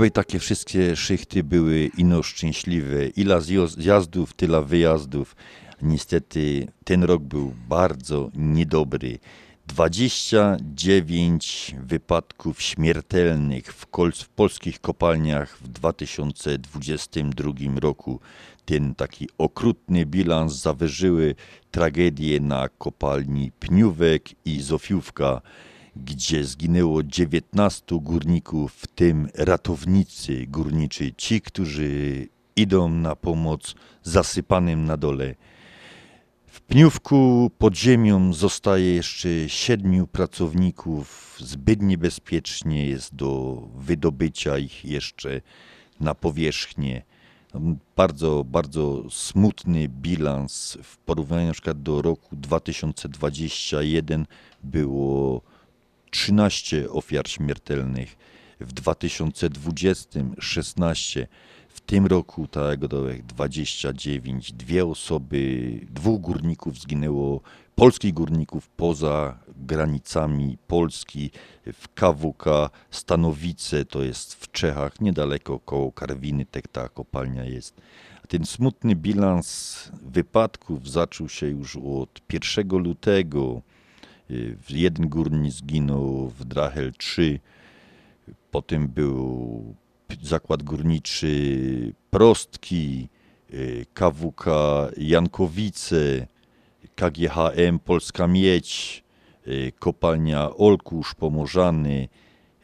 Obej 0.06 0.12
takie 0.12 0.40
wszystkie 0.40 0.96
szychty 0.96 1.44
były 1.44 1.90
ino 1.98 2.24
szczęśliwe. 2.24 3.08
Ila 3.08 3.42
zjazdów, 3.68 4.34
tyle 4.34 4.64
wyjazdów. 4.64 5.36
Niestety 5.82 6.68
ten 6.84 7.04
rok 7.04 7.24
był 7.24 7.54
bardzo 7.70 8.32
niedobry. 8.36 9.20
29 9.68 11.76
wypadków 11.84 12.62
śmiertelnych 12.62 13.74
w, 13.74 13.88
w 14.24 14.30
polskich 14.30 14.82
kopalniach 14.82 15.58
w 15.58 15.68
2022 15.68 17.52
roku. 17.80 18.20
Ten 18.66 18.96
taki 18.96 19.30
okrutny 19.38 20.06
bilans 20.06 20.54
zawyżyły 20.54 21.36
tragedie 21.72 22.40
na 22.40 22.70
kopalni 22.70 23.52
Pniówek 23.60 24.30
i 24.46 24.62
Zofiówka 24.62 25.42
gdzie 25.96 26.44
zginęło 26.44 27.04
19 27.04 28.00
górników, 28.02 28.74
w 28.74 28.88
tym 28.88 29.30
ratownicy 29.34 30.46
górniczy, 30.48 31.14
ci, 31.18 31.42
którzy 31.42 32.28
idą 32.56 32.90
na 32.90 33.16
pomoc 33.16 33.76
zasypanym 34.04 34.86
na 34.86 34.98
dole. 34.98 35.36
W 36.48 36.62
Pniówku 36.62 37.52
pod 37.58 37.76
ziemią 37.78 38.34
zostaje 38.34 38.96
jeszcze 38.96 39.30
siedmiu 39.48 40.08
pracowników. 40.08 41.38
Zbyt 41.40 41.82
niebezpiecznie 41.82 42.88
jest 42.88 43.16
do 43.16 43.62
wydobycia 43.76 44.58
ich 44.58 44.86
jeszcze 44.86 45.42
na 46.00 46.16
powierzchnię. 46.16 47.04
Bardzo, 47.96 48.44
bardzo 48.44 49.04
smutny 49.10 49.88
bilans 49.88 50.78
w 50.84 50.98
porównaniu 50.98 51.48
na 51.48 51.54
przykład 51.54 51.82
do 51.82 52.02
roku 52.02 52.36
2021 52.36 54.26
było 54.64 55.42
13 56.16 56.90
ofiar 56.92 57.28
śmiertelnych, 57.28 58.18
w 58.60 58.74
2020 58.74 60.20
16, 60.40 61.28
w 61.70 61.82
tym 61.82 62.06
roku 62.06 62.48
tak 62.48 62.82
jak 63.08 63.26
29, 63.26 64.52
dwie 64.52 64.86
osoby, 64.86 65.80
dwóch 65.90 66.22
górników 66.22 66.80
zginęło, 66.80 67.42
polskich 67.76 68.14
górników 68.14 68.70
poza 68.70 69.38
granicami 69.56 70.58
Polski, 70.68 71.32
w 71.74 71.88
KWK 71.94 72.70
Stanowice, 72.92 73.86
to 73.86 74.04
jest 74.04 74.34
w 74.34 74.52
Czechach, 74.52 75.02
niedaleko 75.02 75.60
koło 75.60 75.92
Karwiny, 75.92 76.46
tak 76.46 76.68
ta 76.68 76.90
kopalnia 76.90 77.46
jest. 77.46 77.82
Ten 78.28 78.46
smutny 78.46 78.96
bilans 78.96 79.78
wypadków 80.02 80.90
zaczął 80.90 81.30
się 81.30 81.48
już 81.48 81.76
od 81.76 82.22
1 82.34 82.78
lutego, 82.78 83.62
Jeden 84.70 85.10
górnik 85.10 85.52
zginął 85.52 86.30
w 86.30 86.46
Drachel 86.46 86.94
3, 86.94 87.40
potem 88.52 88.88
był 88.88 89.76
zakład 90.22 90.64
górniczy 90.64 91.94
Prostki, 92.10 93.10
y, 93.54 93.86
KWK 93.94 94.46
Jankowice, 94.98 96.28
KGHM 96.96 97.80
Polska 97.80 98.28
Miedź, 98.28 99.04
y, 99.48 99.72
kopalnia 99.80 100.56
Olkusz 100.56 101.16
Pomorzany, 101.16 102.08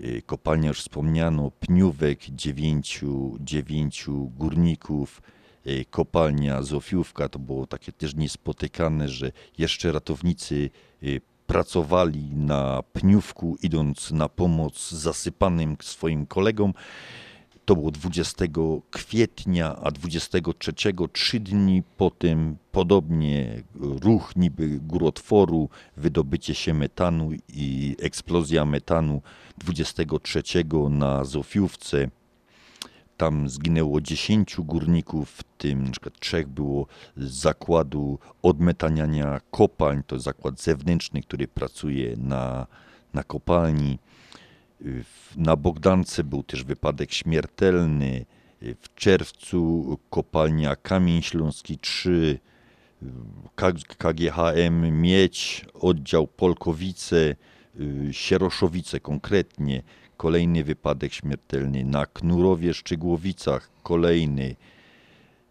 y, 0.01 0.21
kopalnia 0.25 0.67
już 0.67 0.79
wspomniano 0.79 1.51
Pniówek, 1.51 2.19
dziewięciu, 2.29 3.38
dziewięciu 3.39 4.31
górników, 4.38 5.21
y, 5.67 5.85
kopalnia 5.89 6.61
Zofiówka, 6.61 7.29
to 7.29 7.39
było 7.39 7.67
takie 7.67 7.91
też 7.91 8.15
niespotykane, 8.15 9.09
że 9.09 9.31
jeszcze 9.57 9.91
ratownicy 9.91 10.69
y, 11.03 11.21
pracowali 11.51 12.35
na 12.35 12.83
pniówku, 12.93 13.57
idąc 13.63 14.11
na 14.11 14.29
pomoc 14.29 14.91
zasypanym 14.91 15.77
swoim 15.81 16.25
kolegom. 16.25 16.73
To 17.65 17.75
było 17.75 17.91
20 17.91 18.45
kwietnia, 18.91 19.75
a 19.75 19.91
23 19.91 20.73
trzy 21.13 21.39
dni 21.39 21.83
potem 21.97 22.57
podobnie 22.71 23.63
ruch 23.75 24.35
niby 24.35 24.79
górotworu, 24.79 25.69
wydobycie 25.97 26.55
się 26.55 26.73
metanu 26.73 27.29
i 27.49 27.95
eksplozja 27.99 28.65
metanu 28.65 29.21
23 29.57 30.43
na 30.89 31.23
Zofiówce. 31.23 32.09
Tam 33.22 33.49
zginęło 33.49 34.02
10 34.02 34.56
górników, 34.60 35.30
w 35.30 35.43
tym 35.43 35.84
na 35.84 35.91
przykład 35.91 36.19
trzech 36.19 36.48
było 36.48 36.88
z 37.18 37.31
zakładu 37.31 38.19
odmetaniania 38.41 39.41
kopalń. 39.52 40.02
To 40.07 40.19
zakład 40.19 40.61
zewnętrzny, 40.61 41.22
który 41.22 41.48
pracuje 41.48 42.18
na, 42.18 42.68
na 43.14 43.23
kopalni. 43.23 43.99
Na 45.35 45.56
Bogdance 45.56 46.23
był 46.23 46.43
też 46.43 46.64
wypadek 46.64 47.14
śmiertelny. 47.14 48.26
W 48.61 48.95
czerwcu 48.95 49.98
kopalnia 50.10 50.76
Kamień 50.76 51.22
Śląski 51.22 51.77
3, 51.77 52.39
K- 53.56 53.72
KGHM 53.98 55.02
Miedź, 55.02 55.65
oddział 55.73 56.27
Polkowice, 56.27 57.35
y, 57.80 58.10
Sieroszowice 58.11 58.99
konkretnie. 58.99 59.84
Kolejny 60.22 60.64
wypadek 60.64 61.14
śmiertelny. 61.14 61.84
Na 61.84 62.06
Knurowie 62.06 62.73
Szczygłowicach 62.73 63.69
kolejny. 63.84 64.56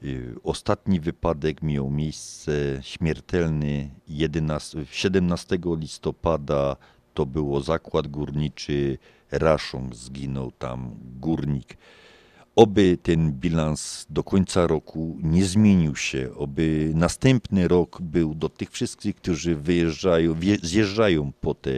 Y, 0.03 0.35
Ostatni 0.43 1.01
wypadek 1.01 1.63
miał 1.63 1.91
miejsce 1.91 2.53
śmiertelny 2.83 3.91
11, 4.09 4.85
17 4.91 5.59
listopada. 5.77 6.77
To 7.15 7.27
było 7.27 7.61
zakład 7.61 8.07
górniczy 8.07 8.99
Raszong, 9.31 9.95
zginął 9.95 10.53
tam 10.53 10.95
górnik. 11.21 11.77
Oby 12.57 12.99
ten 13.03 13.33
bilans 13.33 14.07
do 14.11 14.23
końca 14.23 14.67
roku 14.67 15.19
nie 15.23 15.45
zmienił 15.45 15.97
się, 15.97 16.31
oby 16.37 16.93
następny 16.95 17.69
rok 17.69 18.03
był 18.03 18.35
do 18.35 18.49
tych 18.49 18.71
wszystkich, 18.71 19.17
którzy 19.17 19.57
wyjeżdżają, 19.57 20.37
zjeżdżają 20.63 21.33
po 21.41 21.55
te 21.55 21.71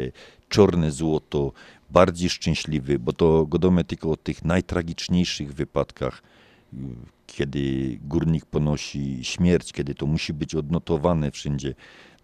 czarne 0.49 0.91
złoto, 0.91 1.53
bardziej 1.93 2.31
szczęśliwy, 2.31 2.99
bo 2.99 3.13
to 3.13 3.47
godome 3.47 3.85
tylko 3.85 4.11
o 4.11 4.17
tych 4.17 4.45
najtragiczniejszych 4.45 5.55
wypadkach, 5.55 6.23
kiedy 7.27 7.99
górnik 8.03 8.47
ponosi 8.47 9.25
śmierć, 9.25 9.73
kiedy 9.73 9.95
to 9.95 10.07
musi 10.07 10.33
być 10.33 10.55
odnotowane 10.55 11.31
wszędzie. 11.31 11.75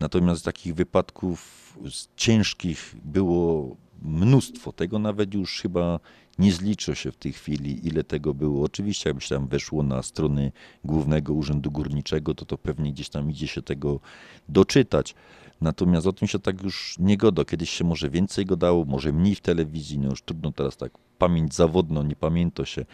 Natomiast 0.01 0.45
takich 0.45 0.75
wypadków 0.75 1.79
ciężkich 2.17 2.95
było 3.05 3.77
mnóstwo. 4.03 4.73
Tego 4.73 4.99
nawet 4.99 5.35
już 5.35 5.61
chyba 5.61 6.01
nie 6.39 6.53
zliczę 6.53 6.97
się 6.97 7.13
w 7.13 7.17
tej 7.17 7.33
chwili, 7.33 7.87
ile 7.87 8.05
tego 8.05 8.35
było. 8.35 8.65
Oczywiście, 8.65 9.11
jakby 9.11 9.23
się 9.23 9.35
tam 9.35 9.49
weszło 9.49 9.83
na 9.83 10.03
strony 10.03 10.53
Głównego 10.85 11.33
Urzędu 11.33 11.71
Górniczego, 11.71 12.35
to 12.35 12.45
to 12.45 12.59
pewnie 12.59 12.93
gdzieś 12.93 13.09
tam 13.09 13.31
idzie 13.31 13.47
się 13.47 13.63
tego 13.63 14.01
doczytać. 14.49 15.15
Natomiast 15.61 16.07
o 16.07 16.13
tym 16.13 16.29
się 16.29 16.39
tak 16.39 16.63
już 16.63 16.97
nie 16.99 17.17
godo. 17.17 17.45
Kiedyś 17.45 17.71
się 17.71 17.85
może 17.85 18.11
więcej 18.11 18.47
go 18.47 18.57
dało, 18.57 18.85
może 18.85 19.13
mniej 19.13 19.35
w 19.35 19.41
telewizji, 19.41 19.99
no 19.99 20.11
już 20.11 20.23
trudno 20.23 20.53
teraz 20.53 20.77
tak, 20.77 20.93
pamięć 21.19 21.55
zawodną, 21.55 22.03
nie 22.03 22.17
pamięta 22.17 22.65
się, 22.65 22.85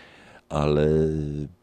ale 0.49 0.89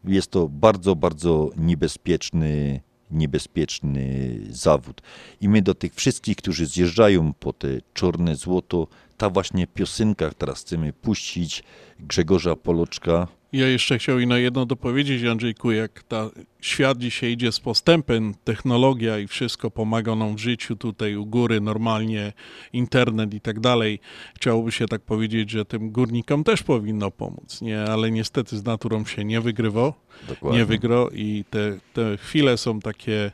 jest 0.03 0.31
to 0.31 0.47
bardzo, 0.47 0.95
bardzo 0.95 1.49
niebezpieczny, 1.57 2.81
niebezpieczny 3.11 4.37
zawód. 4.49 5.01
I 5.41 5.49
my 5.49 5.61
do 5.61 5.75
tych 5.75 5.95
wszystkich, 5.95 6.37
którzy 6.37 6.65
zjeżdżają 6.65 7.33
po 7.33 7.53
te 7.53 7.67
czarne 7.93 8.35
złoto, 8.35 8.87
ta 9.17 9.29
właśnie 9.29 9.67
piosenka, 9.67 10.31
teraz 10.37 10.61
chcemy 10.61 10.93
puścić 10.93 11.63
Grzegorza 11.99 12.55
Poloczka. 12.55 13.27
Ja 13.53 13.67
jeszcze 13.67 13.99
chciałem 13.99 14.29
na 14.29 14.37
jedno 14.37 14.65
dopowiedzieć, 14.65 15.23
Andrzejku, 15.23 15.71
jak 15.71 16.03
ta 16.03 16.29
świat 16.61 16.97
dzisiaj 16.97 17.31
idzie 17.31 17.51
z 17.51 17.59
postępem, 17.59 18.33
technologia 18.43 19.19
i 19.19 19.27
wszystko 19.27 19.71
pomaga 19.71 20.15
nam 20.15 20.35
w 20.35 20.39
życiu 20.39 20.75
tutaj 20.75 21.15
u 21.15 21.25
góry, 21.25 21.61
normalnie 21.61 22.33
internet 22.73 23.33
i 23.33 23.41
tak 23.41 23.59
dalej. 23.59 23.99
Chciałoby 24.35 24.71
się 24.71 24.85
tak 24.87 25.01
powiedzieć, 25.01 25.49
że 25.49 25.65
tym 25.65 25.91
górnikom 25.91 26.43
też 26.43 26.63
powinno 26.63 27.11
pomóc, 27.11 27.61
nie? 27.61 27.81
Ale 27.81 28.11
niestety 28.11 28.57
z 28.57 28.63
naturą 28.63 29.05
się 29.05 29.25
nie 29.25 29.41
wygrywa, 29.41 29.93
Dokładnie. 30.27 30.59
nie 30.59 30.65
wygra 30.65 31.05
i 31.13 31.45
te, 31.49 31.77
te 31.93 32.17
chwile 32.17 32.57
są 32.57 32.79
takie, 32.79 33.31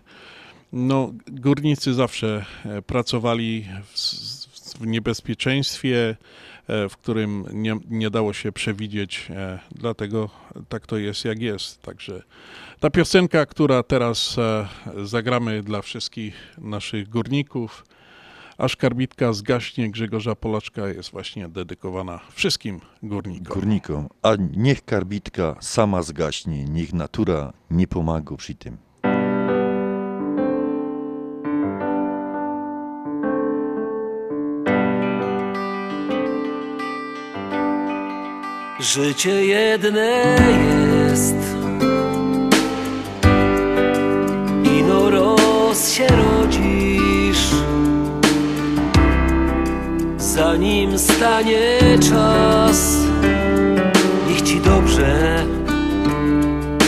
no 0.73 1.13
górnicy 1.27 1.93
zawsze 1.93 2.45
e, 2.65 2.81
pracowali 2.81 3.65
w, 3.83 4.79
w 4.79 4.87
niebezpieczeństwie, 4.87 6.15
w 6.67 6.97
którym 6.97 7.45
nie, 7.53 7.75
nie 7.89 8.09
dało 8.09 8.33
się 8.33 8.51
przewidzieć, 8.51 9.27
e, 9.29 9.59
dlatego 9.71 10.29
tak 10.69 10.87
to 10.87 10.97
jest 10.97 11.25
jak 11.25 11.41
jest. 11.41 11.81
Także 11.81 12.23
ta 12.79 12.89
piosenka, 12.89 13.45
która 13.45 13.83
teraz 13.83 14.37
e, 14.37 14.67
zagramy 15.05 15.63
dla 15.63 15.81
wszystkich 15.81 16.55
naszych 16.57 17.09
górników, 17.09 17.85
aż 18.57 18.75
karbitka 18.75 19.33
zgaśnie 19.33 19.91
Grzegorza 19.91 20.35
Polaczka 20.35 20.87
jest 20.87 21.11
właśnie 21.11 21.49
dedykowana 21.49 22.19
wszystkim 22.31 22.79
górnikom. 23.03 23.53
Górnikom, 23.53 24.09
a 24.21 24.29
niech 24.57 24.85
karbitka 24.85 25.55
sama 25.59 26.01
zgaśnie, 26.03 26.63
niech 26.65 26.93
natura 26.93 27.53
nie 27.71 27.87
pomaga 27.87 28.35
przy 28.35 28.55
tym. 28.55 28.77
Życie 38.79 39.45
jedne 39.45 40.35
jest. 41.09 41.35
Ino 44.63 45.09
roz 45.09 45.89
się 45.89 46.07
rodzisz. 46.07 47.51
Zanim 50.17 50.99
stanie 50.99 51.79
czas 52.09 52.97
Niech 54.29 54.41
ci 54.41 54.61
dobrze 54.61 55.43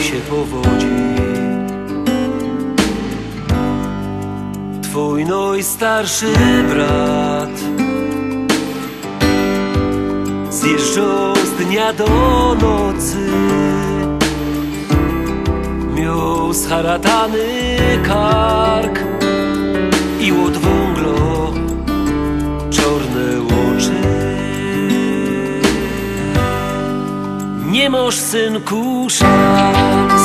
się 0.02 0.16
powodzi. 0.30 0.88
Twój 4.82 5.26
najstarszy 5.26 6.34
brat 6.70 7.60
Zjeżdżał 10.49 11.39
dnia 11.60 11.94
do 11.94 12.06
nocy. 12.61 13.31
Miał 15.95 16.53
scharatany 16.53 17.48
kark 18.07 18.99
I 20.22 20.31
od 20.31 20.57
wąglo 20.57 21.53
czarne 22.69 23.27
oczy. 23.60 24.02
Nie 27.65 27.90
masz 27.90 28.15
synku 28.15 29.07
szans. 29.10 30.23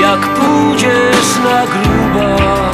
Jak 0.00 0.20
pójdziesz 0.20 1.30
na 1.44 1.66
grubach 1.66 2.72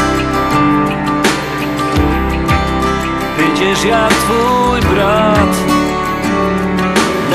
Będziesz 3.38 3.84
jak 3.84 4.12
twój 4.12 4.80
brat 4.80 5.67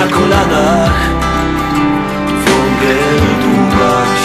Na 0.03 0.09
kolanach. 0.09 0.99
Wągel 2.45 3.19
dłubać. 3.41 4.21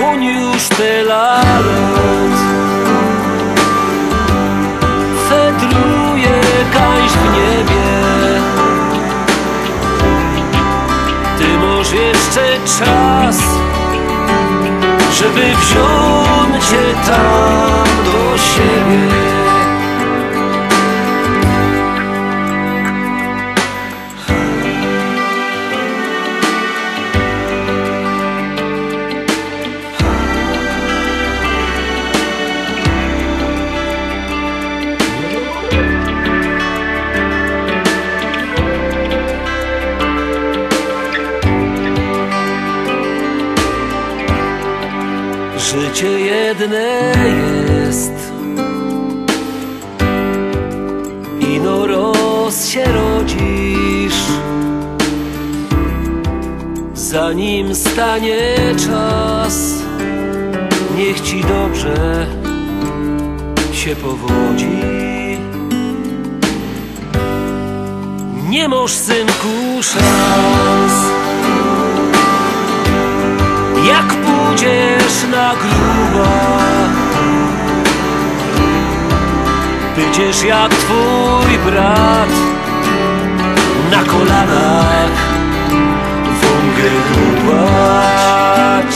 Łoń 0.00 0.24
już 0.24 0.68
tyle 0.68 1.04
lat 1.04 1.66
Fedruje 5.28 6.40
kaś 6.72 7.10
w 7.10 7.24
niebie. 7.36 7.88
Ty 11.38 11.58
masz 11.58 11.92
jeszcze 11.92 12.58
czas 12.78 13.38
żeby 15.18 15.40
wziąć 15.40 16.64
cię 16.64 16.94
tam 17.06 18.04
do 18.04 18.38
siebie. 18.38 19.25
Jedne 46.66 47.12
jest. 47.86 48.12
Ino 51.40 51.86
roz 51.86 52.68
się 52.68 52.84
rodzisz 52.84 54.22
Zanim 56.94 57.74
stanie 57.74 58.56
czas 58.86 59.74
Niech 60.96 61.20
ci 61.20 61.40
dobrze 61.40 62.26
się 63.72 63.96
powodzi. 63.96 64.76
Nie 68.48 68.68
masz 68.68 68.92
synku 68.92 69.82
szans 69.82 71.25
Jak 73.88 74.06
pójdziesz 74.06 75.24
na 75.30 75.52
grubo? 75.54 76.28
Będziesz 79.96 80.42
jak 80.42 80.74
twój 80.74 81.58
brat 81.66 82.30
Na 83.90 84.04
kolanach 84.04 85.10
wągę 86.42 86.90
dłubać 87.12 88.94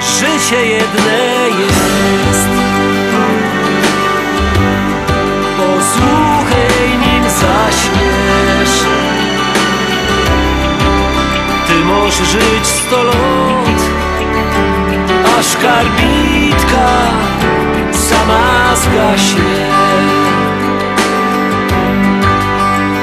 Życie 0.00 0.66
jedne 0.66 1.48
jest 1.60 2.59
Ty 11.90 11.96
możesz 11.96 12.28
żyć 12.28 12.66
sto 12.66 13.02
lat 13.02 13.80
Aż 15.38 15.56
karbitka 15.56 16.88
sama 17.92 18.76
zgaśnie 18.76 19.66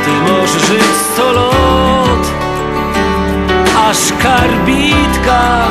Ty 0.05 0.31
możesz 0.31 0.68
żyć 0.68 0.95
sto 1.14 1.31
lat 1.31 2.27
Aż 3.89 3.97
karbitka 4.23 5.68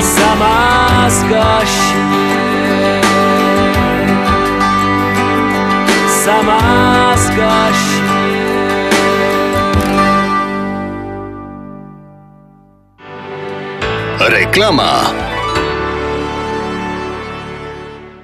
sama 0.00 1.10
zgaśnie 1.10 3.00
Sama 6.24 7.16
zgaśnie 7.16 8.11
Reklama. 14.32 15.31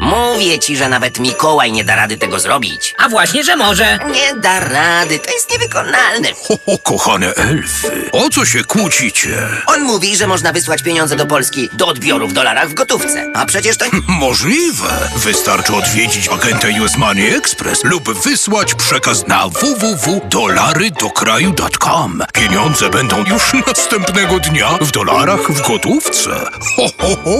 Mówię 0.00 0.58
ci, 0.58 0.76
że 0.76 0.88
nawet 0.88 1.18
Mikołaj 1.18 1.72
nie 1.72 1.84
da 1.84 1.96
rady 1.96 2.16
tego 2.16 2.40
zrobić. 2.40 2.94
A 2.98 3.08
właśnie, 3.08 3.44
że 3.44 3.56
może. 3.56 3.98
Nie 4.14 4.34
da 4.40 4.60
rady, 4.60 5.18
to 5.18 5.30
jest 5.32 5.50
niewykonalne. 5.50 6.28
O, 6.66 6.78
kochane 6.78 7.34
elfy, 7.34 8.08
o 8.12 8.30
co 8.30 8.44
się 8.44 8.64
kłócicie? 8.64 9.48
On 9.66 9.82
mówi, 9.82 10.16
że 10.16 10.26
można 10.26 10.52
wysłać 10.52 10.82
pieniądze 10.82 11.16
do 11.16 11.26
Polski 11.26 11.68
do 11.72 11.86
odbioru 11.86 12.28
w 12.28 12.32
dolarach 12.32 12.68
w 12.68 12.74
gotówce. 12.74 13.26
A 13.34 13.46
przecież 13.46 13.76
to... 13.76 13.84
Możliwe. 14.08 15.08
Wystarczy 15.16 15.74
odwiedzić 15.74 16.28
agenta 16.28 16.68
US 16.82 16.96
Money 16.96 17.34
Express 17.36 17.84
lub 17.84 18.10
wysłać 18.22 18.74
przekaz 18.74 19.26
na 19.26 19.48
www.dolarydokraju.com. 19.48 22.22
Pieniądze 22.32 22.90
będą 22.90 23.24
już 23.24 23.52
następnego 23.66 24.40
dnia 24.40 24.68
w 24.80 24.90
dolarach 24.90 25.52
w 25.52 25.68
gotówce. 25.68 26.30
Ho, 26.76 26.86
ho, 26.98 27.16
ho. 27.24 27.38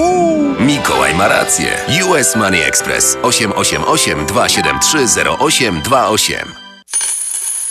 Mikołaj 0.61 1.15
ma 1.15 1.29
rację. 1.29 1.79
US 2.09 2.37
Money 2.37 2.48
Express 2.57 3.17
888 3.23 4.27
273 4.27 5.17
0828. 5.41 6.68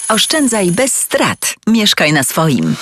Oszczędzaj 0.09 0.71
bez 0.71 0.93
strat. 0.93 1.55
Mieszkaj 1.67 2.13
na 2.13 2.23
swoim. 2.23 2.75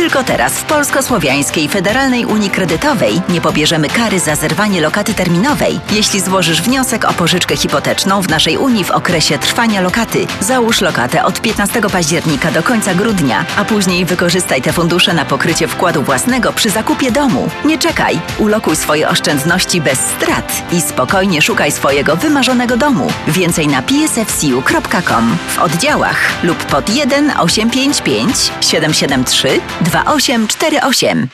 Tylko 0.00 0.24
teraz 0.24 0.52
w 0.52 0.64
Polsko-Słowiańskiej 0.64 1.68
Federalnej 1.68 2.26
Unii 2.26 2.50
Kredytowej 2.50 3.22
nie 3.28 3.40
pobierzemy 3.40 3.88
kary 3.88 4.20
za 4.20 4.36
zerwanie 4.36 4.80
lokaty 4.80 5.14
terminowej, 5.14 5.80
jeśli 5.90 6.20
złożysz 6.20 6.62
wniosek 6.62 7.04
o 7.04 7.12
pożyczkę 7.12 7.56
hipoteczną 7.56 8.22
w 8.22 8.28
naszej 8.28 8.56
Unii 8.56 8.84
w 8.84 8.90
okresie 8.90 9.38
trwania 9.38 9.80
lokaty. 9.80 10.26
Załóż 10.40 10.80
lokatę 10.80 11.24
od 11.24 11.40
15 11.40 11.80
października 11.92 12.50
do 12.50 12.62
końca 12.62 12.94
grudnia, 12.94 13.44
a 13.56 13.64
później 13.64 14.04
wykorzystaj 14.04 14.62
te 14.62 14.72
fundusze 14.72 15.14
na 15.14 15.24
pokrycie 15.24 15.68
wkładu 15.68 16.02
własnego 16.02 16.52
przy 16.52 16.70
zakupie 16.70 17.12
domu. 17.12 17.48
Nie 17.64 17.78
czekaj, 17.78 18.20
ulokuj 18.38 18.76
swoje 18.76 19.08
oszczędności 19.08 19.80
bez 19.80 19.98
strat 19.98 20.62
i 20.72 20.80
spokojnie 20.80 21.42
szukaj 21.42 21.72
swojego 21.72 22.16
wymarzonego 22.16 22.76
domu. 22.76 23.06
Więcej 23.28 23.68
na 23.68 23.82
psfcu.com 23.82 25.36
w 25.48 25.58
oddziałach 25.58 26.44
lub 26.50 26.64
pod 26.64 26.90
1 26.90 27.32
855 27.38 28.52
773 28.60 29.60
2848. 29.80 31.28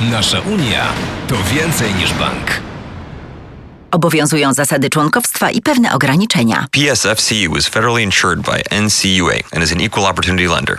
Nasza 0.00 0.40
Unia 0.40 0.86
to 1.28 1.36
więcej 1.54 1.94
niż 1.94 2.12
bank. 2.12 2.60
Obowiązują 3.90 4.52
zasady 4.52 4.90
członkowstwa 4.90 5.50
i 5.50 5.62
pewne 5.62 5.92
ograniczenia. 5.92 6.66
PSFCU 6.70 7.56
is 7.56 7.68
federally 7.68 8.02
insured 8.02 8.40
by 8.40 8.62
NCUA 8.80 9.34
and 9.52 9.64
is 9.64 9.72
an 9.72 9.80
equal 9.80 10.06
opportunity 10.06 10.48
lender. 10.48 10.78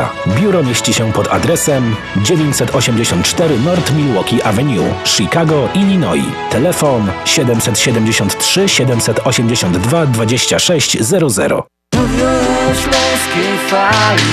Biuro 0.27 0.63
mieści 0.63 0.93
się 0.93 1.11
pod 1.13 1.27
adresem 1.27 1.95
984 2.15 3.59
North 3.59 3.93
Milwaukee 3.93 4.43
Avenue, 4.43 4.93
Chicago, 5.05 5.69
Illinois. 5.73 6.25
Telefon 6.49 7.11
773 7.25 8.69
782 8.69 10.05
2600. 10.05 11.51
Radio 11.93 12.25
na 12.67 12.75
śląskiej 12.75 13.57
fali 13.67 14.23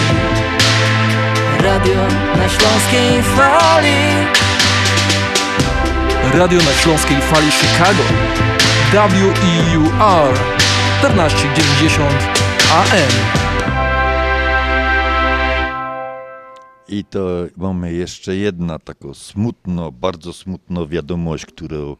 Radio 1.60 1.94
na 2.36 2.48
śląskiej 2.48 3.22
fali 3.22 3.96
Radio 6.34 6.58
na 6.58 6.72
śląskiej 6.82 7.20
fali 7.20 7.50
Chicago. 7.50 8.02
WEUR 8.92 10.34
1490 11.02 12.10
AM. 12.72 13.47
I 16.88 17.04
to 17.04 17.28
mamy 17.56 17.92
jeszcze 17.92 18.36
jedna 18.36 18.78
taką 18.78 19.14
smutno, 19.14 19.92
bardzo 19.92 20.32
smutną 20.32 20.86
wiadomość, 20.86 21.46
którą 21.46 21.96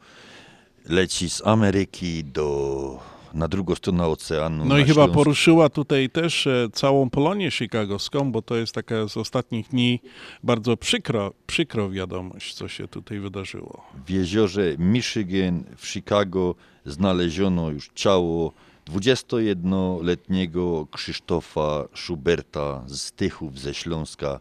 leci 0.89 1.31
z 1.31 1.47
Ameryki 1.47 2.24
do, 2.24 2.98
na 3.35 3.48
drugą 3.48 3.74
stronę 3.74 4.06
oceanu. 4.06 4.65
No 4.65 4.78
i 4.78 4.82
chyba 4.82 4.94
Śląsk. 4.94 5.15
poruszyła 5.15 5.69
tutaj 5.69 6.10
też 6.10 6.47
e, 6.47 6.69
całą 6.73 7.10
Polonię 7.10 7.51
chicagowską, 7.51 8.32
bo 8.32 8.43
to 8.43 8.56
jest 8.56 8.74
taka 8.74 9.09
z 9.09 9.16
ostatnich 9.16 9.69
dni 9.69 10.01
bardzo 10.43 10.77
przykro, 10.77 11.32
przykro 11.47 11.90
wiadomość, 11.90 12.55
co 12.55 12.69
się 12.69 12.89
tutaj 12.89 13.20
wydarzyło. 13.20 13.85
W 14.06 14.10
jeziorze 14.10 14.74
Michigan 14.78 15.65
w 15.77 15.86
Chicago 15.89 16.55
znaleziono 16.85 17.70
już 17.70 17.90
ciało 17.94 18.52
21-letniego 18.90 20.86
Krzysztofa 20.90 21.85
Schuberta 21.94 22.82
z 22.86 23.12
Tychów 23.12 23.59
ze 23.59 23.74
Śląska. 23.74 24.40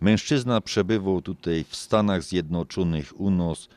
Mężczyzna 0.00 0.60
przebywał 0.60 1.22
tutaj 1.22 1.64
w 1.68 1.76
Stanach 1.76 2.22
Zjednoczonych 2.22 3.20
u 3.20 3.30
nas 3.30 3.68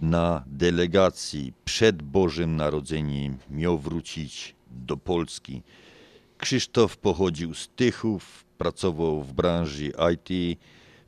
na 0.00 0.44
delegacji 0.46 1.52
przed 1.64 2.02
Bożym 2.02 2.56
Narodzeniem. 2.56 3.38
Miał 3.50 3.78
wrócić 3.78 4.54
do 4.70 4.96
Polski. 4.96 5.62
Krzysztof 6.38 6.96
pochodził 6.96 7.54
z 7.54 7.68
Tychów, 7.68 8.44
pracował 8.58 9.22
w 9.22 9.32
branży 9.32 9.92
IT. 10.14 10.58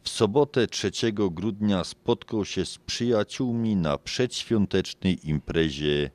W 0.03 0.09
sobotę 0.09 0.67
3 0.67 0.91
grudnia 1.13 1.85
spotkał 1.85 2.45
się 2.45 2.67
z 2.67 2.79
przyjaciółmi 2.79 3.77
na 3.77 3.99
przedświątecznej 3.99 5.29
imprezie 5.29 6.11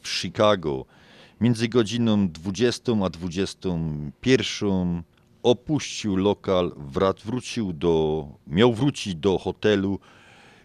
w 0.00 0.08
Chicago. 0.08 0.84
Między 1.40 1.68
godziną 1.68 2.28
20 2.28 2.92
a 3.04 3.10
21 3.10 5.02
opuścił 5.44 6.16
lokal, 6.16 6.72
wrat, 6.76 7.20
wrócił 7.20 7.72
do, 7.72 8.26
miał 8.46 8.74
wrócić 8.74 9.14
do 9.14 9.38
hotelu. 9.38 9.98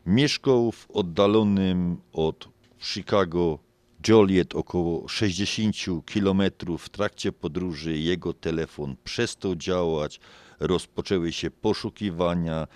Mieszkał 0.05 0.71
w 0.71 0.91
oddalonym 0.91 1.97
od 2.13 2.49
Chicago 2.79 3.59
Joliet 4.07 4.55
około 4.55 5.07
60 5.07 5.75
km. 6.13 6.41
W 6.79 6.89
trakcie 6.89 7.31
podróży 7.31 7.97
jego 7.97 8.33
telefon 8.33 8.95
przestał 9.03 9.55
działać, 9.55 10.19
rozpoczęły 10.59 11.31
się 11.31 11.51
poszukiwania, 11.51 12.67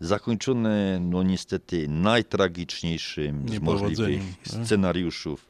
zakończone 0.00 0.98
no 1.00 1.22
niestety 1.22 1.88
najtragiczniejszym 1.88 3.48
z 3.48 3.58
możliwych 3.58 4.22
tak? 4.44 4.54
scenariuszów. 4.54 5.48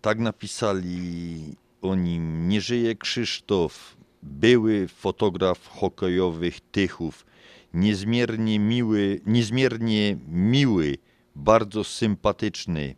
Tak 0.00 0.18
napisali 0.18 1.56
o 1.82 1.94
nim 1.94 2.48
Nie 2.48 2.60
żyje 2.60 2.94
Krzysztof, 2.94 3.96
były 4.22 4.88
fotograf 4.88 5.68
hokejowych 5.68 6.60
Tychów, 6.60 7.26
niezmiernie 7.74 8.58
miły, 8.58 9.20
niezmiernie 9.26 10.16
miły, 10.28 10.96
bardzo 11.36 11.84
sympatyczny, 11.84 12.94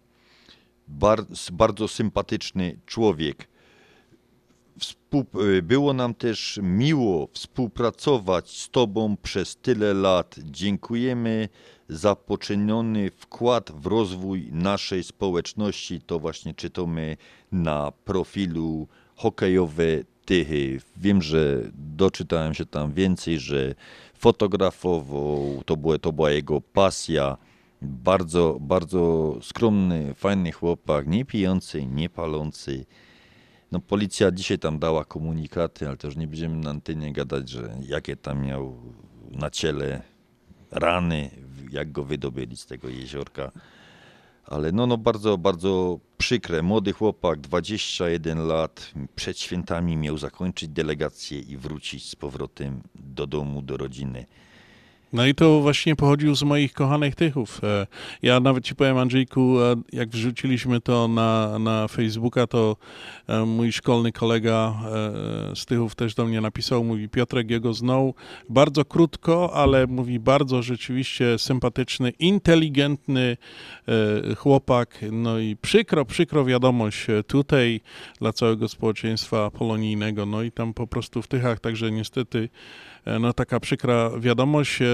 bar, 0.88 1.24
bardzo 1.52 1.88
sympatyczny 1.88 2.78
człowiek. 2.86 3.48
Współ, 4.78 5.24
było 5.62 5.92
nam 5.92 6.14
też 6.14 6.60
miło 6.62 7.28
współpracować 7.32 8.50
z 8.50 8.70
Tobą 8.70 9.16
przez 9.22 9.56
tyle 9.56 9.94
lat. 9.94 10.36
Dziękujemy 10.44 11.48
za 11.88 12.16
poczyniony 12.16 13.10
wkład 13.10 13.72
w 13.72 13.86
rozwój 13.86 14.48
naszej 14.52 15.04
społeczności. 15.04 16.00
To 16.00 16.18
właśnie 16.18 16.54
czytamy 16.54 17.16
na 17.52 17.92
profilu 18.04 18.88
hokejowe 19.16 19.84
Tychy. 20.24 20.80
Wiem, 20.96 21.22
że 21.22 21.62
doczytałem 21.74 22.54
się 22.54 22.66
tam 22.66 22.92
więcej, 22.92 23.38
że 23.38 23.74
fotografował, 24.14 25.62
to, 25.66 25.76
było, 25.76 25.98
to 25.98 26.12
była 26.12 26.30
jego 26.30 26.60
pasja. 26.60 27.36
Bardzo, 27.82 28.56
bardzo 28.60 29.34
skromny, 29.42 30.14
fajny 30.14 30.52
chłopak, 30.52 31.06
nie 31.06 31.24
pijący, 31.24 31.86
nie 31.86 32.08
palący. 32.08 32.86
No 33.72 33.80
policja 33.80 34.30
dzisiaj 34.32 34.58
tam 34.58 34.78
dała 34.78 35.04
komunikaty, 35.04 35.88
ale 35.88 35.96
też 35.96 36.16
nie 36.16 36.26
będziemy 36.26 36.56
na 36.56 36.70
antenie 36.70 37.12
gadać, 37.12 37.48
że 37.48 37.76
jakie 37.88 38.16
tam 38.16 38.46
miał 38.46 38.76
na 39.30 39.50
ciele 39.50 40.02
rany, 40.70 41.30
jak 41.70 41.92
go 41.92 42.04
wydobyli 42.04 42.56
z 42.56 42.66
tego 42.66 42.88
jeziorka. 42.88 43.52
Ale 44.46 44.72
no, 44.72 44.86
no 44.86 44.98
bardzo, 44.98 45.38
bardzo 45.38 46.00
przykre. 46.24 46.62
Młody 46.62 46.92
chłopak, 46.92 47.40
21 47.40 48.46
lat, 48.46 48.92
przed 49.16 49.38
świętami 49.38 49.96
miał 49.96 50.18
zakończyć 50.18 50.68
delegację 50.68 51.38
i 51.38 51.56
wrócić 51.56 52.08
z 52.08 52.16
powrotem 52.16 52.82
do 52.94 53.26
domu, 53.26 53.62
do 53.62 53.76
rodziny. 53.76 54.26
No 55.14 55.26
i 55.26 55.34
to 55.34 55.60
właśnie 55.60 55.96
pochodził 55.96 56.34
z 56.34 56.42
moich 56.42 56.72
kochanych 56.72 57.14
Tychów. 57.14 57.64
E, 57.64 57.86
Ja 58.22 58.40
nawet 58.40 58.64
ci 58.64 58.74
powiem, 58.74 58.98
Andrzejku, 58.98 59.60
e, 59.60 59.76
jak 59.92 60.08
wrzuciliśmy 60.08 60.80
to 60.80 61.08
na, 61.08 61.58
na 61.58 61.88
Facebooka, 61.88 62.46
to 62.46 62.76
e, 63.26 63.44
mój 63.44 63.72
szkolny 63.72 64.12
kolega 64.12 64.74
z 65.54 65.66
Tychów 65.66 65.94
też 65.94 66.14
do 66.14 66.24
mnie 66.24 66.40
napisał, 66.40 66.84
mówi 66.84 67.08
Piotrek 67.08 67.50
jego 67.50 67.74
znał 67.74 68.14
bardzo 68.48 68.84
krótko, 68.84 69.50
ale 69.54 69.86
mówi 69.86 70.20
bardzo 70.20 70.62
rzeczywiście 70.62 71.38
sympatyczny, 71.38 72.10
inteligentny 72.10 73.36
chłopak. 74.36 74.98
No 75.12 75.38
i 75.38 75.56
przykro, 75.56 76.04
przykro 76.04 76.44
wiadomość 76.44 77.06
tutaj 77.26 77.80
dla 78.20 78.32
całego 78.32 78.68
społeczeństwa 78.68 79.50
polonijnego. 79.50 80.26
No 80.26 80.42
i 80.42 80.52
tam 80.52 80.74
po 80.74 80.86
prostu 80.86 81.22
w 81.22 81.28
Tychach, 81.28 81.60
także 81.60 81.90
niestety 81.90 82.48
no 83.20 83.32
taka 83.32 83.60
przykra 83.60 84.10
wiadomość. 84.18 84.82
E, 84.82 84.86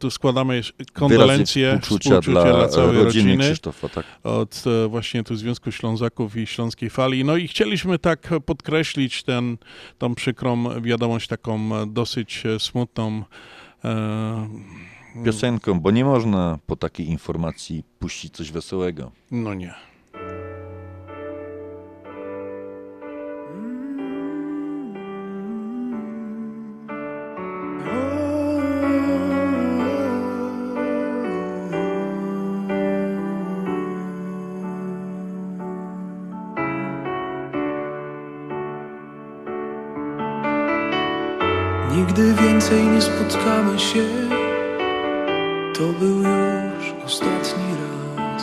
Tu 0.00 0.10
składamy 0.10 0.60
kondolencje, 0.92 1.66
Wyrazy 1.66 1.82
współczucia 1.82 2.20
dla 2.20 2.68
całej 2.68 2.88
rodziny 2.96 3.04
rodziny 3.04 3.44
Krzysztofa, 3.44 3.88
tak. 3.88 4.06
od 4.22 4.64
e, 4.84 4.88
właśnie 4.88 5.24
tu 5.24 5.36
Związku 5.36 5.72
Ślązaków 5.72 6.36
i 6.36 6.46
Śląskiej 6.46 6.90
Fali. 6.90 7.24
No 7.24 7.36
i 7.36 7.48
chcieliśmy 7.48 7.98
tak 7.98 8.30
podkreślić 8.46 9.22
ten, 9.22 9.56
tą 9.98 10.14
przykrą 10.14 10.80
wiadomość, 10.80 11.28
taką 11.28 11.76
e, 11.76 11.86
dosyć 11.86 12.46
e, 12.46 12.60
smutną. 12.60 13.22
e, 13.84 14.48
Piosenką, 15.24 15.80
bo 15.80 15.90
nie 15.90 16.04
można 16.04 16.58
po 16.66 16.76
takiej 16.76 17.06
informacji 17.08 17.84
puścić 17.98 18.34
coś 18.34 18.52
wesołego. 18.52 19.12
No 19.30 19.54
nie. 19.54 19.74
Więcej 42.72 42.88
nie 42.88 43.02
spotkamy 43.02 43.78
się. 43.78 44.04
To 45.74 45.82
był 46.00 46.16
już 46.16 47.04
ostatni 47.06 47.64
raz. 48.16 48.42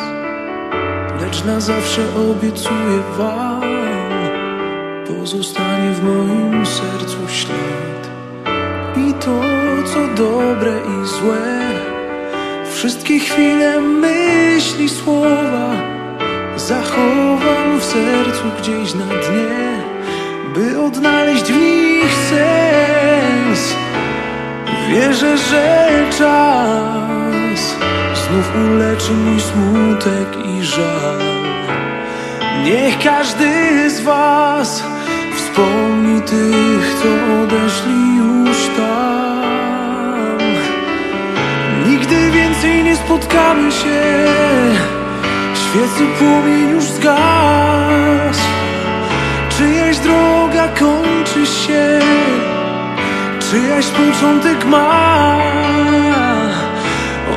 Lecz 1.21 1.45
na 1.45 1.59
zawsze 1.59 2.01
obiecuję 2.31 3.01
wam, 3.17 3.61
pozostanie 5.07 5.91
w 5.91 6.03
moim 6.03 6.65
sercu 6.65 7.17
ślad. 7.27 8.09
I 8.97 9.13
to, 9.13 9.41
co 9.85 10.23
dobre 10.23 10.71
i 10.71 11.07
złe, 11.07 11.59
wszystkie 12.73 13.19
chwile, 13.19 13.81
myśli, 13.81 14.89
słowa 14.89 15.71
zachowam 16.57 17.79
w 17.79 17.83
sercu 17.83 18.43
gdzieś 18.61 18.93
na 18.93 19.05
dnie, 19.05 19.83
by 20.55 20.81
odnaleźć 20.81 21.43
w 21.43 21.61
nich 21.61 21.78
Wierzę, 25.21 25.37
że 25.37 25.89
czas 26.17 27.75
znów 28.13 28.51
uleczy 28.71 29.11
mój 29.11 29.41
smutek 29.41 30.45
i 30.45 30.63
żal. 30.63 31.19
Niech 32.63 32.99
każdy 32.99 33.89
z 33.89 34.01
Was 34.01 34.83
wspomni 35.35 36.21
tych, 36.21 36.95
co 37.01 37.09
odeszli 37.43 38.17
już 38.17 38.57
tam. 38.77 40.37
Nigdy 41.87 42.31
więcej 42.31 42.83
nie 42.83 42.95
spotkamy 42.95 43.71
się, 43.71 44.25
świecy 45.53 46.05
płomień 46.19 46.69
już 46.69 46.83
zgasł. 46.83 48.47
Czyjaś 49.57 49.97
droga 49.97 50.67
kończy 50.67 51.45
się, 51.45 51.99
czyjaś 53.51 53.85
początek 53.87 54.65
ma. 54.65 55.37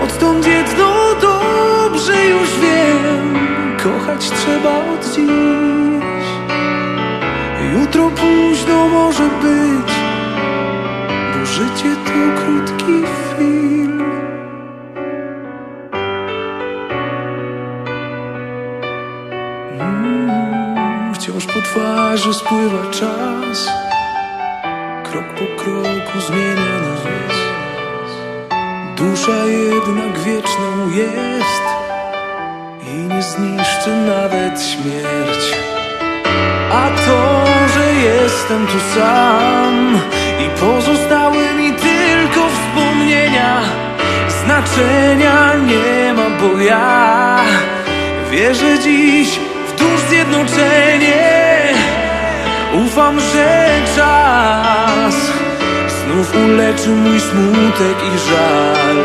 Odtąd 0.05 0.47
jedno 0.47 1.15
dobrze 1.21 2.27
już 2.27 2.49
wiem, 2.59 3.37
kochać 3.83 4.31
trzeba 4.31 4.71
od 4.71 5.05
dziś. 5.15 6.27
Jutro 7.75 8.11
późno 8.11 8.89
może 8.89 9.23
być, 9.23 9.93
bo 11.33 11.47
życie 11.47 11.97
to 12.05 12.41
krótki 12.43 12.93
film. 13.39 14.03
Mm, 19.81 21.15
Wciąż 21.15 21.47
po 21.47 21.63
twarzy 21.63 22.35
spływa 22.35 22.91
czas 22.91 23.82
kroku 26.13 26.27
zmienia 26.27 26.81
nas 26.81 27.03
Dusza 28.97 29.45
jednak 29.47 30.19
wieczną 30.19 30.91
jest 30.91 31.63
I 32.89 32.95
nie 32.95 33.23
zniszczy 33.23 33.91
nawet 34.07 34.63
śmierć. 34.63 35.57
A 36.73 36.89
to, 37.07 37.45
że 37.75 37.93
jestem 37.95 38.67
tu 38.67 38.79
sam 38.95 40.01
I 40.47 40.61
pozostały 40.61 41.55
mi 41.55 41.73
tylko 41.73 42.49
wspomnienia 42.49 43.61
Znaczenia 44.45 45.55
nie 45.55 46.15
ma, 46.15 46.31
bo 46.41 46.61
ja 46.61 47.39
Wierzę 48.31 48.79
dziś 48.79 49.39
w 49.69 49.79
dusz 49.79 50.01
zjednoczenie. 50.09 51.75
Ufam, 52.87 53.21
że 53.21 53.69
czas 53.97 55.42
Znów 56.05 56.35
uleczy 56.45 56.89
mój 56.89 57.21
smutek 57.21 57.97
i 58.15 58.19
żal. 58.29 58.97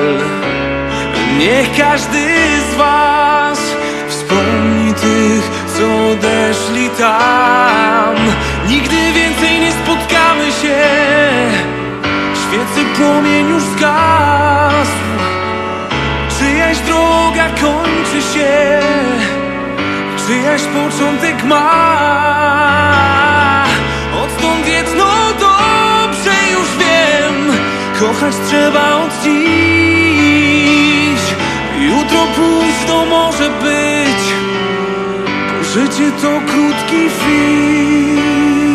Niech 1.39 1.77
każdy 1.77 2.27
z 2.71 2.75
was 2.75 3.59
Wspomni 4.07 4.93
tych, 4.93 5.51
co 5.77 6.07
odeszli 6.11 6.89
tam. 6.89 8.15
Nigdy 8.67 8.95
więcej 8.95 9.59
nie 9.59 9.71
spotkamy 9.71 10.51
się. 10.61 10.83
Świecy 12.35 12.85
płomień 12.97 13.49
już 13.49 13.63
zgasł. 13.63 14.91
Czyjaś 16.39 16.77
droga 16.77 17.49
kończy 17.49 18.21
się. 18.33 18.79
Czyjaś 20.27 20.61
początek 20.61 21.43
ma 21.43 23.16
Kochać 27.99 28.35
trzeba 28.47 28.95
od 28.95 29.11
dziś. 29.23 31.21
Jutro 31.79 32.27
późno 32.35 33.05
może 33.05 33.49
być. 33.49 34.33
Bo 35.57 35.63
życie 35.63 36.11
to 36.21 36.41
krótki 36.47 37.09
film 37.09 38.66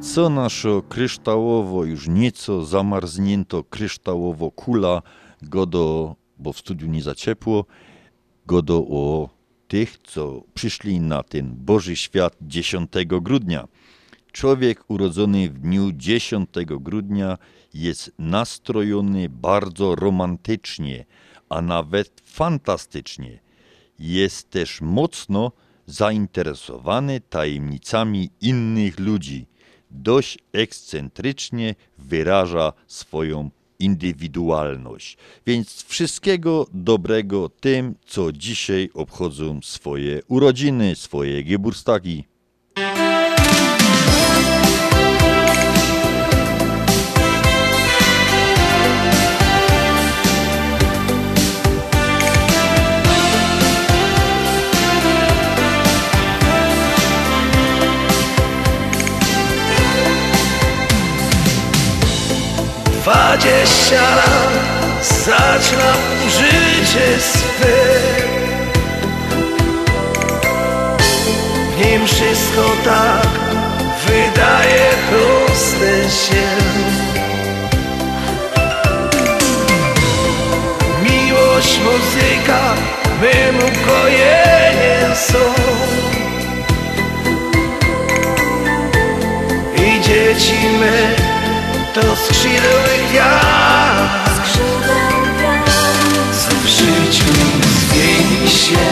Co 0.00 0.30
naszo 0.30 0.82
kryształowo, 0.82 1.84
już 1.84 2.08
nieco 2.08 2.64
zamarznięto 2.64 3.64
kryształowo 3.64 4.50
kula, 4.50 5.02
godo, 5.42 6.16
bo 6.38 6.52
w 6.52 6.58
studiu 6.58 6.88
nie 6.88 7.02
za 7.02 7.14
ciepło, 7.14 7.64
godo 8.46 8.76
o 8.76 9.28
tych, 9.68 9.98
co 9.98 10.42
przyszli 10.54 11.00
na 11.00 11.22
ten 11.22 11.54
Boży 11.56 11.96
Świat 11.96 12.36
10 12.40 12.90
grudnia. 13.06 13.68
Człowiek 14.32 14.84
urodzony 14.88 15.48
w 15.48 15.58
dniu 15.58 15.92
10 15.92 16.48
grudnia 16.66 17.38
jest 17.74 18.12
nastrojony 18.18 19.28
bardzo 19.28 19.94
romantycznie, 19.94 21.04
a 21.48 21.62
nawet 21.62 22.22
fantastycznie. 22.24 23.40
Jest 23.98 24.50
też 24.50 24.80
mocno 24.80 25.52
zainteresowany 25.86 27.20
tajemnicami 27.20 28.30
innych 28.40 29.00
ludzi. 29.00 29.46
Dość 29.90 30.38
ekscentrycznie 30.52 31.74
wyraża 31.98 32.72
swoją 32.86 33.50
indywidualność. 33.78 35.16
Więc 35.46 35.84
wszystkiego 35.84 36.66
dobrego 36.72 37.48
tym, 37.48 37.94
co 38.06 38.32
dzisiaj 38.32 38.90
obchodzą 38.94 39.60
swoje 39.62 40.20
urodziny, 40.28 40.96
swoje 40.96 41.44
Geburstagi. 41.44 42.24
Lat 63.92 64.52
zaczynam 65.02 65.98
życie 66.28 67.20
swe. 67.20 67.78
W 71.72 71.84
nim 71.84 72.06
wszystko 72.06 72.70
tak 72.84 73.28
wydaje 74.06 74.90
proste 75.10 76.10
się. 76.10 76.46
Miłość, 81.02 81.80
muzyka, 81.84 82.74
mym 83.20 83.56
ukojeniem 83.56 85.16
są. 85.16 85.38
I 89.76 90.00
dzieci 90.00 90.54
my 90.80 91.17
to 92.00 92.16
skrzydły 92.16 93.08
gwiazd. 93.10 94.58
Co 96.38 96.56
w 96.56 96.66
życiu 96.66 97.32
zmieni 97.90 98.50
się. 98.50 98.88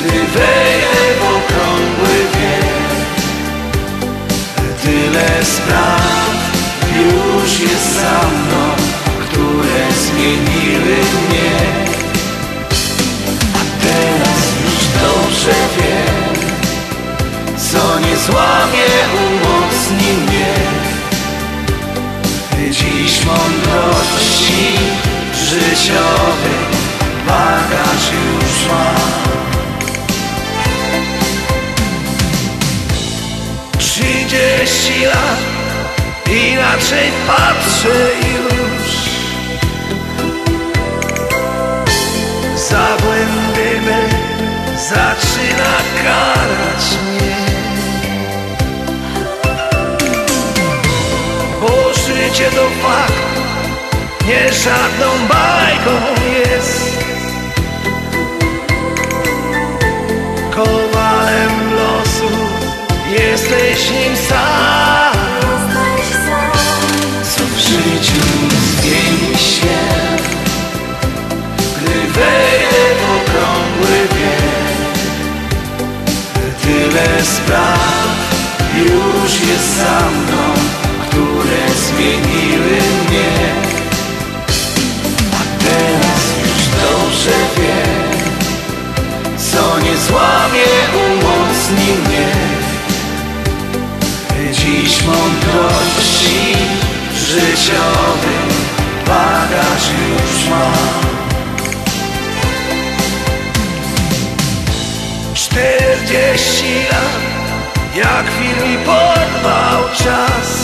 Gdy 0.00 0.18
wejdę 0.18 0.98
w 1.18 1.22
okrągły 1.22 2.16
wiek 2.34 2.68
Tyle 4.82 5.44
spraw 5.44 6.28
już 6.96 7.60
jest 7.60 7.94
za 7.94 8.18
mną 8.28 8.74
Które 9.28 9.92
zmieniły 9.92 10.96
mnie. 10.96 11.52
A 13.54 13.82
teraz 13.82 14.38
już 14.64 14.86
dobrze 15.02 15.54
wiem 15.76 16.34
Co 17.72 18.00
nie 18.00 18.16
złamie, 18.16 18.88
umocni 19.14 20.12
mnie 20.12 20.67
Dziś 23.18 23.26
mądrości 23.26 24.78
życiowy 25.34 26.54
bagaż 27.26 28.10
już 28.12 28.68
mam 28.68 29.08
Trzydzieści 33.78 35.04
lat 35.04 35.40
inaczej 36.26 37.10
patrzę 37.26 38.10
już. 38.32 38.88
Za 42.68 42.86
błędy 43.02 43.80
me 43.80 44.00
zaczyna 44.78 45.76
karać 46.04 46.84
mnie 47.04 47.27
życie 52.08 52.50
to 52.50 52.66
fakt, 52.82 53.22
nie 54.26 54.52
żadną 54.52 55.26
bajką 55.28 56.22
jest. 56.32 56.98
Kowalem 60.54 61.74
losu 61.74 62.30
jesteś 63.18 63.90
nim 63.90 64.16
sam. 64.28 65.18
Co 67.22 67.44
w 67.44 67.58
życiu 67.58 68.22
zmieni 68.80 69.38
się 69.38 69.78
Gdy 71.76 71.94
wejdę 71.94 72.84
w 72.98 73.02
okrągły 73.16 73.98
wiek. 74.14 74.48
Tyle 76.62 77.24
spraw 77.24 78.08
już 78.76 79.48
jest 79.48 79.76
za 79.76 80.10
mną 80.10 80.57
które 81.48 81.74
zmieniły 81.74 82.76
mnie. 83.08 83.52
A 85.32 85.64
teraz 85.64 86.22
już 86.42 86.62
dobrze 86.82 87.38
wiem 87.56 88.18
Co 89.38 89.80
nie 89.80 89.96
złamie, 89.96 90.68
umocni 91.06 91.92
mnie. 92.06 92.28
Dziś 94.52 95.02
mądrości 95.02 96.56
życiowy 97.16 98.34
bagaż 99.06 99.82
już 99.88 100.48
mam. 100.50 101.08
Czterdzieści 105.34 106.74
lat 106.90 107.28
jak 107.96 108.26
film 108.38 108.70
mi 108.70 108.78
porwał 108.78 109.84
czas 109.98 110.57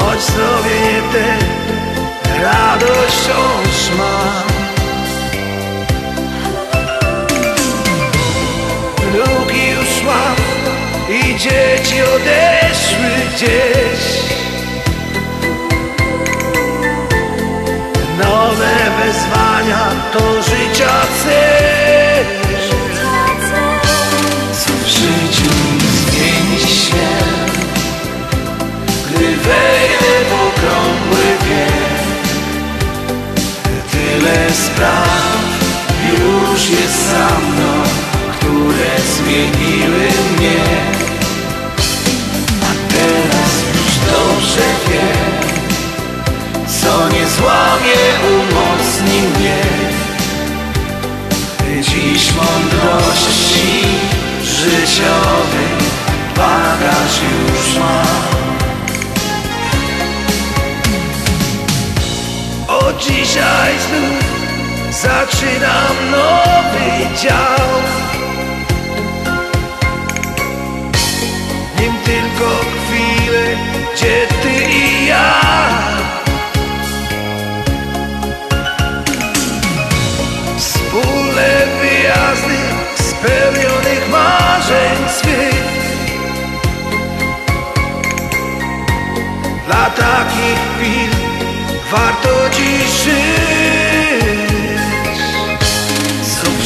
Choć 0.00 0.20
zdrowie 0.20 1.02
te 1.12 1.24
radość 2.42 3.16
wciąż 3.16 3.98
mam 3.98 4.50
Wnuki 8.96 9.68
już 9.70 10.02
mam 10.06 10.36
i 11.10 11.36
dzieci 11.36 12.02
odeszły 12.02 13.10
gdzieś. 13.34 14.20
Nowe 18.18 18.76
wezwania 19.00 19.88
to 20.12 20.42
życia 20.42 20.92
cel 21.24 22.49
Tyle 34.30 34.54
spraw 34.54 35.38
już 36.12 36.70
jest 36.70 37.10
za 37.10 37.38
mną 37.38 37.82
Które 38.32 38.90
zmieniły 39.16 40.08
mnie. 40.36 40.60
A 42.62 42.92
teraz 42.92 43.52
już 43.74 43.92
dobrze 44.12 44.66
wiem 44.88 45.30
co 46.82 47.08
nie 47.08 47.26
złamie, 47.28 48.00
umocni 48.30 49.20
mnie. 49.22 49.62
Dziś 51.82 52.32
mądrości 52.32 53.84
życiowy 54.44 55.64
bagaż 56.36 57.20
już 57.22 57.78
mam 57.78 58.09
Dzisiaj 62.98 63.72
znów 63.78 64.40
zaczynam 64.90 66.10
nowy 66.10 67.16
dział. 67.22 67.68
Nim 71.80 71.92
tylko 72.04 72.50
chwilę, 72.60 73.56
gdzie 73.94 74.26
ty 74.42 74.64
i 74.64 75.06
ja. 75.06 75.40
Wspólne 80.58 81.66
wyjazdy 81.80 82.58
spełnionych 82.94 84.10
marzeń 84.10 85.08
swych. 85.08 85.64
Dla 89.66 89.90
takich 89.90 90.69
warto 91.90 92.50
dziś 92.50 93.04
żyć. 93.04 94.20
Co 96.22 96.50
w 96.50 96.64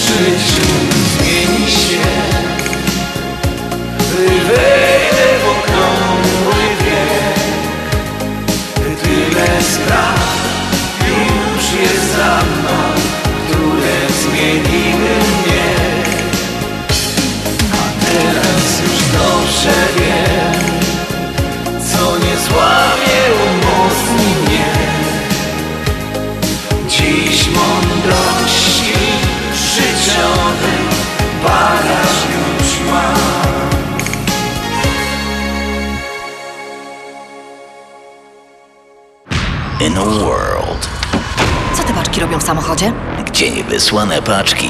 robią 42.34 42.44
w 42.44 42.46
samochodzie? 42.46 42.92
gdzie 43.26 43.50
niewysłane 43.50 44.22
paczki 44.22 44.68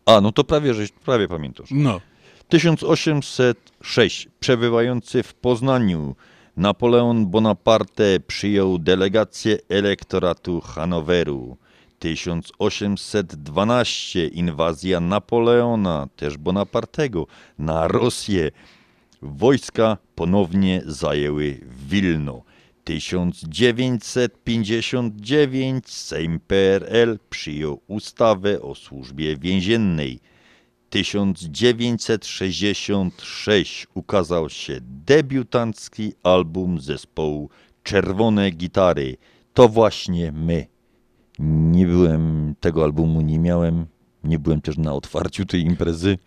A, 0.06 0.20
no 0.20 0.32
to 0.32 0.44
prawie, 0.44 0.74
żeś, 0.74 0.92
prawie 0.92 1.28
pamiętasz. 1.28 1.68
No. 1.70 2.00
1806. 2.48 4.28
Przebywający 4.40 5.22
w 5.22 5.34
Poznaniu 5.34 6.16
Napoleon 6.56 7.26
Bonaparte 7.26 8.20
przyjął 8.26 8.78
delegację 8.78 9.58
elektoratu 9.68 10.60
Hanoweru. 10.60 11.56
1812. 11.98 14.26
Inwazja 14.26 15.00
Napoleona, 15.00 16.08
też 16.16 16.36
Bonapartego, 16.36 17.26
na 17.58 17.88
Rosję. 17.88 18.50
Wojska 19.22 19.96
ponownie 20.14 20.82
zajęły 20.86 21.60
Wilno. 21.88 22.42
1959 22.90 25.88
Sejm 25.88 26.40
PRL 26.40 27.18
przyjął 27.30 27.80
ustawę 27.86 28.62
o 28.62 28.74
służbie 28.74 29.36
więziennej. 29.36 30.20
1966 30.90 33.86
ukazał 33.94 34.48
się 34.48 34.78
debiutancki 34.82 36.12
album 36.22 36.80
zespołu 36.80 37.50
Czerwone 37.82 38.50
Gitary. 38.50 39.16
To 39.54 39.68
właśnie 39.68 40.32
my. 40.32 40.66
Nie 41.38 41.86
byłem, 41.86 42.54
tego 42.60 42.84
albumu 42.84 43.20
nie 43.20 43.38
miałem, 43.38 43.86
nie 44.24 44.38
byłem 44.38 44.60
też 44.60 44.78
na 44.78 44.94
otwarciu 44.94 45.46
tej 45.46 45.60
imprezy. 45.60 46.18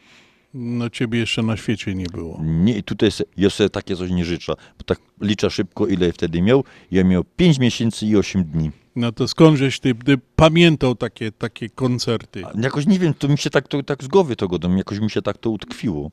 No 0.53 0.89
ciebie 0.89 1.19
jeszcze 1.19 1.43
na 1.43 1.57
świecie 1.57 1.95
nie 1.95 2.05
było. 2.05 2.39
Nie, 2.43 2.83
tutaj 2.83 3.11
se, 3.11 3.23
ja 3.37 3.49
sobie 3.49 3.69
takie 3.69 3.95
coś 3.95 4.11
nie 4.11 4.25
życzę, 4.25 4.53
bo 4.77 4.83
tak 4.85 4.99
liczę 5.21 5.49
szybko, 5.49 5.87
ile 5.87 6.11
wtedy 6.11 6.41
miał. 6.41 6.63
Ja 6.91 7.03
miał 7.03 7.23
5 7.23 7.59
miesięcy 7.59 8.05
i 8.05 8.17
8 8.17 8.43
dni. 8.43 8.71
No 8.95 9.11
to 9.11 9.27
skądżeś 9.27 9.79
ty, 9.79 9.95
ty 9.95 10.17
pamiętał 10.35 10.95
takie, 10.95 11.31
takie 11.31 11.69
koncerty? 11.69 12.43
Jakoś 12.61 12.87
nie 12.87 12.99
wiem, 12.99 13.13
to 13.13 13.27
mi 13.27 13.37
się 13.37 13.49
tak, 13.49 13.67
to, 13.67 13.83
tak 13.83 14.03
z 14.03 14.07
głowy 14.07 14.35
to 14.35 14.47
godam, 14.47 14.77
jakoś 14.77 14.99
mi 14.99 15.09
się 15.09 15.21
tak 15.21 15.37
to 15.37 15.49
utkwiło. 15.49 16.11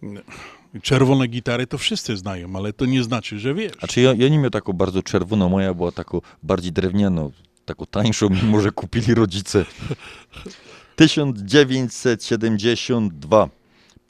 Czerwone 0.83 1.27
gitary 1.27 1.67
to 1.67 1.79
wszyscy 1.79 2.17
znają, 2.17 2.57
ale 2.57 2.73
to 2.73 2.87
nie 2.87 3.05
znaczy, 3.05 3.39
że 3.39 3.55
wiesz. 3.55 3.73
Znaczy 3.79 4.01
ja, 4.01 4.15
ja 4.15 4.29
nie 4.29 4.39
miał 4.39 4.51
taką 4.51 4.73
bardzo 4.73 5.03
czerwoną, 5.03 5.49
moja 5.49 5.75
była 5.75 5.93
taką 5.93 6.21
bardziej 6.43 6.73
drewnianą, 6.73 7.31
taką 7.65 7.87
tańszą, 7.87 8.29
mimo 8.43 8.61
że 8.61 8.71
kupili 8.71 9.15
rodzice. 9.15 9.65
1972. 10.97 13.60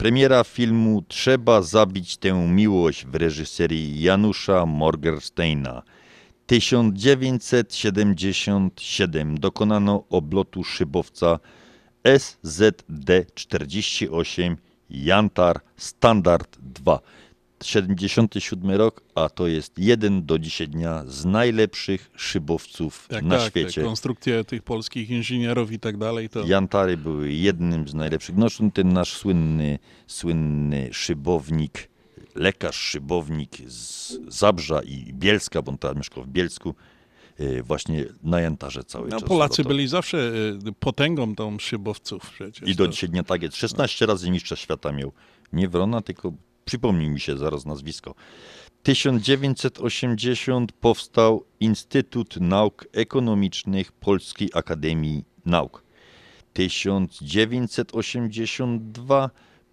Premiera 0.01 0.43
filmu 0.43 1.03
Trzeba 1.07 1.61
zabić 1.61 2.17
tę 2.17 2.47
miłość 2.47 3.05
w 3.05 3.15
reżyserii 3.15 4.01
Janusza 4.01 4.65
Morgensteina. 4.65 5.83
1977 6.45 9.39
dokonano 9.39 10.03
oblotu 10.09 10.63
szybowca 10.63 11.39
SZD-48 12.03 14.55
Jantar 14.89 15.59
Standard 15.77 16.57
2. 16.61 16.99
77 17.65 18.71
rok, 18.71 19.01
a 19.15 19.29
to 19.29 19.47
jest 19.47 19.79
jeden 19.79 20.25
do 20.25 20.39
dzisiaj 20.39 20.67
dnia 20.67 21.03
z 21.07 21.25
najlepszych 21.25 22.11
szybowców 22.15 23.07
Tak, 23.09 23.23
na 23.23 23.37
tak, 23.37 23.49
świecie. 23.49 23.81
Te 23.81 23.87
konstrukcje 23.87 24.43
tych 24.43 24.63
polskich 24.63 25.09
inżynierów 25.09 25.71
i 25.71 25.79
tak 25.79 25.97
dalej. 25.97 26.29
To... 26.29 26.45
Jantary 26.45 26.97
były 26.97 27.31
jednym 27.33 27.87
z 27.87 27.93
najlepszych. 27.93 28.35
No 28.37 28.47
ten 28.73 28.93
nasz 28.93 29.13
słynny, 29.13 29.79
słynny 30.07 30.89
szybownik, 30.91 31.89
lekarz 32.35 32.75
szybownik 32.75 33.57
z 33.67 34.17
Zabrza 34.27 34.81
i 34.81 35.13
Bielska, 35.13 35.61
bo 35.61 35.71
on 35.71 35.77
tam 35.77 35.97
mieszkał 35.97 36.23
w 36.23 36.27
Bielsku, 36.27 36.75
e, 37.39 37.63
właśnie 37.63 38.05
na 38.23 38.41
Jantarze 38.41 38.83
cały 38.83 39.09
No, 39.09 39.19
czas. 39.19 39.29
Polacy 39.29 39.61
lotał. 39.61 39.75
byli 39.75 39.87
zawsze 39.87 40.17
y, 40.67 40.71
potęgą 40.79 41.35
tą 41.35 41.59
szybowców 41.59 42.29
przecież. 42.33 42.69
I 42.69 42.75
do 42.75 42.87
dzisiaj 42.87 43.09
dnia 43.09 43.23
tak 43.23 43.41
jest. 43.41 43.55
16 43.57 44.05
razy 44.05 44.31
mistrza 44.31 44.55
świata 44.55 44.91
miał. 44.91 45.11
Nie 45.53 45.69
Wrona, 45.69 46.01
tylko 46.01 46.33
przypomnij 46.65 47.09
mi 47.09 47.19
się 47.19 47.37
zaraz 47.37 47.65
nazwisko. 47.65 48.15
1980 48.83 50.71
powstał 50.71 51.45
Instytut 51.59 52.37
Nauk 52.37 52.87
Ekonomicznych 52.93 53.91
Polskiej 53.91 54.49
Akademii 54.53 55.25
Nauk. 55.45 55.83
1982 56.53 59.29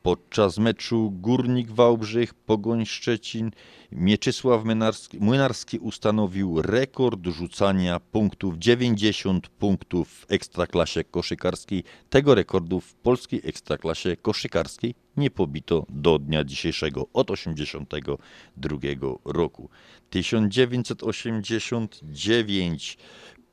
podczas 0.08 0.58
meczu 0.58 1.10
Górnik 1.10 1.70
Wałbrzych 1.70 2.34
Pogoń 2.34 2.86
Szczecin 2.86 3.50
Mieczysław 3.92 4.64
Młynarski, 4.64 5.18
Młynarski 5.20 5.78
ustanowił 5.78 6.62
rekord 6.62 7.26
rzucania 7.26 8.00
punktów 8.00 8.58
90 8.58 9.48
punktów 9.48 10.08
w 10.08 10.32
ekstraklasie 10.32 11.04
koszykarskiej. 11.04 11.84
Tego 12.10 12.34
rekordu 12.34 12.80
w 12.80 12.94
polskiej 12.94 13.40
ekstraklasie 13.44 14.16
koszykarskiej 14.16 14.94
nie 15.16 15.30
pobito 15.30 15.86
do 15.88 16.18
dnia 16.18 16.44
dzisiejszego 16.44 17.06
od 17.12 17.30
82 17.30 18.78
roku. 19.24 19.68
1989 20.10 22.98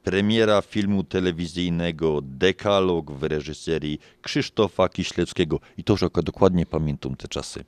premiera 0.06 0.61
filmu 0.61 1.03
telewizyjnego 1.03 2.22
Dekalog 2.22 3.11
w 3.11 3.23
reżyserii 3.23 3.99
Krzysztofa 4.22 4.90
Kiślewskiego. 4.90 5.60
I 5.77 5.84
to 5.84 5.95
jako 6.02 6.23
dokładnie 6.23 6.65
pamiętam 6.65 7.15
te 7.15 7.27
czasy. 7.27 7.64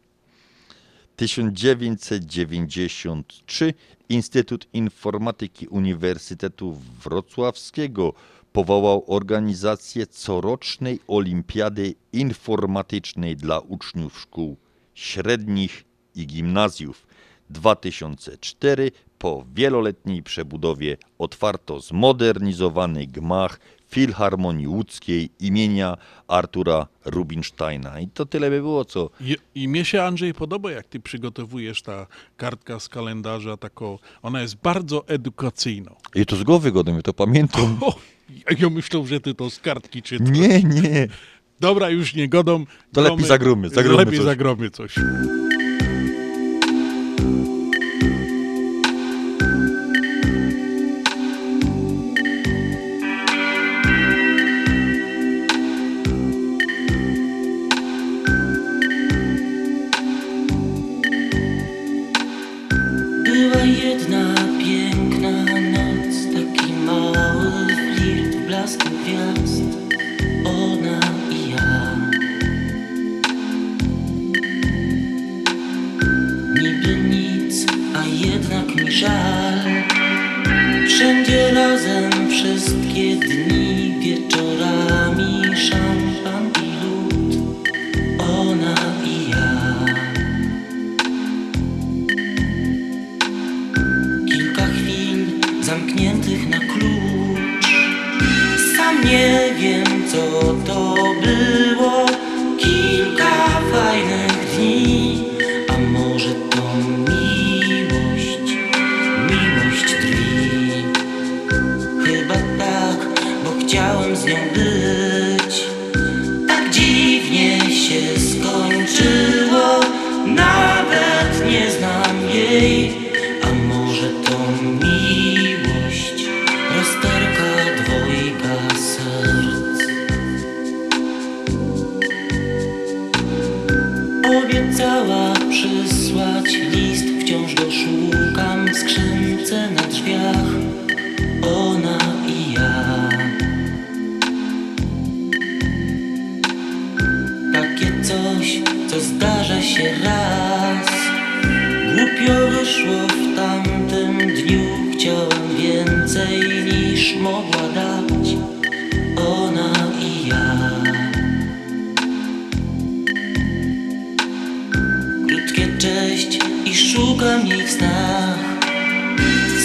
1993 1.15 3.73
Instytut 4.09 4.67
Informatyki 4.73 5.67
Uniwersytetu 5.67 6.77
Wrocławskiego 7.03 8.13
powołał 8.51 9.03
organizację 9.07 10.07
corocznej 10.07 10.99
Olimpiady 11.07 11.95
Informatycznej 12.13 13.35
dla 13.35 13.59
uczniów 13.59 14.19
szkół 14.19 14.57
średnich 14.95 15.83
i 16.15 16.27
gimnazjów. 16.27 17.07
2004 17.49 18.91
po 19.19 19.45
wieloletniej 19.53 20.23
przebudowie 20.23 20.97
otwarto 21.17 21.79
zmodernizowany 21.79 23.07
gmach 23.07 23.59
Filharmonii 23.89 24.67
Łódzkiej 24.67 25.29
imienia 25.39 25.97
Artura 26.27 26.87
Rubinsteina. 27.05 27.99
I 27.99 28.07
to 28.07 28.25
tyle 28.25 28.49
by 28.49 28.61
było, 28.61 28.85
co 28.85 29.09
I, 29.21 29.37
I 29.55 29.67
mnie 29.67 29.85
się 29.85 30.03
Andrzej 30.03 30.33
podoba, 30.33 30.71
jak 30.71 30.87
ty 30.87 30.99
przygotowujesz 30.99 31.81
ta 31.81 32.07
kartka 32.37 32.79
z 32.79 32.89
kalendarza, 32.89 33.57
taką, 33.57 33.99
ona 34.21 34.41
jest 34.41 34.55
bardzo 34.55 35.07
edukacyjna. 35.07 35.91
I 36.15 36.25
to 36.25 36.35
z 36.35 36.43
głowy 36.43 36.71
godem, 36.71 36.95
ja 36.95 37.01
to 37.01 37.13
pamiętam. 37.13 37.79
Ja 38.59 38.69
myślę, 38.69 39.07
że 39.07 39.19
ty 39.19 39.33
to 39.33 39.49
z 39.49 39.59
kartki 39.59 40.01
czytasz. 40.01 40.29
Nie, 40.29 40.63
nie. 40.63 41.07
Dobra, 41.59 41.89
już 41.89 42.15
nie 42.15 42.29
godą. 42.29 42.65
To 42.93 43.01
lepiej 43.01 43.25
zagromy, 43.25 43.69
zagromy 43.69 43.97
Lepiej 43.97 44.17
coś. 44.17 44.25
zagromy 44.25 44.69
coś. 44.69 44.95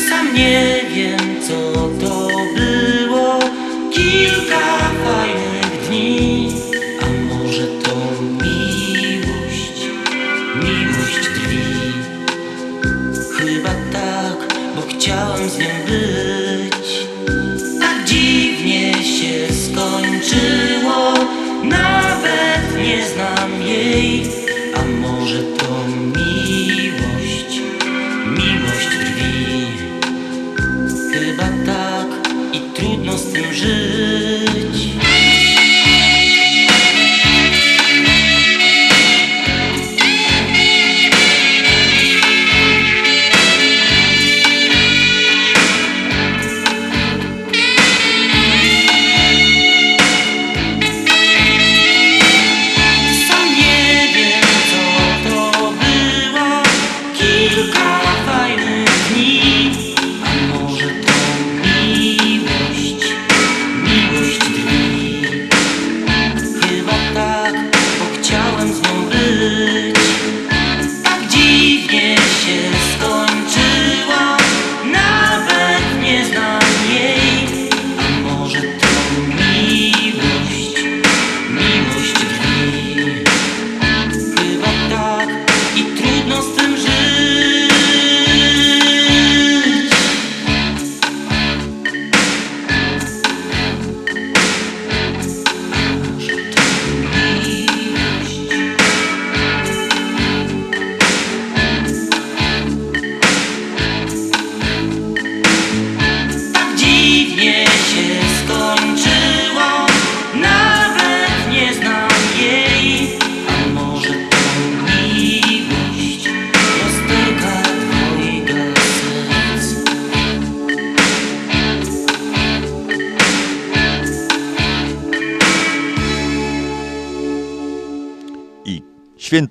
Sam 0.08 0.34
nie 0.34 0.80
wiem, 0.94 1.40
co 1.48 1.72
to 2.06 2.28
było. 2.56 3.38
Kilka 3.90 4.91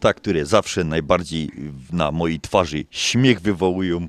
święta, 0.02 0.14
które 0.14 0.46
zawsze 0.46 0.84
najbardziej 0.84 1.50
na 1.94 2.12
mojej 2.12 2.40
twarzy 2.40 2.86
śmiech 2.92 3.42
wywołują. 3.42 4.08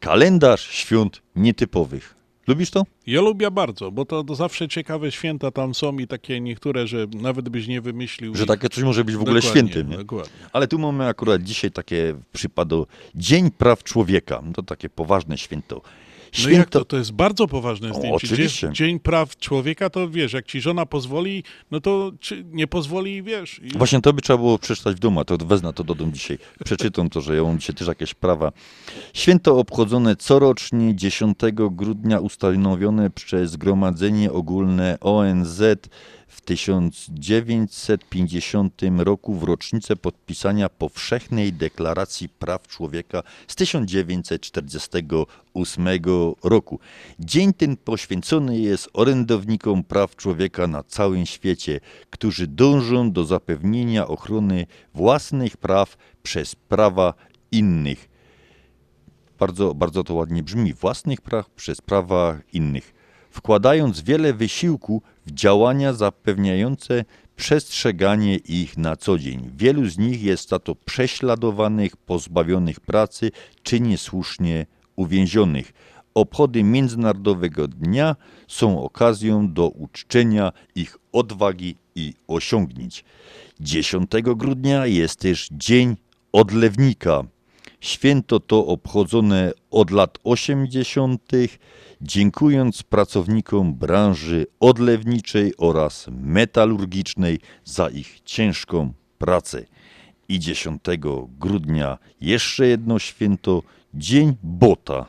Kalendarz 0.00 0.70
świąt 0.70 1.22
nietypowych. 1.36 2.14
Lubisz 2.46 2.70
to? 2.70 2.82
Ja 3.06 3.20
lubię 3.20 3.50
bardzo, 3.50 3.90
bo 3.90 4.04
to, 4.04 4.24
to 4.24 4.34
zawsze 4.34 4.68
ciekawe 4.68 5.12
święta 5.12 5.50
tam 5.50 5.74
są 5.74 5.98
i 5.98 6.06
takie 6.06 6.40
niektóre, 6.40 6.86
że 6.86 7.06
nawet 7.14 7.48
byś 7.48 7.66
nie 7.66 7.80
wymyślił. 7.80 8.34
Że 8.34 8.46
takie 8.46 8.68
coś 8.68 8.84
może 8.84 9.04
być 9.04 9.16
w 9.16 9.20
ogóle 9.20 9.40
Dokładnie, 9.40 9.50
świętym. 9.50 9.90
Nie? 9.90 9.96
Dokładnie. 9.96 10.32
Ale 10.52 10.68
tu 10.68 10.78
mamy 10.78 11.06
akurat 11.06 11.42
dzisiaj 11.42 11.70
takie 11.70 12.14
przypado 12.32 12.86
Dzień 13.14 13.50
Praw 13.50 13.82
Człowieka. 13.82 14.42
To 14.54 14.62
takie 14.62 14.88
poważne 14.88 15.38
święto. 15.38 15.82
No 16.44 16.50
jak 16.50 16.70
to? 16.70 16.84
To 16.84 16.96
jest 16.96 17.12
bardzo 17.12 17.48
poważne 17.48 17.90
O, 17.90 17.94
zdjęcie. 17.94 18.14
oczywiście. 18.14 18.66
Dzień, 18.66 18.74
Dzień 18.74 19.00
Praw 19.00 19.36
Człowieka, 19.36 19.90
to 19.90 20.08
wiesz, 20.08 20.32
jak 20.32 20.46
ci 20.46 20.60
żona 20.60 20.86
pozwoli, 20.86 21.44
no 21.70 21.80
to 21.80 22.12
czy 22.20 22.44
nie 22.44 22.66
pozwoli, 22.66 23.22
wiesz. 23.22 23.60
I... 23.62 23.78
Właśnie 23.78 24.00
to 24.00 24.12
by 24.12 24.22
trzeba 24.22 24.36
było 24.36 24.58
przeczytać 24.58 24.96
w 24.96 24.98
domu, 24.98 25.20
a 25.20 25.24
to 25.24 25.36
wezmę 25.36 25.72
to 25.72 25.84
do 25.84 25.94
domu 25.94 26.12
dzisiaj. 26.12 26.38
Przeczytam 26.64 27.10
to, 27.10 27.20
że 27.20 27.36
ja 27.36 27.42
mam 27.42 27.58
dzisiaj 27.58 27.76
też 27.76 27.88
jakieś 27.88 28.14
prawa. 28.14 28.52
Święto 29.14 29.58
obchodzone 29.58 30.16
corocznie 30.16 30.96
10 30.96 31.38
grudnia 31.70 32.18
ustanowione 32.20 33.10
przez 33.10 33.50
Zgromadzenie 33.50 34.32
Ogólne 34.32 34.98
ONZ 35.00 35.62
w 36.28 36.40
1950 36.40 38.80
roku 38.98 39.34
w 39.34 39.42
rocznicę 39.42 39.96
podpisania 39.96 40.68
Powszechnej 40.68 41.52
Deklaracji 41.52 42.28
Praw 42.28 42.68
Człowieka 42.68 43.22
z 43.48 43.56
1948 43.56 45.88
roku. 46.44 46.80
Dzień 47.18 47.52
ten 47.52 47.76
poświęcony 47.76 48.58
jest 48.58 48.88
orędownikom 48.92 49.84
praw 49.84 50.16
człowieka 50.16 50.66
na 50.66 50.82
całym 50.82 51.26
świecie, 51.26 51.80
którzy 52.10 52.46
dążą 52.46 53.12
do 53.12 53.24
zapewnienia 53.24 54.06
ochrony 54.06 54.66
własnych 54.94 55.56
praw 55.56 55.96
przez 56.22 56.54
prawa 56.54 57.14
innych. 57.52 58.08
Bardzo, 59.38 59.74
bardzo 59.74 60.04
to 60.04 60.14
ładnie 60.14 60.42
brzmi. 60.42 60.74
Własnych 60.74 61.20
praw 61.20 61.50
przez 61.50 61.80
prawa 61.80 62.38
innych. 62.52 62.97
Wkładając 63.38 64.00
wiele 64.00 64.34
wysiłku 64.34 65.02
w 65.26 65.30
działania 65.30 65.92
zapewniające 65.92 67.04
przestrzeganie 67.36 68.36
ich 68.36 68.78
na 68.78 68.96
co 68.96 69.18
dzień. 69.18 69.50
Wielu 69.56 69.88
z 69.88 69.98
nich 69.98 70.22
jest 70.22 70.48
za 70.48 70.58
to 70.58 70.74
prześladowanych, 70.74 71.96
pozbawionych 71.96 72.80
pracy 72.80 73.30
czy 73.62 73.80
niesłusznie 73.80 74.66
uwięzionych. 74.96 75.72
Obchody 76.14 76.62
Międzynarodowego 76.62 77.68
Dnia 77.68 78.16
są 78.48 78.82
okazją 78.82 79.52
do 79.52 79.68
uczczenia 79.68 80.52
ich 80.74 80.96
odwagi 81.12 81.76
i 81.94 82.14
osiągnięć. 82.28 83.04
10 83.60 84.10
grudnia 84.22 84.86
jest 84.86 85.18
też 85.20 85.48
Dzień 85.52 85.96
Odlewnika. 86.32 87.22
Święto 87.80 88.40
to 88.40 88.66
obchodzone 88.66 89.52
od 89.70 89.90
lat 89.90 90.18
80., 90.24 91.32
dziękując 92.00 92.82
pracownikom 92.82 93.74
branży 93.74 94.46
odlewniczej 94.60 95.52
oraz 95.58 96.06
metalurgicznej 96.10 97.40
za 97.64 97.88
ich 97.88 98.20
ciężką 98.24 98.92
pracę. 99.18 99.64
I 100.28 100.38
10 100.38 100.80
grudnia 101.38 101.98
jeszcze 102.20 102.66
jedno 102.66 102.98
święto 102.98 103.62
Dzień 103.94 104.36
Bota. 104.42 105.06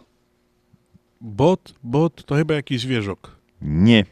Bot, 1.21 1.73
bot 1.83 2.25
to 2.25 2.35
chyba 2.35 2.53
jakiś 2.53 2.81
zwierzok. 2.81 3.35
Nie. 3.61 4.05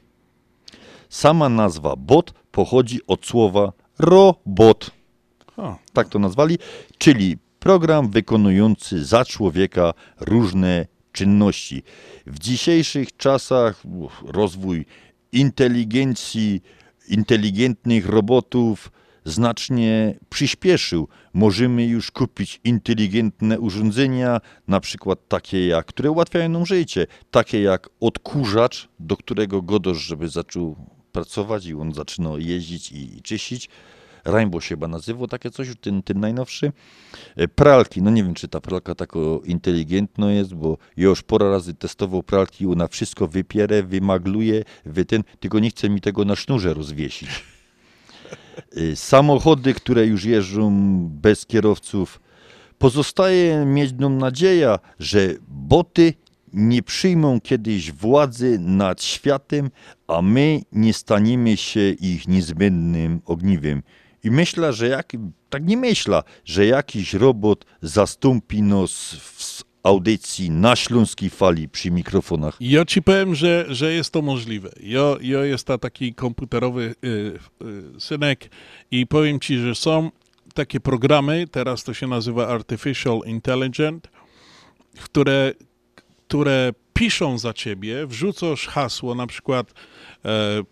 Sama 1.10 1.50
nazwa 1.50 1.96
bot 1.96 2.34
pochodzi 2.52 3.00
od 3.08 3.26
słowa 3.26 3.74
robot. 4.00 4.92
Tak 5.94 6.10
to 6.10 6.20
nazwali, 6.20 6.58
czyli 6.98 7.38
program 7.60 8.10
wykonujący 8.10 9.06
za 9.06 9.26
człowieka 9.26 9.94
różne 10.20 10.86
czynności. 11.12 11.84
W 12.26 12.40
dzisiejszych 12.40 13.18
czasach 13.18 13.84
rozwój 14.26 14.86
inteligencji, 15.32 16.62
inteligentnych 17.08 18.06
robotów 18.06 18.92
znacznie 19.26 20.20
przyspieszył. 20.30 21.08
Możemy 21.34 21.86
już 21.86 22.12
kupić 22.12 22.60
inteligentne 22.64 23.60
urządzenia, 23.60 24.42
na 24.68 24.80
przykład 24.80 25.20
takie 25.28 25.68
jak, 25.68 25.86
które 25.86 26.12
ułatwiają 26.12 26.50
nam 26.50 26.66
życie, 26.66 27.08
takie 27.32 27.62
jak 27.62 27.90
odkurzacz, 28.00 28.88
do 29.00 29.18
którego 29.18 29.62
godosz, 29.62 29.98
żeby 29.98 30.30
zaczął 30.30 30.76
pracować 31.12 31.66
i 31.66 31.74
on 31.74 31.94
zaczyna 31.94 32.30
jeździć 32.38 32.92
i, 32.92 33.18
i 33.18 33.22
czyścić. 33.22 33.70
Rainbow 34.28 34.64
się 34.64 34.70
chyba 34.70 34.88
nazywał, 34.88 35.28
takie 35.28 35.52
coś, 35.52 35.68
ten, 35.82 36.04
ten 36.04 36.20
najnowszy. 36.20 36.72
E, 37.36 37.48
Pralki, 37.48 38.02
no 38.02 38.12
nie 38.12 38.24
wiem, 38.24 38.34
czy 38.34 38.48
ta 38.48 38.62
pralka 38.62 38.96
tak 38.96 39.14
inteligentna 39.44 40.32
jest, 40.32 40.54
bo 40.54 40.78
już 40.98 41.24
pora 41.24 41.50
razy 41.50 41.74
testował 41.74 42.24
pralki, 42.24 42.68
ona 42.68 42.88
wszystko 42.88 43.28
wypierę, 43.28 43.84
wymagluje, 43.84 44.64
wy 44.86 45.06
ten, 45.06 45.24
tylko 45.40 45.60
nie 45.60 45.70
chce 45.70 45.90
mi 45.90 46.02
tego 46.02 46.26
na 46.26 46.36
sznurze 46.36 46.74
rozwiesić. 46.74 47.30
Y, 48.78 48.96
Samochody, 48.96 49.74
które 49.74 50.06
już 50.06 50.26
jeżdżą 50.26 50.72
bez 51.10 51.46
kierowców. 51.46 52.20
Pozostaje 52.78 53.66
mieć 53.66 53.94
nam 53.94 54.18
nadzieję, 54.18 54.76
że 55.00 55.34
boty 55.48 56.14
nie 56.54 56.84
przyjmą 56.84 57.42
kiedyś 57.42 57.92
władzy 57.92 58.60
nad 58.60 59.04
światem, 59.04 59.70
a 60.08 60.22
my 60.22 60.62
nie 60.72 60.94
staniemy 60.94 61.58
się 61.58 61.90
ich 61.90 62.28
niezbędnym 62.28 63.22
ogniwem. 63.26 63.84
I 64.24 64.32
myślę, 64.32 64.74
że 64.74 64.88
jak, 64.88 65.14
tak 65.50 65.66
nie 65.66 65.78
myślę, 65.78 66.24
że 66.46 66.66
jakiś 66.66 67.14
robot 67.14 67.66
zastąpi 67.82 68.62
nas 68.62 69.16
w 69.20 69.64
audycji 69.84 70.52
na 70.52 70.76
śląskiej 70.76 71.30
fali 71.30 71.70
przy 71.70 71.92
mikrofonach. 71.92 72.58
Ja 72.60 72.86
ci 72.86 73.02
powiem, 73.02 73.36
że, 73.36 73.66
że 73.70 73.94
jest 73.94 74.12
to 74.12 74.22
możliwe. 74.22 74.70
Ja, 74.84 75.16
ja 75.22 75.46
jest 75.46 75.68
taki 75.82 76.14
komputerowy 76.14 76.96
y, 77.04 77.08
y, 77.98 78.00
synek 78.00 78.50
i 78.92 79.08
powiem 79.08 79.40
ci, 79.40 79.58
że 79.58 79.76
są 79.76 80.12
takie 80.54 80.80
programy, 80.80 81.48
teraz 81.52 81.84
to 81.84 81.94
się 81.94 82.08
nazywa 82.08 82.48
Artificial 82.48 83.20
Intelligence, 83.26 84.10
które, 85.04 85.54
które 86.28 86.74
piszą 86.94 87.38
za 87.38 87.54
ciebie, 87.54 88.08
wrzucasz 88.08 88.68
hasło, 88.68 89.16
na 89.16 89.28
przykład 89.28 89.74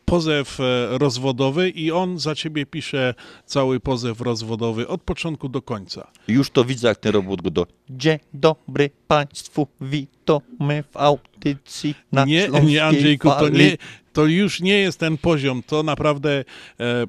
pozew 0.05 0.59
e, 0.59 0.97
rozwodowy 0.97 1.69
i 1.69 1.91
on 1.91 2.19
za 2.19 2.35
ciebie 2.35 2.65
pisze 2.65 3.13
cały 3.45 3.79
pozew 3.79 4.21
rozwodowy 4.21 4.87
od 4.87 5.01
początku 5.01 5.49
do 5.49 5.61
końca. 5.61 6.11
Już 6.27 6.49
to 6.49 6.65
widzę, 6.65 6.87
jak 6.87 6.97
ten 6.97 7.11
robot 7.11 7.41
go 7.41 7.49
do... 7.49 7.67
Dzień 7.89 8.19
dobry 8.33 8.89
Państwu, 9.07 9.67
witamy 9.81 10.83
w 10.91 10.97
audycji 10.97 11.95
na 12.11 12.25
Nie, 12.25 12.49
nie 12.63 12.83
Andrzejku, 12.83 13.29
to, 13.29 13.49
nie, 13.49 13.77
to 14.15 14.25
już 14.25 14.61
nie 14.61 14.77
jest 14.77 14.99
ten 14.99 15.17
poziom. 15.17 15.63
To 15.63 15.83
naprawdę 15.83 16.29
e, 16.29 16.43
e, 16.83 17.05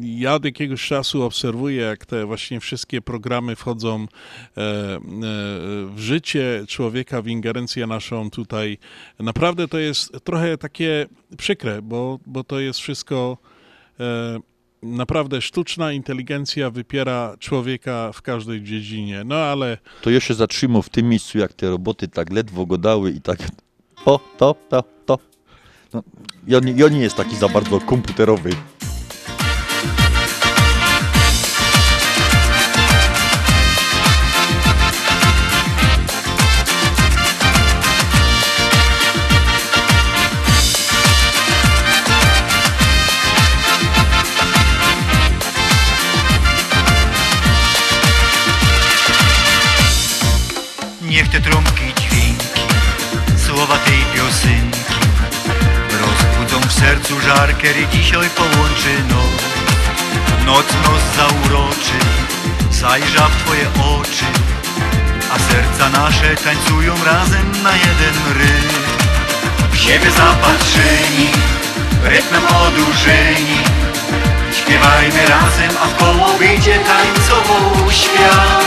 ja 0.00 0.34
od 0.34 0.44
jakiegoś 0.44 0.86
czasu 0.86 1.22
obserwuję, 1.22 1.82
jak 1.82 2.06
te 2.06 2.26
właśnie 2.26 2.60
wszystkie 2.60 3.02
programy 3.02 3.56
wchodzą 3.56 4.00
e, 4.00 4.06
e, 4.06 4.98
w 5.86 5.98
życie 5.98 6.64
człowieka, 6.68 7.22
w 7.22 7.26
ingerencję 7.26 7.86
naszą 7.86 8.30
tutaj. 8.30 8.78
Naprawdę 9.18 9.68
to 9.68 9.78
jest 9.78 10.12
trochę 10.24 10.58
takie 10.58 11.06
przykre, 11.36 11.82
bo, 11.82 12.18
bo 12.26 12.44
to 12.44 12.60
jest 12.60 12.80
wszystko 12.80 13.38
e, 14.00 14.40
naprawdę 14.82 15.42
sztuczna 15.42 15.92
inteligencja 15.92 16.70
wypiera 16.70 17.36
człowieka 17.38 18.12
w 18.12 18.22
każdej 18.22 18.62
dziedzinie. 18.62 19.22
No 19.24 19.36
ale 19.36 19.78
To 20.02 20.10
ja 20.10 20.20
się 20.20 20.34
zatrzymał 20.34 20.82
w 20.82 20.88
tym 20.88 21.08
miejscu, 21.08 21.38
jak 21.38 21.52
te 21.52 21.70
roboty 21.70 22.08
tak 22.08 22.32
ledwo 22.32 22.66
godały 22.66 23.10
i 23.10 23.20
tak 23.20 23.38
to, 24.04 24.20
to, 24.38 24.54
to, 24.68 24.84
to. 25.06 25.29
No, 25.92 26.02
ja, 26.46 26.60
ja 26.76 26.88
nie 26.88 27.00
jest 27.00 27.16
taki 27.16 27.36
za 27.36 27.48
bardzo 27.48 27.80
komputerowy. 27.80 28.50
Niech 51.02 51.28
te 51.28 51.40
trąbki 51.40 51.59
sercu 56.80 57.20
żar, 57.20 57.56
kiedy 57.58 57.86
dzisiaj 57.92 58.30
połączy 58.30 58.92
noc. 59.08 59.42
Noc 60.46 60.66
nos 60.84 61.02
zauroczy, 61.16 61.98
zajrza 62.70 63.28
w 63.28 63.36
twoje 63.36 63.66
oczy 63.98 64.24
A 65.34 65.38
serca 65.38 66.00
nasze 66.00 66.36
tańcują 66.36 66.94
razem 67.04 67.62
na 67.62 67.72
jeden 67.72 68.16
rytm. 68.38 68.76
W 69.72 69.76
siebie 69.78 70.10
zapatrzeni, 70.10 71.28
rytmem 72.04 72.42
odurzeni. 72.46 73.58
Śpiewajmy 74.52 75.26
razem, 75.28 75.72
a 75.82 75.86
w 75.86 75.96
koło 75.96 76.38
wyjdzie 76.38 76.78
tańcowo 76.78 77.90
świat 77.90 78.64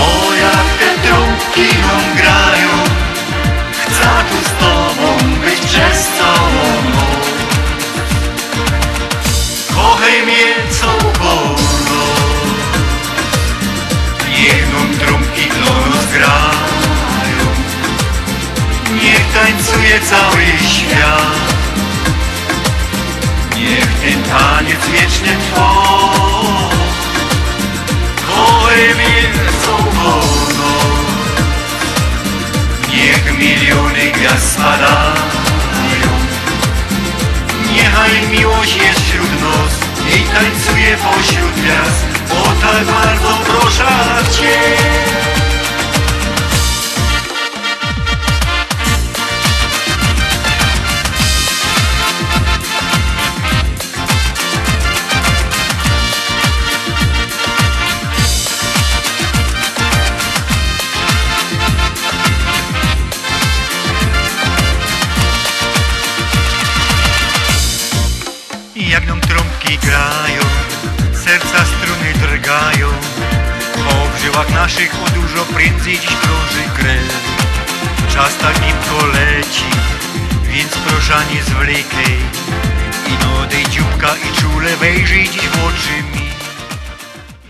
O 0.00 0.34
jak 0.34 0.68
te 0.78 1.08
trąbki 1.08 1.78
nam 1.80 2.16
grają 2.16 2.68
Chcę 3.72 4.08
tu 4.30 4.48
z 4.48 4.52
tobą 4.60 5.18
być 5.40 5.60
przez 5.60 6.17
tańcuje 19.48 20.00
cały 20.00 20.44
świat. 20.68 21.54
Niech 23.56 23.94
ten 24.00 24.22
taniec 24.22 24.86
wieczny 24.88 25.28
trwa. 25.28 25.70
Kochaj 28.26 28.94
mnie 28.94 29.22
całkowo 29.64 30.20
Niech 32.88 33.38
miliony 33.38 34.12
gwiazd 34.12 34.52
spadają. 34.52 36.10
Niechaj 37.72 38.28
miłość 38.30 38.76
jest 38.76 39.00
wśród 39.00 39.40
nos 39.40 39.72
I 40.16 40.22
tańcuje 40.22 40.96
pośród 40.96 41.52
gwiazd. 41.52 42.04
O 42.30 42.66
tak 42.66 42.84
bardzo 42.84 43.38
proszę 43.46 43.86
Cię 44.32 45.37
Żyłach 74.38 74.54
naszych 74.54 74.94
o 74.94 75.10
dużo 75.10 75.44
prędzej 75.44 75.94
dziś 75.94 76.16
krąży 76.16 76.62
krew 76.76 77.36
Czas 78.14 78.38
tak 78.38 78.54
szybko 78.54 79.06
leci, 79.06 79.64
więc 80.52 80.72
proszę 80.86 81.14
nie 81.34 81.42
zwlekaj 81.42 82.16
I 83.06 83.50
dej 83.50 83.64
dzióbka 83.64 84.14
i 84.16 84.40
czule 84.40 84.76
wejrzyj 84.76 85.24
dziś 85.24 85.48
w 85.48 85.54
oczy 85.54 86.02
mi 86.12 86.28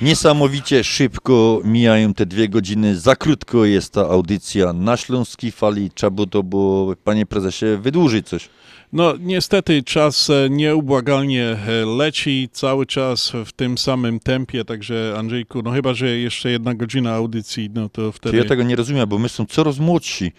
Niesamowicie 0.02 0.84
szybko 0.84 1.60
mijają 1.64 2.14
te 2.14 2.26
dwie 2.26 2.48
godziny. 2.48 2.98
Za 2.98 3.16
krótko 3.16 3.64
jest 3.64 3.92
ta 3.92 4.00
audycja 4.00 4.72
na 4.72 4.96
Śląskiej 4.96 5.52
Fali. 5.52 5.90
Trzeba 5.94 6.10
by 6.10 6.26
to 6.26 6.42
było, 6.42 6.96
panie 7.04 7.26
prezesie, 7.26 7.66
wydłużyć 7.80 8.28
coś. 8.28 8.48
No 8.92 9.14
niestety 9.20 9.82
czas 9.82 10.30
e, 10.30 10.50
nieubłagalnie 10.50 11.44
e, 11.44 11.86
leci 11.86 12.48
cały 12.52 12.86
czas 12.86 13.32
w 13.46 13.52
tym 13.52 13.78
samym 13.78 14.20
tempie, 14.20 14.64
także 14.64 15.14
Andrzejku, 15.18 15.62
no 15.62 15.70
chyba, 15.70 15.94
że 15.94 16.08
jeszcze 16.08 16.50
jedna 16.50 16.74
godzina 16.74 17.12
audycji, 17.14 17.70
no 17.74 17.88
to 17.88 18.02
To 18.02 18.12
wtedy... 18.12 18.36
ja 18.36 18.44
tego 18.44 18.62
nie 18.62 18.76
rozumiem, 18.76 19.08
bo 19.08 19.18
my 19.18 19.28
są 19.28 19.46
coraz 19.46 19.78
młodsi. 19.78 20.32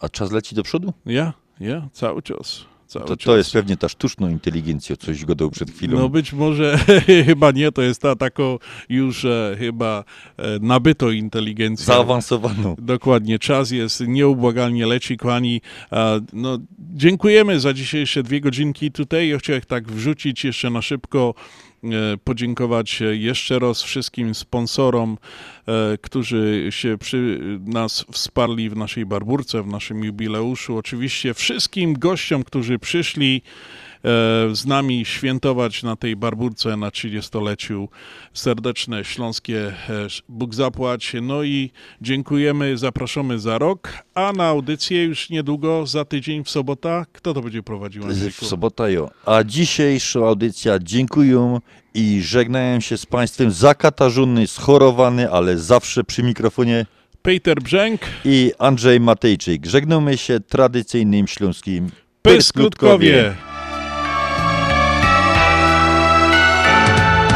A 0.00 0.08
czas 0.08 0.32
leci 0.32 0.54
do 0.54 0.62
przodu? 0.62 0.92
Ja, 1.06 1.32
ja, 1.60 1.88
cały 1.92 2.22
czas. 2.22 2.64
Cały 2.90 3.04
To, 3.06 3.16
czas. 3.16 3.24
to 3.26 3.36
jest 3.36 3.52
pewnie 3.52 3.76
ta 3.76 3.88
sztuczna 3.88 4.30
inteligencja, 4.30 4.96
coś 4.96 5.24
gadał 5.24 5.50
przed 5.50 5.70
chwilą. 5.70 5.98
No 5.98 6.08
być 6.08 6.32
może 6.32 6.78
chyba 7.26 7.50
nie, 7.50 7.72
to 7.72 7.82
jest 7.82 8.02
ta 8.02 8.16
taką 8.16 8.58
już 8.88 9.24
e, 9.24 9.56
chyba 9.58 10.04
e, 10.36 10.58
nabytą 10.60 11.10
inteligencją. 11.10 11.86
Zaawansowaną. 11.86 12.76
Dokładnie, 12.78 13.38
czas 13.38 13.70
jest 13.70 14.00
nieubłagalnie 14.06 14.86
leci, 14.86 15.16
kochani. 15.16 15.60
E, 15.92 16.20
no, 16.32 16.58
dziękujemy 16.78 17.60
za 17.60 17.72
dzisiejsze 17.72 18.22
dwie 18.22 18.40
godzinki 18.40 18.92
tutaj. 18.92 19.28
Ja 19.28 19.38
chciałem 19.38 19.62
tak 19.62 19.92
wrzucić 19.92 20.44
jeszcze 20.44 20.70
na 20.70 20.82
szybko, 20.82 21.34
podziękować 22.24 23.02
e, 23.02 23.16
jeszcze 23.16 23.58
raz 23.58 23.82
wszystkim 23.82 24.34
sponsorom, 24.34 25.18
e, 25.66 25.98
którzy 25.98 26.66
się 26.70 26.98
przy 26.98 27.40
nas 27.66 28.04
wsparli 28.12 28.70
w 28.70 28.76
naszej 28.76 29.06
barburce, 29.06 29.62
w 29.62 29.66
naszym 29.66 30.04
jubileuszu. 30.04 30.76
Oczywiście 30.76 31.34
wszystkim 31.34 31.98
gościom, 31.98 32.44
którzy 32.44 32.78
przyszli 32.78 33.42
z 34.52 34.66
nami 34.66 35.04
świętować 35.04 35.82
na 35.82 35.96
tej 35.96 36.16
barburce 36.16 36.76
na 36.76 36.88
30-leciu. 36.88 37.88
Serdeczne 38.34 39.04
śląskie 39.04 39.68
e, 39.68 39.72
Bóg 40.28 40.54
zapłać. 40.54 41.12
No 41.22 41.42
i 41.42 41.70
dziękujemy, 42.00 42.78
zapraszamy 42.78 43.38
za 43.38 43.58
rok, 43.58 43.92
a 44.14 44.32
na 44.32 44.46
audycję 44.46 45.04
już 45.04 45.30
niedługo, 45.30 45.86
za 45.86 46.04
tydzień 46.04 46.44
w 46.44 46.50
sobota. 46.50 47.06
Kto 47.12 47.34
to 47.34 47.42
będzie 47.42 47.62
prowadził? 47.62 48.02
W 48.40 48.46
sobota 48.46 48.88
jo. 48.88 49.10
A 49.26 49.44
dzisiejsza 49.44 50.20
audycja 50.20 50.78
dziękuję 50.78 51.58
i 51.94 52.22
żegnają 52.22 52.80
się 52.80 52.96
z 52.96 53.06
Państwem 53.06 53.50
zakatarzony, 53.50 54.46
schorowany, 54.46 55.30
ale 55.30 55.58
zawsze 55.58 56.04
przy 56.04 56.22
mikrofonie 56.22 56.86
Peter 57.22 57.62
Brzęk 57.62 58.00
i 58.24 58.52
Andrzej 58.58 59.00
Matejczyk. 59.00 59.66
Żegnamy 59.66 60.18
się 60.18 60.40
tradycyjnym 60.40 61.26
śląskim 61.26 61.90
Pysklutkowie. 62.22 63.34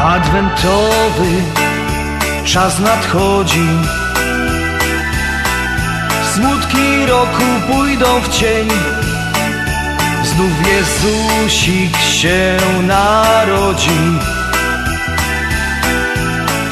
Adwentowy 0.05 1.31
czas 2.45 2.81
nadchodzi. 2.81 3.69
Smutki 6.35 7.07
roku 7.07 7.45
pójdą 7.73 8.21
w 8.21 8.29
cień. 8.29 8.69
Znów 10.25 10.53
Jezusik 10.69 11.97
się 11.97 12.57
narodzi 12.83 14.19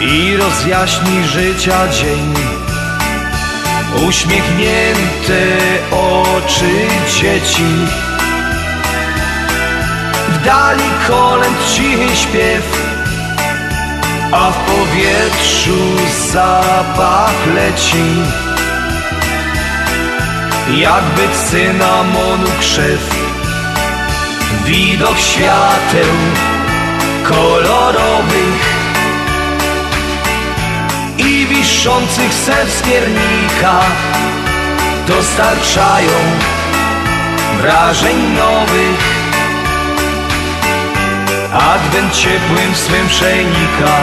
I 0.01 0.37
rozjaśni 0.37 1.25
życia 1.25 1.89
dzień. 1.89 2.35
Uśmiechnięte 4.09 5.43
oczy 5.91 6.73
dzieci. 7.09 7.87
W 10.29 10.45
dali 10.45 10.91
kolęd 11.09 11.57
cichy 11.75 12.17
śpiew 12.17 12.92
a 14.33 14.51
w 14.51 14.57
powietrzu 14.57 16.07
zapach 16.33 17.47
leci. 17.55 18.23
Jakby 20.71 21.23
cynamonu 21.51 22.49
krzew 22.61 23.15
Widok 24.65 25.19
świateł 25.19 26.15
kolorowych 27.25 28.75
I 31.19 31.47
wiszących 31.47 32.35
se 32.35 32.67
wskiernika 32.67 33.81
Dostarczają 35.09 36.13
wrażeń 37.61 38.17
nowych 38.37 39.12
Adwent 41.53 42.15
ciepłym 42.15 42.75
swym 42.75 43.09
przenika 43.09 43.97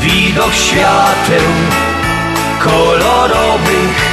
Widok 0.00 0.54
świateł 0.54 1.48
kolorowych 2.58 4.12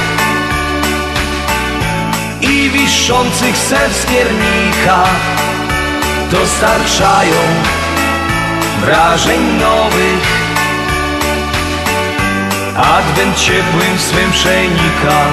I 2.40 2.70
wiszących 2.70 3.56
se 3.56 3.90
wskiernika 3.90 5.04
Dostarczają 6.30 7.36
wrażeń 8.80 9.40
nowych. 9.60 10.40
Adwent 12.76 13.36
ciepłym 13.36 13.98
swym 13.98 14.30
przenika 14.32 15.26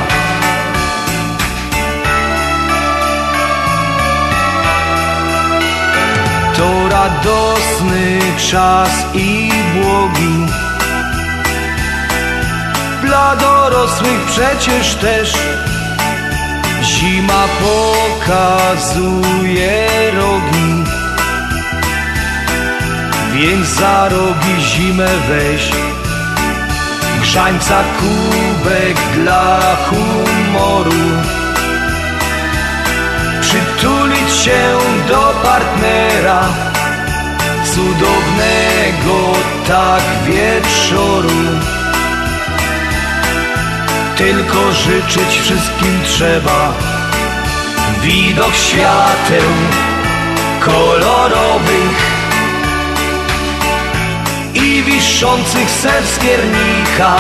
To 6.58 6.90
radosny 6.90 8.20
czas 8.38 8.90
i 9.14 9.52
błogi. 9.74 10.46
Dla 13.04 13.36
dorosłych 13.36 14.26
przecież 14.28 14.96
też 14.96 15.34
Zima 16.84 17.44
pokazuje 18.20 19.88
rogi. 20.12 20.84
Więc 23.34 23.68
za 23.68 24.10
rogi 24.10 24.62
zimę 24.62 25.10
weź 25.30 25.72
Grzańca 27.22 27.84
kubek 28.00 28.98
dla 29.16 29.60
humoru 29.76 31.04
się 34.48 34.78
do 35.08 35.34
partnera 35.44 36.42
cudownego 37.66 39.38
tak 39.68 40.04
wieczoru. 40.26 41.44
Tylko 44.18 44.72
życzyć 44.72 45.40
wszystkim 45.42 46.00
trzeba 46.04 46.74
Widok 48.02 48.56
świateł 48.56 49.50
kolorowych 50.60 52.00
I 54.54 54.84
wiszących 54.84 55.70
piernika 56.22 57.16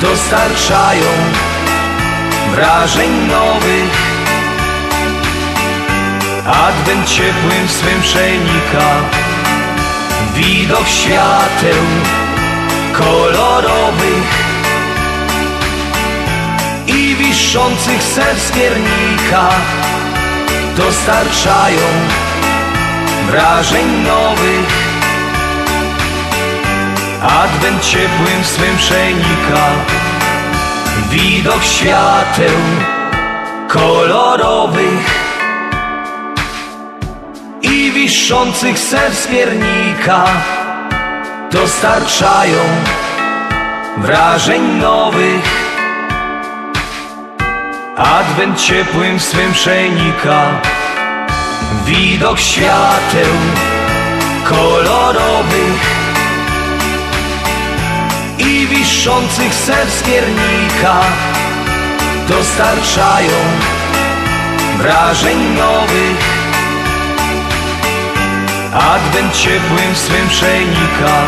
Dostarczają 0.00 1.10
wrażeń 2.54 3.10
nowych 3.28 4.13
Adwent 6.46 7.08
ciepłym 7.08 7.68
swym 7.68 8.02
przenika 8.02 8.88
Widok 10.34 10.88
świateł 10.88 11.82
kolorowych 12.92 14.44
I 16.86 17.16
wiszących 17.16 18.02
ser 18.02 18.40
z 18.40 18.50
piernika 18.50 19.50
Dostarczają 20.76 21.86
wrażeń 23.30 23.86
nowych. 24.06 24.84
Adwent 27.22 27.82
ciepłym 27.82 28.44
swym 28.44 28.76
przenika 28.76 29.66
Widok 31.10 31.64
świateł 31.64 32.58
kolorowych 33.68 35.23
i 37.74 37.92
wiszących 37.92 38.78
z 38.78 39.26
piernika 39.26 40.24
dostarczają 41.52 42.58
wrażeń 43.96 44.62
nowych. 44.62 45.74
Adwent 47.96 48.60
ciepłym 48.60 49.20
swym 49.20 49.52
przenika 49.52 50.60
widok 51.86 52.38
świateł 52.38 53.34
kolorowych 54.44 55.82
i 58.38 58.66
wiszących 58.66 59.54
z 59.54 60.02
piernika 60.02 61.00
dostarczają 62.28 63.38
wrażeń 64.78 65.38
nowych. 65.56 66.33
Adwent 68.74 69.34
ciepłym 69.34 69.94
swym 69.94 70.28
przenika 70.28 71.22